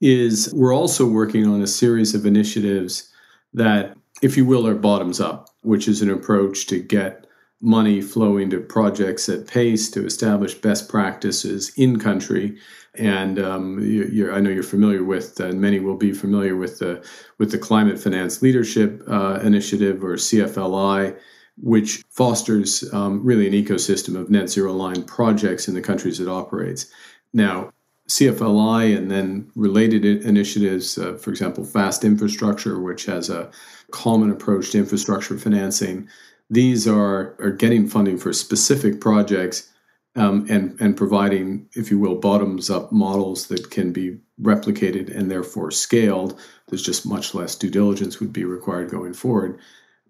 is 0.00 0.52
we're 0.54 0.74
also 0.74 1.06
working 1.06 1.46
on 1.46 1.60
a 1.60 1.66
series 1.66 2.14
of 2.14 2.24
initiatives 2.24 3.10
that, 3.52 3.96
if 4.22 4.36
you 4.36 4.44
will, 4.44 4.66
are 4.66 4.74
bottoms 4.74 5.20
up, 5.20 5.50
which 5.62 5.88
is 5.88 6.02
an 6.02 6.10
approach 6.10 6.66
to 6.68 6.78
get 6.78 7.23
money 7.64 8.02
flowing 8.02 8.50
to 8.50 8.60
projects 8.60 9.28
at 9.28 9.46
pace 9.46 9.90
to 9.90 10.04
establish 10.04 10.54
best 10.54 10.88
practices 10.88 11.72
in 11.76 11.98
country. 11.98 12.58
And 12.94 13.38
um, 13.38 13.80
you, 13.80 14.30
I 14.30 14.38
know 14.40 14.50
you're 14.50 14.62
familiar 14.62 15.02
with, 15.02 15.40
and 15.40 15.60
many 15.60 15.80
will 15.80 15.96
be 15.96 16.12
familiar 16.12 16.56
with 16.56 16.78
the 16.78 17.04
with 17.38 17.50
the 17.50 17.58
Climate 17.58 17.98
Finance 17.98 18.42
Leadership 18.42 19.02
uh, 19.08 19.40
Initiative 19.42 20.04
or 20.04 20.14
CFLI, 20.14 21.16
which 21.56 22.04
fosters 22.10 22.84
um, 22.92 23.24
really 23.24 23.48
an 23.48 23.54
ecosystem 23.54 24.14
of 24.14 24.30
net 24.30 24.48
zero 24.48 24.72
line 24.72 25.02
projects 25.02 25.66
in 25.66 25.74
the 25.74 25.80
countries 25.80 26.20
it 26.20 26.28
operates. 26.28 26.86
Now, 27.32 27.72
CFLI 28.08 28.96
and 28.96 29.10
then 29.10 29.50
related 29.56 30.04
initiatives, 30.04 30.98
uh, 30.98 31.14
for 31.14 31.30
example, 31.30 31.64
Fast 31.64 32.04
Infrastructure, 32.04 32.78
which 32.78 33.06
has 33.06 33.30
a 33.30 33.50
common 33.90 34.30
approach 34.30 34.70
to 34.70 34.78
infrastructure 34.78 35.38
financing. 35.38 36.08
These 36.50 36.86
are, 36.86 37.36
are 37.40 37.50
getting 37.50 37.88
funding 37.88 38.18
for 38.18 38.32
specific 38.32 39.00
projects 39.00 39.70
um, 40.16 40.46
and, 40.48 40.80
and 40.80 40.96
providing, 40.96 41.68
if 41.72 41.90
you 41.90 41.98
will, 41.98 42.16
bottoms 42.16 42.70
up 42.70 42.92
models 42.92 43.48
that 43.48 43.70
can 43.70 43.92
be 43.92 44.18
replicated 44.40 45.14
and 45.14 45.30
therefore 45.30 45.70
scaled. 45.70 46.38
There's 46.68 46.82
just 46.82 47.06
much 47.06 47.34
less 47.34 47.56
due 47.56 47.70
diligence 47.70 48.20
would 48.20 48.32
be 48.32 48.44
required 48.44 48.90
going 48.90 49.14
forward. 49.14 49.58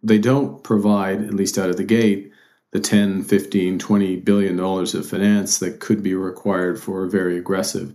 They 0.02 0.18
don't 0.18 0.62
provide, 0.62 1.22
at 1.22 1.34
least 1.34 1.56
out 1.56 1.70
of 1.70 1.76
the 1.76 1.84
gate, 1.84 2.32
the 2.72 2.80
10, 2.80 3.22
15, 3.22 3.78
20 3.78 4.16
billion 4.16 4.56
dollars 4.56 4.94
of 4.94 5.08
finance 5.08 5.58
that 5.60 5.80
could 5.80 6.02
be 6.02 6.14
required 6.14 6.78
for 6.80 7.04
a 7.04 7.10
very 7.10 7.38
aggressive 7.38 7.94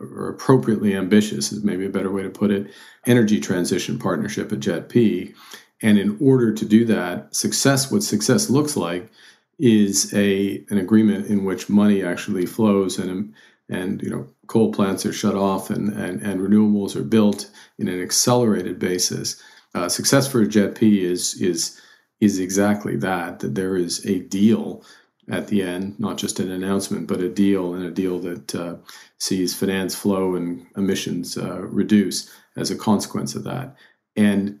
or 0.00 0.28
appropriately 0.28 0.94
ambitious 0.94 1.52
is 1.52 1.62
maybe 1.62 1.86
a 1.86 1.90
better 1.90 2.10
way 2.10 2.22
to 2.22 2.30
put 2.30 2.50
it 2.50 2.70
energy 3.06 3.40
transition 3.40 3.98
partnership 3.98 4.52
at 4.52 4.58
JETP 4.58 5.34
and 5.82 5.98
in 5.98 6.16
order 6.20 6.52
to 6.52 6.64
do 6.64 6.84
that 6.84 7.34
success 7.34 7.90
what 7.90 8.02
success 8.02 8.50
looks 8.50 8.76
like 8.76 9.10
is 9.58 10.12
a 10.14 10.64
an 10.70 10.78
agreement 10.78 11.26
in 11.26 11.44
which 11.44 11.68
money 11.68 12.02
actually 12.02 12.46
flows 12.46 12.98
and 12.98 13.32
and 13.68 14.02
you 14.02 14.10
know 14.10 14.26
coal 14.46 14.72
plants 14.72 15.04
are 15.06 15.12
shut 15.12 15.34
off 15.34 15.70
and 15.70 15.88
and, 15.90 16.20
and 16.22 16.40
renewables 16.40 16.94
are 16.96 17.04
built 17.04 17.50
in 17.78 17.88
an 17.88 18.00
accelerated 18.02 18.78
basis 18.78 19.42
uh, 19.74 19.88
success 19.88 20.26
for 20.26 20.42
a 20.42 20.46
JETP 20.46 21.02
is 21.02 21.40
is 21.40 21.80
is 22.20 22.38
exactly 22.38 22.96
that 22.96 23.40
that 23.40 23.54
there 23.54 23.76
is 23.76 24.04
a 24.06 24.20
deal 24.20 24.82
at 25.28 25.48
the 25.48 25.62
end, 25.62 25.98
not 25.98 26.18
just 26.18 26.38
an 26.38 26.50
announcement, 26.50 27.06
but 27.06 27.20
a 27.20 27.28
deal 27.28 27.74
and 27.74 27.84
a 27.84 27.90
deal 27.90 28.18
that 28.20 28.54
uh, 28.54 28.76
sees 29.18 29.54
finance 29.54 29.94
flow 29.94 30.36
and 30.36 30.66
emissions 30.76 31.36
uh, 31.36 31.62
reduce 31.62 32.32
as 32.56 32.70
a 32.70 32.76
consequence 32.76 33.34
of 33.34 33.44
that. 33.44 33.74
And 34.14 34.60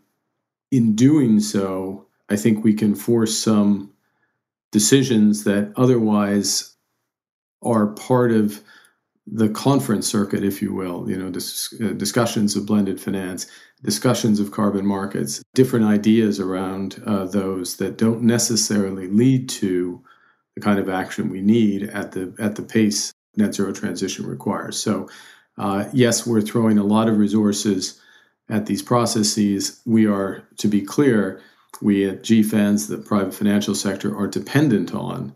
in 0.70 0.94
doing 0.94 1.40
so, 1.40 2.06
I 2.28 2.36
think 2.36 2.64
we 2.64 2.74
can 2.74 2.94
force 2.94 3.36
some 3.36 3.92
decisions 4.72 5.44
that 5.44 5.72
otherwise 5.76 6.74
are 7.62 7.86
part 7.88 8.32
of 8.32 8.62
the 9.26 9.48
conference 9.48 10.06
circuit, 10.06 10.44
if 10.44 10.62
you 10.62 10.72
will, 10.72 11.08
you 11.10 11.16
know, 11.16 11.30
dis- 11.30 11.74
uh, 11.80 11.88
discussions 11.92 12.54
of 12.54 12.66
blended 12.66 13.00
finance, 13.00 13.46
discussions 13.82 14.38
of 14.38 14.52
carbon 14.52 14.86
markets, 14.86 15.42
different 15.54 15.84
ideas 15.84 16.38
around 16.38 17.02
uh, 17.06 17.24
those 17.24 17.76
that 17.76 17.98
don't 17.98 18.22
necessarily 18.22 19.08
lead 19.08 19.48
to 19.48 20.00
the 20.54 20.60
kind 20.60 20.78
of 20.78 20.88
action 20.88 21.28
we 21.28 21.40
need 21.40 21.84
at 21.84 22.12
the 22.12 22.34
at 22.38 22.56
the 22.56 22.62
pace 22.62 23.12
net 23.36 23.54
zero 23.54 23.72
transition 23.72 24.26
requires. 24.26 24.78
So, 24.78 25.08
uh, 25.58 25.88
yes, 25.92 26.26
we're 26.26 26.40
throwing 26.40 26.78
a 26.78 26.84
lot 26.84 27.08
of 27.08 27.18
resources 27.18 28.00
at 28.48 28.66
these 28.66 28.82
processes. 28.82 29.80
We 29.86 30.06
are, 30.06 30.46
to 30.58 30.68
be 30.68 30.82
clear, 30.82 31.40
we 31.82 32.08
at 32.08 32.22
GFANZ, 32.22 32.88
the 32.88 32.98
private 32.98 33.34
financial 33.34 33.74
sector, 33.74 34.16
are 34.16 34.26
dependent 34.26 34.94
on 34.94 35.34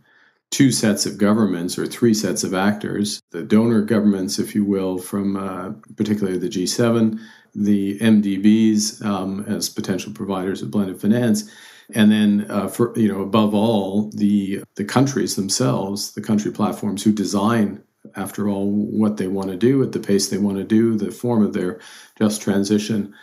two 0.50 0.72
sets 0.72 1.06
of 1.06 1.18
governments 1.18 1.78
or 1.78 1.86
three 1.86 2.14
sets 2.14 2.42
of 2.42 2.54
actors 2.54 3.22
the 3.30 3.42
donor 3.42 3.82
governments, 3.82 4.38
if 4.38 4.54
you 4.54 4.64
will, 4.64 4.98
from 4.98 5.36
uh, 5.36 5.70
particularly 5.96 6.38
the 6.38 6.48
G7, 6.48 7.20
the 7.54 7.98
MDBs 8.00 9.04
um, 9.04 9.44
as 9.46 9.68
potential 9.68 10.12
providers 10.12 10.62
of 10.62 10.70
blended 10.70 11.00
finance. 11.00 11.50
And 11.94 12.10
then, 12.10 12.46
uh, 12.50 12.68
for 12.68 12.96
you 12.98 13.12
know, 13.12 13.20
above 13.20 13.54
all, 13.54 14.10
the 14.10 14.62
the 14.76 14.84
countries 14.84 15.36
themselves, 15.36 16.12
the 16.12 16.20
country 16.20 16.52
platforms 16.52 17.02
who 17.02 17.12
design, 17.12 17.82
after 18.16 18.48
all, 18.48 18.70
what 18.70 19.16
they 19.16 19.28
want 19.28 19.50
to 19.50 19.56
do 19.56 19.82
at 19.82 19.92
the 19.92 20.00
pace 20.00 20.28
they 20.28 20.38
want 20.38 20.58
to 20.58 20.64
do, 20.64 20.96
the 20.96 21.10
form 21.10 21.44
of 21.44 21.52
their 21.52 21.80
just 22.18 22.42
transition, 22.42 23.14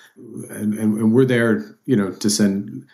and, 0.50 0.74
and, 0.74 0.98
and 0.98 1.14
we're 1.14 1.26
there, 1.26 1.78
you 1.86 1.96
know, 1.96 2.12
to 2.12 2.30
send 2.30 2.86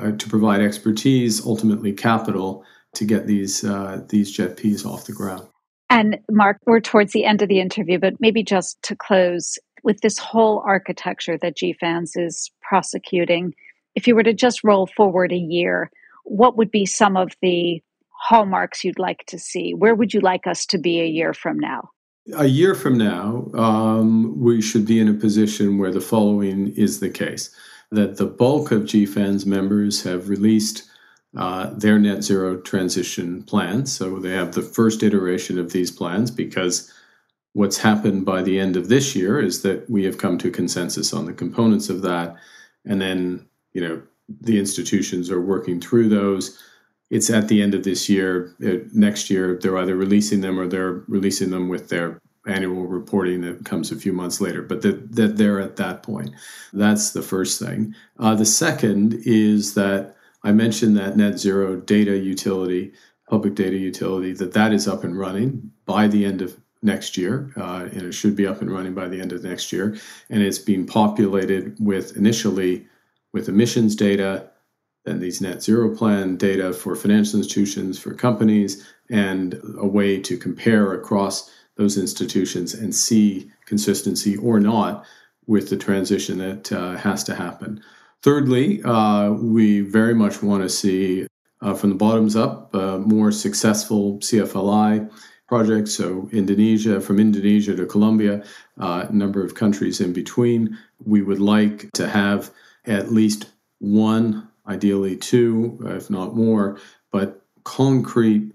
uh, 0.00 0.12
to 0.12 0.28
provide 0.28 0.60
expertise, 0.60 1.44
ultimately 1.44 1.92
capital, 1.92 2.64
to 2.94 3.04
get 3.04 3.26
these 3.26 3.64
uh, 3.64 4.02
these 4.08 4.36
JETPs 4.36 4.84
off 4.86 5.06
the 5.06 5.12
ground. 5.12 5.46
And 5.90 6.18
Mark, 6.30 6.58
we're 6.66 6.80
towards 6.80 7.12
the 7.12 7.24
end 7.24 7.40
of 7.42 7.48
the 7.48 7.60
interview, 7.60 7.98
but 7.98 8.20
maybe 8.20 8.42
just 8.42 8.80
to 8.82 8.96
close 8.96 9.58
with 9.82 10.00
this 10.00 10.18
whole 10.18 10.62
architecture 10.66 11.38
that 11.38 11.56
GFANZ 11.56 12.10
is 12.16 12.50
prosecuting, 12.60 13.54
if 13.94 14.06
you 14.06 14.14
were 14.14 14.22
to 14.22 14.34
just 14.34 14.64
roll 14.64 14.86
forward 14.86 15.32
a 15.32 15.36
year, 15.36 15.90
what 16.24 16.56
would 16.56 16.70
be 16.70 16.84
some 16.84 17.16
of 17.16 17.32
the 17.40 17.82
hallmarks 18.18 18.84
you'd 18.84 18.98
like 18.98 19.24
to 19.26 19.38
see? 19.38 19.74
Where 19.74 19.94
would 19.94 20.12
you 20.12 20.20
like 20.20 20.46
us 20.46 20.66
to 20.66 20.78
be 20.78 21.00
a 21.00 21.06
year 21.06 21.32
from 21.32 21.58
now? 21.58 21.90
A 22.36 22.46
year 22.46 22.74
from 22.74 22.98
now, 22.98 23.50
um, 23.54 24.38
we 24.38 24.60
should 24.60 24.86
be 24.86 25.00
in 25.00 25.08
a 25.08 25.14
position 25.14 25.78
where 25.78 25.92
the 25.92 26.00
following 26.00 26.74
is 26.76 27.00
the 27.00 27.08
case 27.08 27.54
that 27.90 28.18
the 28.18 28.26
bulk 28.26 28.70
of 28.70 28.82
GFANZ 28.82 29.46
members 29.46 30.02
have 30.02 30.28
released 30.28 30.84
uh, 31.36 31.70
their 31.70 31.98
net 31.98 32.22
zero 32.22 32.56
transition 32.56 33.42
plans. 33.42 33.94
So 33.94 34.18
they 34.18 34.32
have 34.32 34.52
the 34.52 34.62
first 34.62 35.02
iteration 35.02 35.58
of 35.58 35.72
these 35.72 35.90
plans 35.90 36.30
because 36.30 36.92
what's 37.52 37.78
happened 37.78 38.24
by 38.24 38.42
the 38.42 38.58
end 38.58 38.76
of 38.76 38.88
this 38.88 39.16
year 39.16 39.40
is 39.40 39.62
that 39.62 39.88
we 39.88 40.04
have 40.04 40.18
come 40.18 40.38
to 40.38 40.50
consensus 40.50 41.12
on 41.12 41.26
the 41.26 41.32
components 41.32 41.88
of 41.88 42.02
that. 42.02 42.36
And 42.84 43.00
then, 43.00 43.46
you 43.72 43.80
know, 43.80 44.02
the 44.40 44.58
institutions 44.58 45.30
are 45.30 45.40
working 45.40 45.80
through 45.80 46.08
those. 46.08 46.62
It's 47.10 47.30
at 47.30 47.48
the 47.48 47.62
end 47.62 47.74
of 47.74 47.84
this 47.84 48.08
year. 48.08 48.54
Uh, 48.64 48.86
next 48.92 49.30
year, 49.30 49.58
they're 49.60 49.78
either 49.78 49.96
releasing 49.96 50.40
them 50.40 50.58
or 50.58 50.66
they're 50.66 51.04
releasing 51.08 51.50
them 51.50 51.68
with 51.68 51.88
their 51.88 52.20
annual 52.46 52.86
reporting 52.86 53.42
that 53.42 53.64
comes 53.64 53.92
a 53.92 53.96
few 53.96 54.12
months 54.12 54.40
later, 54.40 54.62
but 54.62 54.82
that, 54.82 55.14
that 55.14 55.36
they're 55.36 55.60
at 55.60 55.76
that 55.76 56.02
point. 56.02 56.30
That's 56.72 57.10
the 57.12 57.22
first 57.22 57.60
thing. 57.60 57.94
Uh, 58.18 58.34
the 58.34 58.46
second 58.46 59.20
is 59.24 59.74
that 59.74 60.16
I 60.42 60.52
mentioned 60.52 60.96
that 60.96 61.16
net 61.16 61.38
zero 61.38 61.76
data 61.76 62.16
utility, 62.16 62.92
public 63.28 63.54
data 63.54 63.76
utility, 63.76 64.32
that 64.34 64.52
that 64.54 64.72
is 64.72 64.88
up 64.88 65.04
and 65.04 65.18
running 65.18 65.70
by 65.84 66.08
the 66.08 66.24
end 66.24 66.40
of 66.42 66.58
next 66.80 67.16
year, 67.16 67.52
uh, 67.56 67.88
and 67.92 68.02
it 68.02 68.12
should 68.12 68.36
be 68.36 68.46
up 68.46 68.62
and 68.62 68.70
running 68.70 68.94
by 68.94 69.08
the 69.08 69.20
end 69.20 69.32
of 69.32 69.42
next 69.42 69.72
year. 69.72 69.96
And 70.30 70.42
it's 70.42 70.58
being 70.58 70.86
populated 70.86 71.76
with 71.80 72.16
initially 72.16 72.86
with 73.32 73.48
emissions 73.48 73.96
data, 73.96 74.48
then 75.08 75.20
these 75.20 75.40
net 75.40 75.62
zero 75.62 75.94
plan 75.94 76.36
data 76.36 76.72
for 76.72 76.94
financial 76.94 77.38
institutions, 77.38 77.98
for 77.98 78.14
companies, 78.14 78.86
and 79.10 79.60
a 79.78 79.86
way 79.86 80.20
to 80.20 80.36
compare 80.36 80.92
across 80.92 81.50
those 81.76 81.96
institutions 81.96 82.74
and 82.74 82.94
see 82.94 83.50
consistency 83.64 84.36
or 84.36 84.60
not 84.60 85.04
with 85.46 85.70
the 85.70 85.76
transition 85.76 86.38
that 86.38 86.70
uh, 86.72 86.96
has 86.96 87.24
to 87.24 87.34
happen. 87.34 87.82
Thirdly, 88.22 88.82
uh, 88.82 89.30
we 89.30 89.80
very 89.80 90.14
much 90.14 90.42
want 90.42 90.62
to 90.62 90.68
see 90.68 91.26
uh, 91.60 91.74
from 91.74 91.90
the 91.90 91.96
bottoms 91.96 92.36
up 92.36 92.74
uh, 92.74 92.98
more 92.98 93.32
successful 93.32 94.18
CFLI 94.18 95.10
projects. 95.46 95.94
So, 95.94 96.28
Indonesia, 96.32 97.00
from 97.00 97.18
Indonesia 97.18 97.74
to 97.76 97.86
Colombia, 97.86 98.44
uh, 98.78 99.06
a 99.08 99.12
number 99.12 99.42
of 99.42 99.54
countries 99.54 100.00
in 100.00 100.12
between. 100.12 100.76
We 101.04 101.22
would 101.22 101.40
like 101.40 101.90
to 101.92 102.08
have 102.08 102.50
at 102.84 103.12
least 103.12 103.46
one, 103.78 104.48
ideally 104.68 105.16
two, 105.16 105.78
if 105.86 106.10
not 106.10 106.36
more, 106.36 106.78
but 107.10 107.42
concrete 107.64 108.52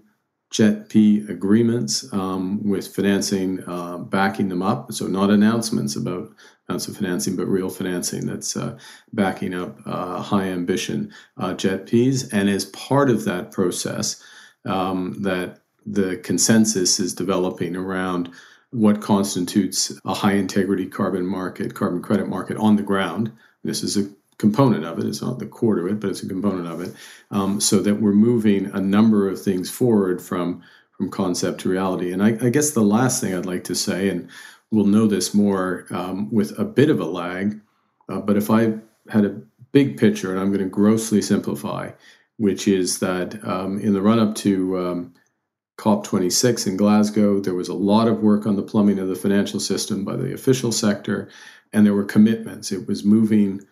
JETP 0.52 1.28
agreements 1.28 2.12
um, 2.12 2.62
with 2.62 2.94
financing 2.94 3.62
uh, 3.66 3.98
backing 3.98 4.48
them 4.48 4.62
up. 4.62 4.92
So, 4.92 5.08
not 5.08 5.30
announcements 5.30 5.96
about 5.96 6.32
amounts 6.68 6.86
of 6.86 6.96
financing, 6.96 7.34
but 7.34 7.46
real 7.46 7.68
financing 7.68 8.26
that's 8.26 8.56
uh, 8.56 8.78
backing 9.12 9.52
up 9.52 9.76
uh, 9.84 10.22
high 10.22 10.44
ambition 10.44 11.12
uh, 11.38 11.54
JETPs. 11.54 12.32
And 12.32 12.48
as 12.48 12.66
part 12.66 13.10
of 13.10 13.24
that 13.24 13.50
process, 13.50 14.22
um, 14.64 15.20
that 15.22 15.58
the 15.84 16.18
consensus 16.18 17.00
is 17.00 17.14
developing 17.14 17.74
around 17.76 18.30
what 18.70 19.00
constitutes 19.00 19.92
a 20.04 20.14
high 20.14 20.32
integrity 20.34 20.86
carbon 20.86 21.26
market, 21.26 21.74
carbon 21.74 22.00
credit 22.00 22.28
market 22.28 22.56
on 22.56 22.76
the 22.76 22.82
ground. 22.82 23.32
This 23.62 23.82
is 23.82 23.96
a 23.96 24.08
component 24.38 24.84
of 24.84 24.98
it. 24.98 25.06
It's 25.06 25.22
not 25.22 25.38
the 25.38 25.46
core 25.46 25.76
to 25.76 25.86
it, 25.86 26.00
but 26.00 26.10
it's 26.10 26.22
a 26.22 26.28
component 26.28 26.66
of 26.66 26.80
it. 26.80 26.94
Um, 27.30 27.60
so 27.60 27.80
that 27.80 28.00
we're 28.00 28.12
moving 28.12 28.66
a 28.72 28.80
number 28.80 29.28
of 29.28 29.40
things 29.40 29.70
forward 29.70 30.20
from 30.20 30.62
from 30.96 31.10
concept 31.10 31.60
to 31.60 31.68
reality. 31.68 32.12
And 32.12 32.22
I, 32.22 32.38
I 32.40 32.50
guess 32.50 32.70
the 32.70 32.82
last 32.82 33.20
thing 33.20 33.34
I'd 33.34 33.46
like 33.46 33.64
to 33.64 33.74
say, 33.74 34.08
and 34.08 34.28
we'll 34.70 34.86
know 34.86 35.08
this 35.08 35.34
more 35.34 35.86
um, 35.90 36.32
with 36.32 36.56
a 36.56 36.64
bit 36.64 36.88
of 36.88 37.00
a 37.00 37.04
lag, 37.04 37.60
uh, 38.08 38.20
but 38.20 38.36
if 38.36 38.48
I 38.48 38.74
had 39.08 39.24
a 39.24 39.40
big 39.72 39.98
picture, 39.98 40.30
and 40.30 40.38
I'm 40.38 40.48
going 40.48 40.60
to 40.60 40.68
grossly 40.68 41.20
simplify, 41.20 41.90
which 42.36 42.68
is 42.68 43.00
that 43.00 43.44
um, 43.44 43.80
in 43.80 43.92
the 43.92 44.02
run 44.02 44.20
up 44.20 44.36
to 44.36 44.78
um, 44.78 45.14
COP26 45.78 46.68
in 46.68 46.76
Glasgow, 46.76 47.40
there 47.40 47.54
was 47.54 47.68
a 47.68 47.74
lot 47.74 48.06
of 48.06 48.22
work 48.22 48.46
on 48.46 48.56
the 48.56 48.62
plumbing 48.62 48.98
of 48.98 49.08
the 49.08 49.16
financial 49.16 49.58
system 49.58 50.04
by 50.04 50.16
the 50.16 50.32
official 50.32 50.70
sector, 50.70 51.28
and 51.72 51.84
there 51.84 51.94
were 51.94 52.04
commitments. 52.04 52.70
It 52.70 52.86
was 52.86 53.04
moving 53.04 53.66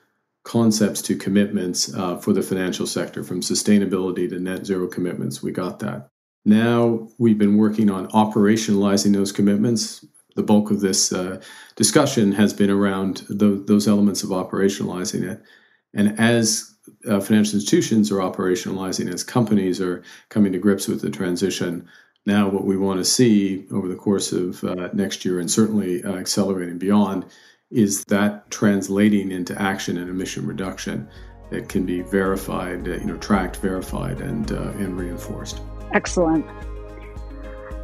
concepts 0.45 1.01
to 1.03 1.17
commitments 1.17 1.95
uh, 1.95 2.17
for 2.17 2.33
the 2.33 2.43
financial 2.43 2.87
sector, 2.87 3.23
from 3.23 3.41
sustainability 3.41 4.29
to 4.29 4.39
net 4.41 4.67
zero 4.67 4.89
commitments. 4.89 5.43
We 5.43 5.53
got 5.53 5.79
that. 5.81 6.09
Now 6.45 7.09
we've 7.19 7.39
been 7.39 7.57
working 7.57 7.91
on 7.91 8.09
operationalizing 8.09 9.13
those 9.13 9.33
commitments. 9.33 10.05
The 10.35 10.43
bulk 10.43 10.71
of 10.71 10.81
this 10.81 11.13
uh, 11.13 11.41
discussion 11.77 12.33
has 12.33 12.53
been 12.53 12.71
around 12.71 13.25
the, 13.29 13.63
those 13.67 13.87
elements 13.87 14.23
of 14.23 14.31
operationalizing 14.31 15.23
it. 15.31 15.43
And 15.95 16.19
as 16.19 16.75
uh, 17.09 17.21
financial 17.21 17.57
institutions 17.57 18.11
are 18.11 18.17
operationalizing, 18.17 19.13
as 19.13 19.23
companies 19.23 19.81
are 19.81 20.03
coming 20.31 20.53
to 20.53 20.59
grips 20.59 20.89
with 20.89 21.03
the 21.03 21.11
transition, 21.11 21.89
now 22.27 22.49
what 22.49 22.65
we 22.65 22.77
want 22.77 22.99
to 22.99 23.05
see 23.05 23.67
over 23.71 23.89
the 23.89 23.95
course 23.95 24.33
of 24.33 24.63
uh, 24.65 24.89
next 24.93 25.25
year 25.25 25.39
and 25.39 25.51
certainly 25.51 26.03
uh, 26.03 26.15
accelerating 26.15 26.79
beyond 26.79 27.27
is 27.73 28.05
that 28.05 28.51
translating 28.51 29.33
into 29.33 29.61
action 29.61 29.97
and 29.97 30.11
emission 30.11 30.47
reduction 30.47 31.09
that 31.51 31.69
can 31.69 31.85
be 31.85 32.03
verified, 32.03 32.87
you 32.87 33.05
know, 33.05 33.17
tracked, 33.17 33.57
verified, 33.57 34.21
and 34.21 34.53
uh, 34.53 34.71
and 34.79 34.99
reinforced. 34.99 35.61
Excellent. 35.93 36.47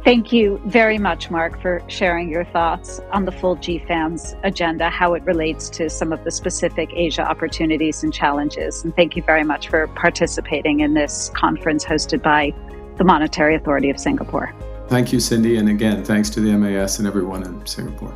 Thank 0.05 0.31
you 0.31 0.61
very 0.65 0.97
much, 0.97 1.29
Mark, 1.29 1.61
for 1.61 1.81
sharing 1.87 2.29
your 2.29 2.45
thoughts 2.45 3.01
on 3.11 3.25
the 3.25 3.33
full 3.33 3.57
GFANZ 3.57 4.39
agenda, 4.43 4.89
how 4.89 5.13
it 5.13 5.23
relates 5.23 5.69
to 5.71 5.89
some 5.89 6.13
of 6.13 6.23
the 6.23 6.31
specific 6.31 6.89
Asia 6.93 7.21
opportunities 7.21 8.01
and 8.01 8.13
challenges. 8.13 8.83
And 8.83 8.95
thank 8.95 9.17
you 9.17 9.23
very 9.23 9.43
much 9.43 9.67
for 9.67 9.87
participating 9.89 10.79
in 10.79 10.93
this 10.93 11.29
conference 11.35 11.83
hosted 11.83 12.23
by 12.23 12.53
the 12.97 13.03
Monetary 13.03 13.55
Authority 13.55 13.89
of 13.89 13.99
Singapore. 13.99 14.53
Thank 14.87 15.11
you, 15.11 15.19
Cindy. 15.19 15.57
And 15.57 15.67
again, 15.67 16.03
thanks 16.03 16.29
to 16.31 16.39
the 16.39 16.57
MAS 16.57 16.97
and 16.99 17.07
everyone 17.07 17.43
in 17.43 17.65
Singapore. 17.67 18.13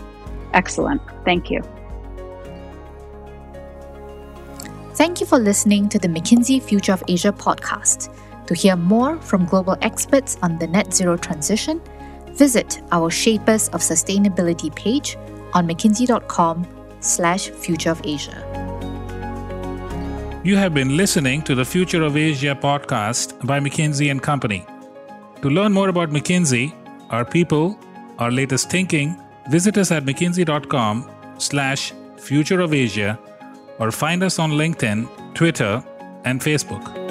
Excellent. 0.53 1.01
Thank 1.25 1.49
you. 1.49 1.61
Thank 4.95 5.19
you 5.19 5.25
for 5.25 5.39
listening 5.39 5.89
to 5.89 5.97
the 5.97 6.07
McKinsey 6.07 6.61
Future 6.61 6.93
of 6.93 7.03
Asia 7.07 7.31
podcast. 7.31 8.15
To 8.45 8.53
hear 8.53 8.75
more 8.75 9.19
from 9.21 9.45
global 9.45 9.75
experts 9.81 10.37
on 10.43 10.59
the 10.59 10.67
net 10.67 10.93
zero 10.93 11.17
transition, 11.17 11.81
visit 12.33 12.81
our 12.91 13.09
Shapers 13.09 13.69
of 13.69 13.81
Sustainability 13.81 14.73
page 14.75 15.17
on 15.53 15.67
mckinsey.com 15.67 16.67
slash 16.99 17.49
future 17.49 17.89
of 17.89 18.01
Asia. 18.03 18.49
You 20.43 20.57
have 20.57 20.73
been 20.73 20.97
listening 20.97 21.41
to 21.43 21.55
the 21.55 21.63
Future 21.63 22.03
of 22.03 22.17
Asia 22.17 22.53
podcast 22.53 23.45
by 23.47 23.59
McKinsey 23.59 24.11
and 24.11 24.21
Company. 24.21 24.65
To 25.41 25.49
learn 25.49 25.71
more 25.71 25.89
about 25.89 26.09
McKinsey, 26.09 26.73
our 27.09 27.23
people, 27.23 27.79
our 28.19 28.29
latest 28.29 28.69
thinking, 28.69 29.22
Visit 29.49 29.77
us 29.77 29.91
at 29.91 30.05
mckinsey.com 30.05 31.09
slash 31.37 31.93
future 32.17 32.61
of 32.61 32.73
Asia 32.73 33.19
or 33.79 33.91
find 33.91 34.23
us 34.23 34.39
on 34.39 34.51
LinkedIn, 34.51 35.07
Twitter, 35.33 35.83
and 36.25 36.39
Facebook. 36.39 37.02